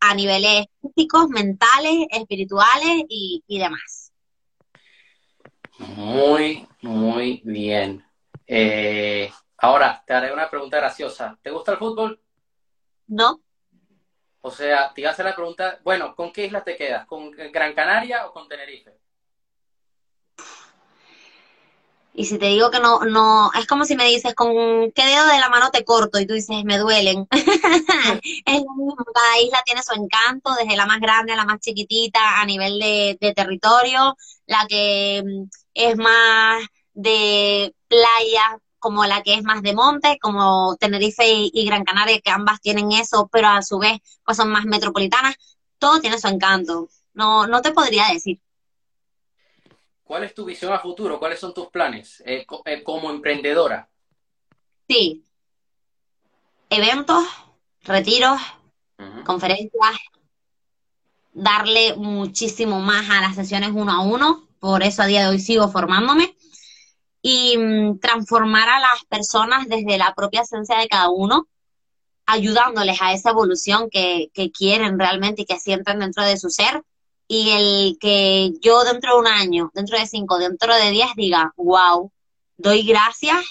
a 0.00 0.14
niveles 0.14 0.66
físicos, 0.80 1.28
mentales, 1.28 2.06
espirituales 2.10 3.04
y, 3.08 3.42
demás. 3.48 4.12
Muy, 5.78 6.66
muy 6.82 7.42
bien. 7.44 8.04
Eh, 8.46 9.30
ahora, 9.58 10.02
te 10.06 10.14
haré 10.14 10.32
una 10.32 10.48
pregunta 10.48 10.76
graciosa. 10.78 11.38
¿Te 11.42 11.50
gusta 11.50 11.72
el 11.72 11.78
fútbol? 11.78 12.20
No. 13.08 13.40
O 14.40 14.50
sea, 14.50 14.92
te 14.94 15.00
iba 15.00 15.10
a 15.10 15.12
hacer 15.12 15.24
la 15.24 15.34
pregunta, 15.34 15.80
bueno, 15.82 16.14
¿con 16.14 16.32
qué 16.32 16.46
islas 16.46 16.64
te 16.64 16.76
quedas? 16.76 17.04
¿Con 17.06 17.30
Gran 17.32 17.74
Canaria 17.74 18.26
o 18.26 18.32
con 18.32 18.48
Tenerife? 18.48 18.92
Y 22.18 22.24
si 22.24 22.38
te 22.38 22.46
digo 22.46 22.70
que 22.70 22.80
no, 22.80 23.00
no, 23.00 23.50
es 23.52 23.66
como 23.66 23.84
si 23.84 23.94
me 23.94 24.06
dices, 24.06 24.34
¿con 24.34 24.48
qué 24.92 25.04
dedo 25.04 25.26
de 25.26 25.38
la 25.38 25.50
mano 25.50 25.70
te 25.70 25.84
corto? 25.84 26.18
Y 26.18 26.26
tú 26.26 26.32
dices, 26.32 26.64
me 26.64 26.78
duelen. 26.78 27.28
es 27.30 28.54
lo 28.54 28.74
mismo, 28.74 29.04
cada 29.14 29.38
isla 29.38 29.62
tiene 29.66 29.82
su 29.82 29.92
encanto, 29.92 30.54
desde 30.54 30.76
la 30.76 30.86
más 30.86 30.98
grande 30.98 31.34
a 31.34 31.36
la 31.36 31.44
más 31.44 31.60
chiquitita, 31.60 32.40
a 32.40 32.46
nivel 32.46 32.78
de, 32.78 33.34
territorio, 33.36 34.16
la 34.46 34.66
que 34.66 35.22
mm, 35.26 35.42
es 35.74 35.96
más 35.98 36.64
de 36.94 37.74
playa, 37.86 38.58
como 38.78 39.04
la 39.04 39.22
que 39.22 39.34
es 39.34 39.42
más 39.44 39.62
de 39.62 39.74
monte, 39.74 40.18
como 40.18 40.74
Tenerife 40.80 41.28
y, 41.28 41.50
y, 41.52 41.66
Gran 41.66 41.84
Canaria, 41.84 42.20
que 42.20 42.30
ambas 42.30 42.62
tienen 42.62 42.92
eso, 42.92 43.28
pero 43.30 43.48
a 43.48 43.60
su 43.60 43.78
vez 43.78 43.98
pues 44.24 44.38
son 44.38 44.48
más 44.50 44.64
metropolitanas, 44.64 45.34
todo 45.78 46.00
tiene 46.00 46.18
su 46.18 46.28
encanto. 46.28 46.88
No, 47.12 47.46
no 47.46 47.60
te 47.60 47.72
podría 47.72 48.06
decir. 48.08 48.40
¿Cuál 50.06 50.22
es 50.22 50.34
tu 50.34 50.44
visión 50.44 50.72
a 50.72 50.78
futuro? 50.78 51.18
¿Cuáles 51.18 51.40
son 51.40 51.52
tus 51.52 51.66
planes 51.66 52.22
eh, 52.24 52.46
eh, 52.64 52.82
como 52.84 53.10
emprendedora? 53.10 53.88
Sí. 54.88 55.24
Eventos, 56.70 57.24
retiros, 57.82 58.40
conferencias, 59.24 59.96
darle 61.32 61.96
muchísimo 61.96 62.78
más 62.80 63.10
a 63.10 63.20
las 63.20 63.34
sesiones 63.34 63.70
uno 63.74 63.90
a 63.90 64.02
uno, 64.02 64.46
por 64.60 64.84
eso 64.84 65.02
a 65.02 65.06
día 65.06 65.22
de 65.22 65.28
hoy 65.28 65.40
sigo 65.40 65.68
formándome, 65.68 66.36
y 67.20 67.58
mm, 67.58 67.98
transformar 67.98 68.68
a 68.68 68.78
las 68.78 69.04
personas 69.08 69.66
desde 69.68 69.98
la 69.98 70.14
propia 70.14 70.42
esencia 70.42 70.78
de 70.78 70.86
cada 70.86 71.10
uno, 71.10 71.48
ayudándoles 72.26 73.02
a 73.02 73.12
esa 73.12 73.30
evolución 73.30 73.90
que, 73.90 74.30
que 74.32 74.52
quieren 74.52 75.00
realmente 75.00 75.42
y 75.42 75.46
que 75.46 75.58
sienten 75.58 75.98
dentro 75.98 76.24
de 76.24 76.36
su 76.36 76.48
ser 76.48 76.84
y 77.28 77.50
el 77.50 77.98
que 78.00 78.52
yo 78.60 78.84
dentro 78.84 79.14
de 79.14 79.20
un 79.20 79.26
año, 79.26 79.70
dentro 79.74 79.98
de 79.98 80.06
cinco, 80.06 80.38
dentro 80.38 80.74
de 80.74 80.90
diez 80.90 81.08
diga, 81.16 81.52
wow, 81.56 82.12
doy 82.56 82.82
gracias 82.82 83.44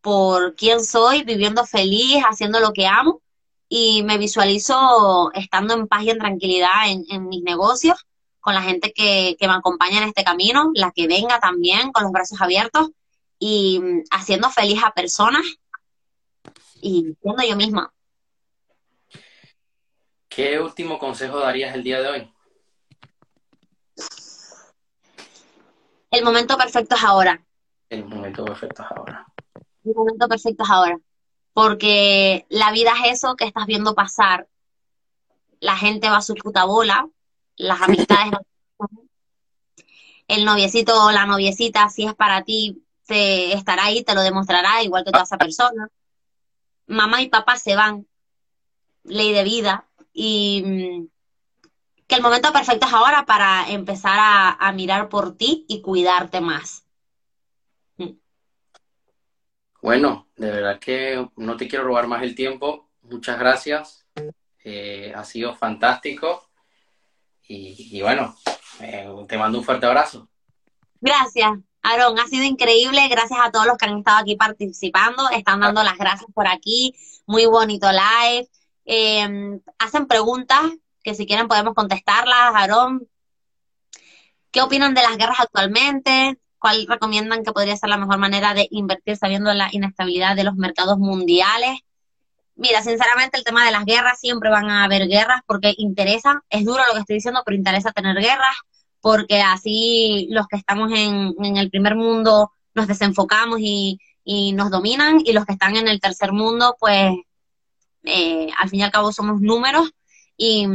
por 0.00 0.54
quién 0.56 0.84
soy, 0.84 1.22
viviendo 1.22 1.64
feliz, 1.64 2.22
haciendo 2.22 2.60
lo 2.60 2.72
que 2.72 2.86
amo 2.86 3.20
y 3.68 4.02
me 4.02 4.18
visualizo 4.18 5.30
estando 5.34 5.74
en 5.74 5.88
paz 5.88 6.04
y 6.04 6.10
en 6.10 6.18
tranquilidad 6.18 6.88
en, 6.88 7.28
mis 7.28 7.42
negocios, 7.42 8.06
con 8.40 8.54
la 8.54 8.62
gente 8.62 8.92
que, 8.92 9.36
que 9.38 9.48
me 9.48 9.54
acompaña 9.54 9.98
en 9.98 10.04
este 10.08 10.22
camino, 10.22 10.70
la 10.74 10.92
que 10.92 11.08
venga 11.08 11.40
también 11.40 11.90
con 11.90 12.04
los 12.04 12.12
brazos 12.12 12.40
abiertos 12.40 12.90
y 13.38 13.80
mm, 13.80 14.04
haciendo 14.12 14.50
feliz 14.50 14.82
a 14.84 14.92
personas 14.92 15.42
y 16.80 17.16
siendo 17.20 17.42
yo 17.42 17.56
misma. 17.56 17.92
¿Qué 20.28 20.60
último 20.60 20.98
consejo 20.98 21.38
darías 21.38 21.74
el 21.74 21.82
día 21.82 22.00
de 22.00 22.08
hoy? 22.08 22.35
El 26.16 26.24
momento 26.24 26.56
perfecto 26.56 26.94
es 26.94 27.04
ahora. 27.04 27.44
El 27.90 28.06
momento 28.06 28.42
perfecto 28.42 28.82
es 28.82 28.88
ahora. 28.90 29.26
El 29.84 29.94
momento 29.94 30.26
perfecto 30.26 30.64
es 30.64 30.70
ahora. 30.70 30.98
Porque 31.52 32.46
la 32.48 32.72
vida 32.72 32.94
es 33.04 33.18
eso 33.18 33.36
que 33.36 33.44
estás 33.44 33.66
viendo 33.66 33.94
pasar. 33.94 34.48
La 35.60 35.76
gente 35.76 36.08
va 36.08 36.16
a 36.16 36.22
su 36.22 36.34
puta 36.34 36.64
bola, 36.64 37.06
las 37.56 37.82
amistades. 37.82 38.32
el 40.26 40.46
noviecito 40.46 41.04
o 41.04 41.10
la 41.12 41.26
noviecita, 41.26 41.90
si 41.90 42.06
es 42.06 42.14
para 42.14 42.44
ti, 42.44 42.82
te 43.04 43.52
estará 43.52 43.84
ahí, 43.84 44.02
te 44.02 44.14
lo 44.14 44.22
demostrará, 44.22 44.82
igual 44.82 45.04
que 45.04 45.12
toda 45.12 45.24
esa 45.24 45.36
persona. 45.36 45.90
Mamá 46.86 47.20
y 47.20 47.28
papá 47.28 47.58
se 47.58 47.76
van, 47.76 48.06
ley 49.04 49.34
de 49.34 49.44
vida, 49.44 49.86
y 50.14 50.62
mm, 50.64 51.15
que 52.06 52.14
el 52.14 52.22
momento 52.22 52.52
perfecto 52.52 52.86
es 52.86 52.92
ahora 52.92 53.24
para 53.26 53.68
empezar 53.68 54.16
a, 54.18 54.72
mirar 54.72 55.08
por 55.08 55.36
ti 55.36 55.64
y 55.68 55.80
cuidarte 55.80 56.40
más. 56.40 56.84
Mm. 57.96 58.12
Bueno, 59.82 60.28
de 60.36 60.50
verdad 60.50 60.78
que 60.78 61.28
no 61.36 61.56
te 61.56 61.66
quiero 61.68 61.84
robar 61.84 62.06
más 62.06 62.22
el 62.22 62.34
tiempo. 62.34 62.88
Muchas 63.02 63.38
gracias. 63.38 64.06
Eh, 64.62 65.12
ha 65.14 65.24
sido 65.24 65.54
fantástico. 65.54 66.48
Y, 67.48 68.00
bueno, 68.02 68.36
eh, 68.80 69.08
te 69.28 69.38
mando 69.38 69.58
un 69.58 69.64
fuerte 69.64 69.86
abrazo. 69.86 70.28
Gracias, 71.00 71.52
Aaron. 71.82 72.18
Ha 72.18 72.26
sido 72.26 72.44
increíble. 72.44 73.06
Gracias 73.08 73.38
a 73.40 73.50
todos 73.52 73.66
los 73.66 73.76
que 73.76 73.86
han 73.86 73.98
estado 73.98 74.18
aquí 74.18 74.34
participando. 74.36 75.28
Están 75.30 75.60
dando 75.60 75.84
las 75.84 75.96
gracias 75.96 76.30
por 76.32 76.48
aquí. 76.48 76.94
Muy 77.26 77.46
bonito 77.46 77.88
live. 77.90 78.48
Eh, 78.84 79.60
hacen 79.78 80.06
preguntas 80.06 80.72
que 81.06 81.14
si 81.14 81.24
quieren 81.24 81.46
podemos 81.46 81.72
contestarlas, 81.72 82.52
Aarón. 82.52 83.08
¿Qué 84.50 84.60
opinan 84.60 84.92
de 84.92 85.02
las 85.02 85.16
guerras 85.16 85.38
actualmente? 85.38 86.36
¿Cuál 86.58 86.84
recomiendan 86.88 87.44
que 87.44 87.52
podría 87.52 87.76
ser 87.76 87.90
la 87.90 87.96
mejor 87.96 88.18
manera 88.18 88.54
de 88.54 88.66
invertir 88.72 89.16
sabiendo 89.16 89.54
la 89.54 89.68
inestabilidad 89.70 90.34
de 90.34 90.42
los 90.42 90.56
mercados 90.56 90.98
mundiales? 90.98 91.78
Mira, 92.56 92.82
sinceramente 92.82 93.38
el 93.38 93.44
tema 93.44 93.64
de 93.64 93.70
las 93.70 93.84
guerras, 93.84 94.18
siempre 94.18 94.50
van 94.50 94.68
a 94.68 94.82
haber 94.82 95.06
guerras 95.06 95.42
porque 95.46 95.74
interesa, 95.76 96.42
es 96.50 96.64
duro 96.64 96.82
lo 96.88 96.94
que 96.94 97.00
estoy 97.00 97.16
diciendo, 97.16 97.42
pero 97.44 97.56
interesa 97.56 97.92
tener 97.92 98.16
guerras 98.16 98.56
porque 99.00 99.42
así 99.42 100.26
los 100.30 100.48
que 100.48 100.56
estamos 100.56 100.90
en, 100.92 101.56
el 101.56 101.70
primer 101.70 101.94
mundo 101.94 102.50
nos 102.74 102.88
desenfocamos 102.88 103.60
y, 103.60 104.00
nos 104.54 104.72
dominan 104.72 105.20
y 105.24 105.32
los 105.32 105.44
que 105.44 105.52
están 105.52 105.76
en 105.76 105.86
el 105.86 106.00
tercer 106.00 106.32
mundo, 106.32 106.76
pues 106.80 107.14
eh, 108.02 108.48
al 108.58 108.68
fin 108.68 108.80
y 108.80 108.82
al 108.82 108.90
cabo 108.90 109.12
somos 109.12 109.40
números 109.40 109.92
y, 110.36 110.66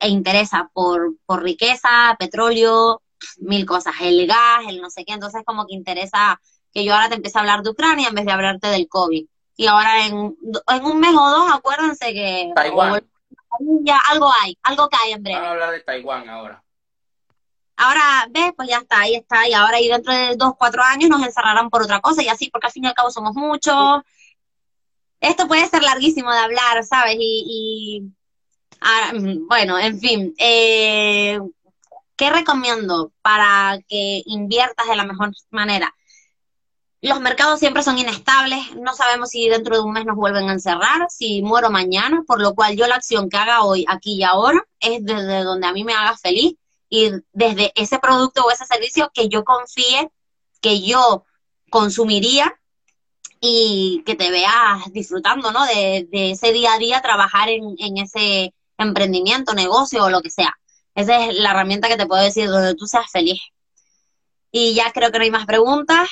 e 0.00 0.08
interesa 0.08 0.70
por, 0.72 1.16
por 1.26 1.42
riqueza, 1.42 2.16
petróleo, 2.18 3.02
mil 3.38 3.66
cosas, 3.66 3.94
el 4.00 4.26
gas, 4.26 4.64
el 4.68 4.80
no 4.80 4.90
sé 4.90 5.04
qué, 5.04 5.12
entonces 5.12 5.42
como 5.44 5.66
que 5.66 5.74
interesa 5.74 6.40
que 6.72 6.84
yo 6.84 6.94
ahora 6.94 7.08
te 7.08 7.16
empiece 7.16 7.38
a 7.38 7.40
hablar 7.40 7.62
de 7.62 7.70
Ucrania 7.70 8.08
en 8.08 8.14
vez 8.14 8.26
de 8.26 8.32
hablarte 8.32 8.68
del 8.68 8.88
COVID. 8.88 9.26
Y 9.56 9.66
ahora 9.66 10.06
en, 10.06 10.36
en 10.68 10.84
un 10.84 11.00
mes 11.00 11.14
o 11.14 11.30
dos, 11.30 11.52
acuérdense 11.52 12.12
que... 12.12 12.52
Taiwán. 12.54 13.04
Ya 13.82 13.98
algo 14.10 14.30
hay, 14.42 14.56
algo 14.62 14.88
cae 14.88 15.12
en 15.12 15.22
breve. 15.22 15.40
Vamos 15.40 15.48
a 15.48 15.52
hablar 15.52 15.70
de 15.72 15.80
Taiwán 15.80 16.28
ahora. 16.28 16.62
Ahora, 17.76 18.28
ves, 18.30 18.52
pues 18.56 18.68
ya 18.68 18.78
está, 18.78 19.00
ahí 19.00 19.14
está, 19.14 19.48
y 19.48 19.54
ahora 19.54 19.80
y 19.80 19.88
dentro 19.88 20.12
de 20.12 20.36
dos, 20.36 20.52
cuatro 20.58 20.82
años 20.82 21.08
nos 21.08 21.22
encerrarán 21.22 21.70
por 21.70 21.82
otra 21.82 22.00
cosa, 22.00 22.22
y 22.22 22.28
así, 22.28 22.50
porque 22.50 22.66
al 22.66 22.72
fin 22.72 22.84
y 22.84 22.88
al 22.88 22.94
cabo 22.94 23.10
somos 23.10 23.34
muchos. 23.34 24.02
Esto 25.20 25.48
puede 25.48 25.66
ser 25.66 25.82
larguísimo 25.82 26.30
de 26.32 26.38
hablar, 26.38 26.84
¿sabes? 26.84 27.16
y 27.18 28.12
Ah, 28.80 29.12
bueno, 29.48 29.78
en 29.78 29.98
fin, 29.98 30.34
eh, 30.38 31.38
¿qué 32.16 32.30
recomiendo 32.30 33.12
para 33.22 33.78
que 33.88 34.22
inviertas 34.26 34.88
de 34.88 34.96
la 34.96 35.04
mejor 35.04 35.32
manera? 35.50 35.94
Los 37.00 37.20
mercados 37.20 37.60
siempre 37.60 37.84
son 37.84 37.98
inestables, 37.98 38.74
no 38.74 38.92
sabemos 38.92 39.30
si 39.30 39.48
dentro 39.48 39.76
de 39.76 39.82
un 39.82 39.92
mes 39.92 40.04
nos 40.04 40.16
vuelven 40.16 40.48
a 40.48 40.52
encerrar, 40.52 41.06
si 41.10 41.42
muero 41.42 41.70
mañana, 41.70 42.24
por 42.26 42.40
lo 42.40 42.54
cual 42.54 42.76
yo 42.76 42.88
la 42.88 42.96
acción 42.96 43.28
que 43.28 43.36
haga 43.36 43.62
hoy, 43.62 43.84
aquí 43.88 44.14
y 44.14 44.24
ahora, 44.24 44.64
es 44.80 45.04
desde 45.04 45.44
donde 45.44 45.66
a 45.68 45.72
mí 45.72 45.84
me 45.84 45.94
haga 45.94 46.16
feliz 46.16 46.54
y 46.88 47.10
desde 47.32 47.72
ese 47.76 47.98
producto 48.00 48.44
o 48.44 48.50
ese 48.50 48.66
servicio 48.66 49.10
que 49.14 49.28
yo 49.28 49.44
confíe, 49.44 50.10
que 50.60 50.82
yo 50.82 51.24
consumiría 51.70 52.52
y 53.40 54.02
que 54.04 54.16
te 54.16 54.30
veas 54.30 54.92
disfrutando, 54.92 55.52
¿no? 55.52 55.64
De, 55.66 56.08
ese 56.10 56.52
día 56.52 56.74
a 56.74 56.78
día, 56.78 57.00
trabajar 57.00 57.48
en, 57.48 57.76
en 57.78 57.98
ese 57.98 58.54
emprendimiento, 58.78 59.54
negocio 59.54 60.04
o 60.04 60.10
lo 60.10 60.22
que 60.22 60.30
sea. 60.30 60.54
Esa 60.94 61.26
es 61.26 61.34
la 61.34 61.50
herramienta 61.50 61.88
que 61.88 61.96
te 61.96 62.06
puedo 62.06 62.22
decir 62.22 62.48
donde 62.48 62.74
tú 62.74 62.86
seas 62.86 63.10
feliz. 63.10 63.40
Y 64.50 64.74
ya 64.74 64.90
creo 64.92 65.12
que 65.12 65.18
no 65.18 65.24
hay 65.24 65.30
más 65.30 65.46
preguntas. 65.46 66.08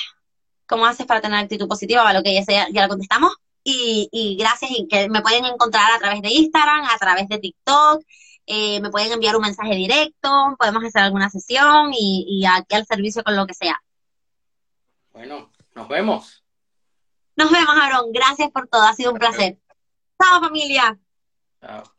¿Cómo 0.67 0.85
haces 0.85 1.05
para 1.05 1.21
tener 1.21 1.39
actitud 1.39 1.67
positiva? 1.67 2.03
Bueno, 2.03 2.21
que 2.23 2.33
ya, 2.33 2.67
ya 2.71 2.83
lo 2.83 2.89
contestamos. 2.89 3.35
Y, 3.63 4.07
y 4.11 4.37
gracias, 4.37 4.71
y 4.71 4.87
que 4.87 5.09
me 5.09 5.21
pueden 5.21 5.43
encontrar 5.45 5.91
a 5.91 5.99
través 5.99 6.21
de 6.21 6.29
Instagram, 6.29 6.85
a 6.85 6.97
través 6.97 7.27
de 7.27 7.39
TikTok, 7.39 8.01
eh, 8.45 8.79
me 8.79 8.89
pueden 8.89 9.11
enviar 9.11 9.35
un 9.35 9.41
mensaje 9.41 9.75
directo, 9.75 10.55
podemos 10.57 10.81
hacer 10.85 11.01
alguna 11.01 11.29
sesión 11.29 11.91
y, 11.93 12.25
y 12.29 12.45
aquí 12.45 12.75
al 12.75 12.85
servicio 12.85 13.23
con 13.23 13.35
lo 13.35 13.45
que 13.45 13.53
sea. 13.53 13.77
Bueno, 15.11 15.51
nos 15.75 15.89
vemos. 15.89 16.43
Nos 17.35 17.51
vemos, 17.51 17.75
Aaron. 17.75 18.11
Gracias 18.13 18.49
por 18.51 18.67
todo. 18.67 18.83
Ha 18.83 18.93
sido 18.93 19.11
un 19.11 19.19
placer. 19.19 19.57
Chao, 20.17 20.39
familia. 20.39 20.97
Chao. 21.61 21.96